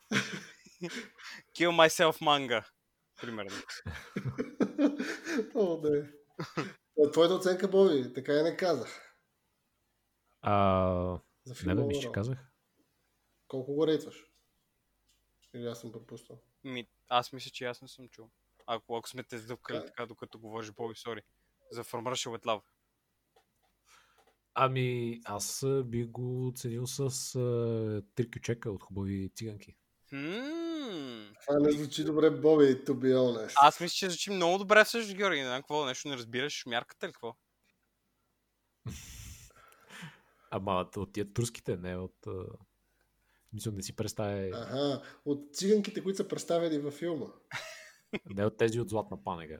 [1.55, 2.63] Kill myself manga.
[3.21, 3.51] Примерно.
[5.55, 6.07] О, да.
[7.13, 9.15] Твоята оценка, Боби, така и не казах.
[10.41, 12.39] А, За не бе, мисля, казах.
[13.47, 14.25] Колко го рейтваш?
[15.53, 16.41] Или аз съм пропуснал?
[16.63, 18.29] Ми, аз мисля, че аз не съм чул.
[18.67, 19.87] Ако, ако сме те сдъвкали Как?
[19.87, 21.21] така, докато говориш Боби, сори.
[21.71, 22.63] За From Russia with Love.
[24.53, 26.99] Ами, аз би го оценил с
[27.35, 29.75] а, три кючека от хубави циганки.
[30.09, 31.12] Хм.
[31.47, 33.53] Това не звучи добре, Боби, to be honest.
[33.55, 35.39] Аз мисля, че звучи много добре всъщност, Георги.
[35.39, 37.35] Не знам какво, нещо не разбираш, мярката ли какво?
[40.51, 42.27] Ама от тия турските, не от...
[43.53, 44.49] Мисля, не си представя...
[44.53, 47.25] Ага, от циганките, които са представени във филма.
[48.35, 49.57] Не от тези от Златна панега.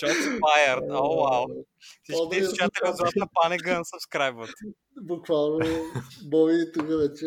[0.00, 0.90] Shots fired.
[0.90, 1.46] О, вау.
[2.02, 2.96] Всички По-добре тези слушатели от.
[2.96, 4.50] Златна панега сабскрайбват.
[5.00, 5.66] Буквално,
[6.24, 7.26] Боби тук вече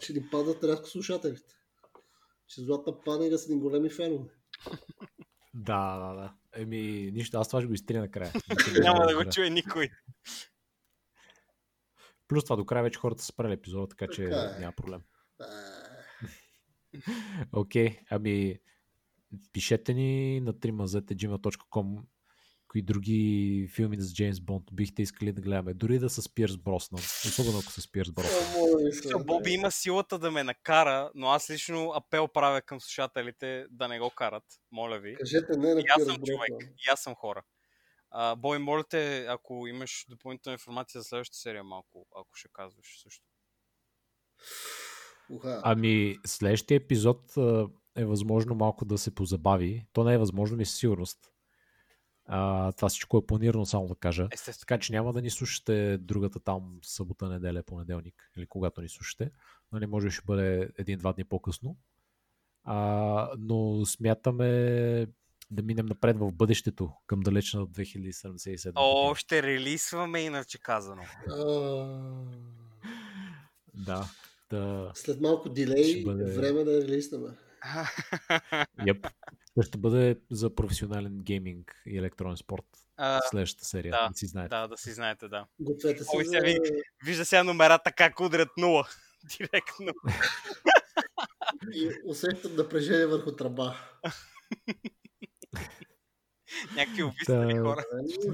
[0.00, 1.54] ще ни падат рязко слушателите.
[2.48, 4.24] Че Златна панега са ни големи фенове.
[5.54, 6.32] Да, да, да.
[6.62, 8.32] Еми, нищо, аз това ще го изтрия накрая.
[8.82, 9.88] Няма да го чуе никой.
[12.28, 14.60] Плюс това до края вече хората са спрели епизода, така че Така е.
[14.60, 15.00] няма проблем.
[15.40, 15.44] А,
[17.52, 18.60] Окей, ами
[19.52, 22.02] пишете ни на trimazete.gmail.com
[22.68, 25.74] кои други филми с Джеймс Бонд бихте искали да гледаме.
[25.74, 27.00] Дори да са с Пирс Броснан.
[27.00, 29.24] Особено ако са с Пирс Броснан.
[29.24, 33.98] Боби има силата да ме накара, но аз лично апел правя към слушателите да не
[34.00, 34.44] го карат.
[34.72, 35.14] Моля ви.
[35.14, 36.50] Кажете не на И аз съм човек.
[36.60, 37.42] И аз съм хора.
[38.10, 43.02] А, Бой, моля те, ако имаш допълнителна информация за следващата серия, малко, ако ще казваш
[43.02, 43.24] също.
[45.30, 45.60] Уха.
[45.64, 47.34] Ами, следващия епизод
[47.96, 49.86] е възможно малко да се позабави.
[49.92, 51.18] То не е възможно, ми със сигурност.
[52.26, 54.28] А, това всичко е планирано, само да кажа.
[54.32, 54.60] Естествено.
[54.60, 59.30] Така че няма да ни слушате другата там събота, неделя, понеделник или когато ни слушате.
[59.72, 61.76] Нали, може ще бъде един-два дни по-късно.
[62.64, 64.46] А, но смятаме
[65.50, 71.02] да минем напред в бъдещето към далечна 2077 О, ще релисваме иначе казано.
[73.74, 74.08] Да.
[74.50, 74.90] Да.
[74.94, 77.22] След малко дилей, бъде- време да релиснем.
[78.78, 79.10] Yep.
[79.62, 82.64] Ще бъде за професионален гейминг и електронен спорт.
[82.96, 83.90] А, следващата серия.
[83.92, 84.48] да, Да, си знаете.
[84.48, 85.46] да, да си знаете, да.
[85.60, 86.58] Гответе се Ой, сега ви-
[87.04, 88.88] Вижда сега номерата как удрят нула.
[89.38, 89.92] Директно.
[91.72, 93.76] и усещат напрежение върху тръба.
[96.76, 97.60] Някакви Да.
[97.62, 97.84] хора.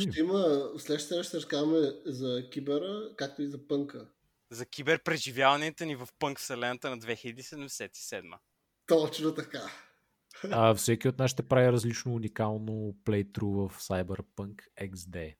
[0.00, 4.06] Ще има, следващата ще разказваме за кибера, както и за пънка.
[4.54, 8.38] За киберпреживяването ни в пънк вселената на 2077.
[8.86, 9.60] Точно така.
[10.50, 15.36] А, всеки от нас ще прави различно уникално плейтру в Cyberpunk XD.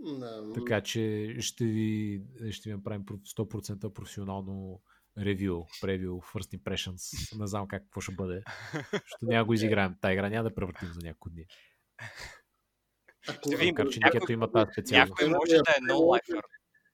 [0.00, 4.82] Да, Така че ще ви, ще ви направим про- 100% професионално
[5.18, 7.38] ревю, превю, first impressions.
[7.38, 8.42] Не знам как какво ще бъде.
[8.92, 9.94] Защото няма го изиграем.
[10.00, 11.46] Та игра няма да превъртим за няколко дни.
[13.28, 15.10] Ако, Ще видим, че някой- има тази специалност.
[15.10, 16.40] Някой може да е е no lifer.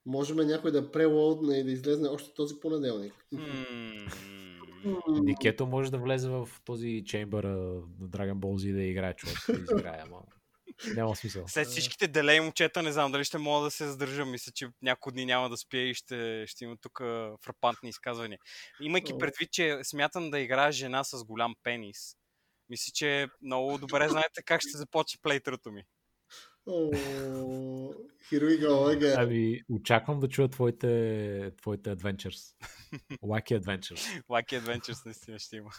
[0.05, 3.13] Можем някой да прелоудне и да излезне още този понеделник.
[5.07, 9.37] Никето може да влезе в този чембър на Dragon Ball Z да играе човек.
[9.47, 10.21] Да изиграе, ама
[10.95, 11.43] няма смисъл.
[11.47, 14.25] След всичките делей момчета, не знам дали ще мога да се задържа.
[14.25, 16.99] Мисля, че няколко дни няма да спя и ще, ще има тук
[17.43, 18.39] фрапантни изказвания.
[18.81, 22.15] Имайки предвид, че смятам да играя жена с голям пенис,
[22.69, 25.83] мисля, че много добре знаете как ще започне плейтрото ми.
[26.65, 26.91] О,
[28.31, 29.15] Here we go again.
[29.17, 32.55] Ами, очаквам да чуя твоите, твоите adventures.
[33.23, 34.23] Wacky adventures.
[34.29, 35.69] Lucky Adventures наистина ще има.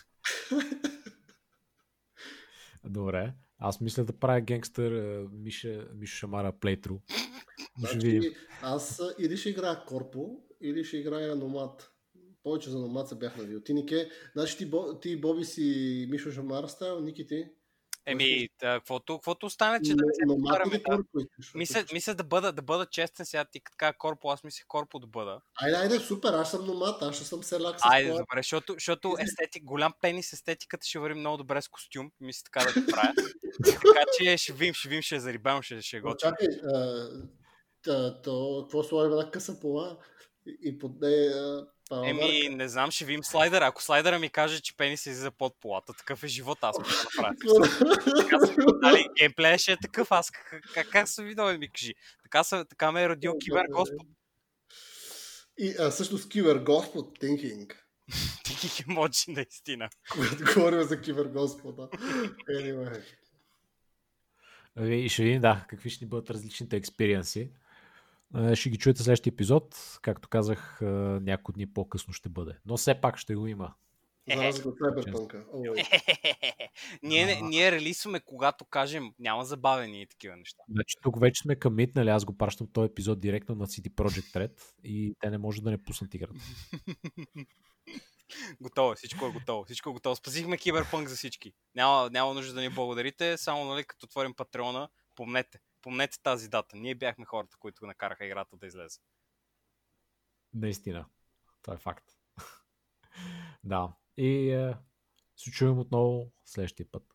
[2.85, 3.32] Добре.
[3.59, 6.98] Аз мисля да правя генгстър а, Миша, Миша Шамара плейтру.
[7.78, 8.32] Значи,
[8.62, 11.90] аз или ще играя Корпо, или ще играя Номад.
[12.43, 13.61] Повече за Номад се бях навил.
[13.61, 17.48] Ти, Нике, значи ти, Бо- ти Боби си Мишо Шамар стайл, Ники ти?
[18.06, 20.78] Еми, каквото, каквото стане, че да не се повтаряме.
[20.89, 20.98] Да.
[21.55, 25.06] Мисля, мисля да, бъда, да бъда честен сега, ти така корпо, аз мислех корпо да
[25.06, 25.40] бъда.
[25.62, 28.20] Айде, айде, супер, аз съм Номад, аз ще съм селак с Айде, това.
[28.20, 32.10] добре, защото, защото естетик, голям пенис, естетиката ще върви много добре с костюм.
[32.20, 33.12] Мисля така да го правя.
[33.64, 36.16] така че ще видим, ще видим, ще зарибам, ще, ще го.
[36.16, 37.10] Чакай, а,
[38.22, 39.98] то, какво слагаме една къса пола
[40.62, 41.66] и, под нея
[42.05, 43.66] Еми, не знам, ще видим слайдера.
[43.66, 47.05] Ако слайдера ми каже, че пенис излиза под полата, такъв е живот, аз мога да
[47.05, 47.35] направя.
[48.19, 51.94] Така се- Дали, геймплея ще е такъв, аз как, как, как се видал, ми кажи.
[52.23, 54.06] Така, са, така ме е родил кибер господ.
[55.59, 57.73] И а, всъщност Кибер Господ Thinking.
[58.44, 59.89] Таких емоджи, наистина.
[60.11, 61.89] Когато говорим за Кибер Господа.
[62.51, 63.02] Anyway.
[64.77, 67.51] Ами, И ще видим, да, какви ще ни бъдат различните експириенси.
[68.35, 69.98] А, Ще ги чуете следващия епизод.
[70.02, 70.86] Както казах, а,
[71.23, 72.52] няколко дни по-късно ще бъде.
[72.66, 73.74] Но все пак ще го има.
[75.52, 75.82] Ой.
[77.02, 80.62] ние, ние релисваме, когато кажем, няма забавени и такива неща.
[80.69, 84.62] Значи тук вече сме къмитнали, аз го пращам този епизод директно на CD Projekt Red
[84.85, 86.35] и те не може да не пуснат играта.
[88.61, 89.65] Готово е, всичко е готово.
[89.65, 90.16] Всичко е готово.
[90.16, 91.52] Спасихме киберпънк за всички.
[91.74, 95.59] Няма, няма нужда да ни благодарите, само нали, като отворим Патреона, помнете.
[95.85, 96.77] Помнете тази дата.
[96.77, 99.01] Ние бяхме хората, които накараха играта да излезе.
[100.55, 101.06] Наистина.
[101.62, 102.05] Това е факт.
[103.65, 103.93] да.
[104.16, 104.77] И е,
[105.36, 107.14] се чуем отново следващия път.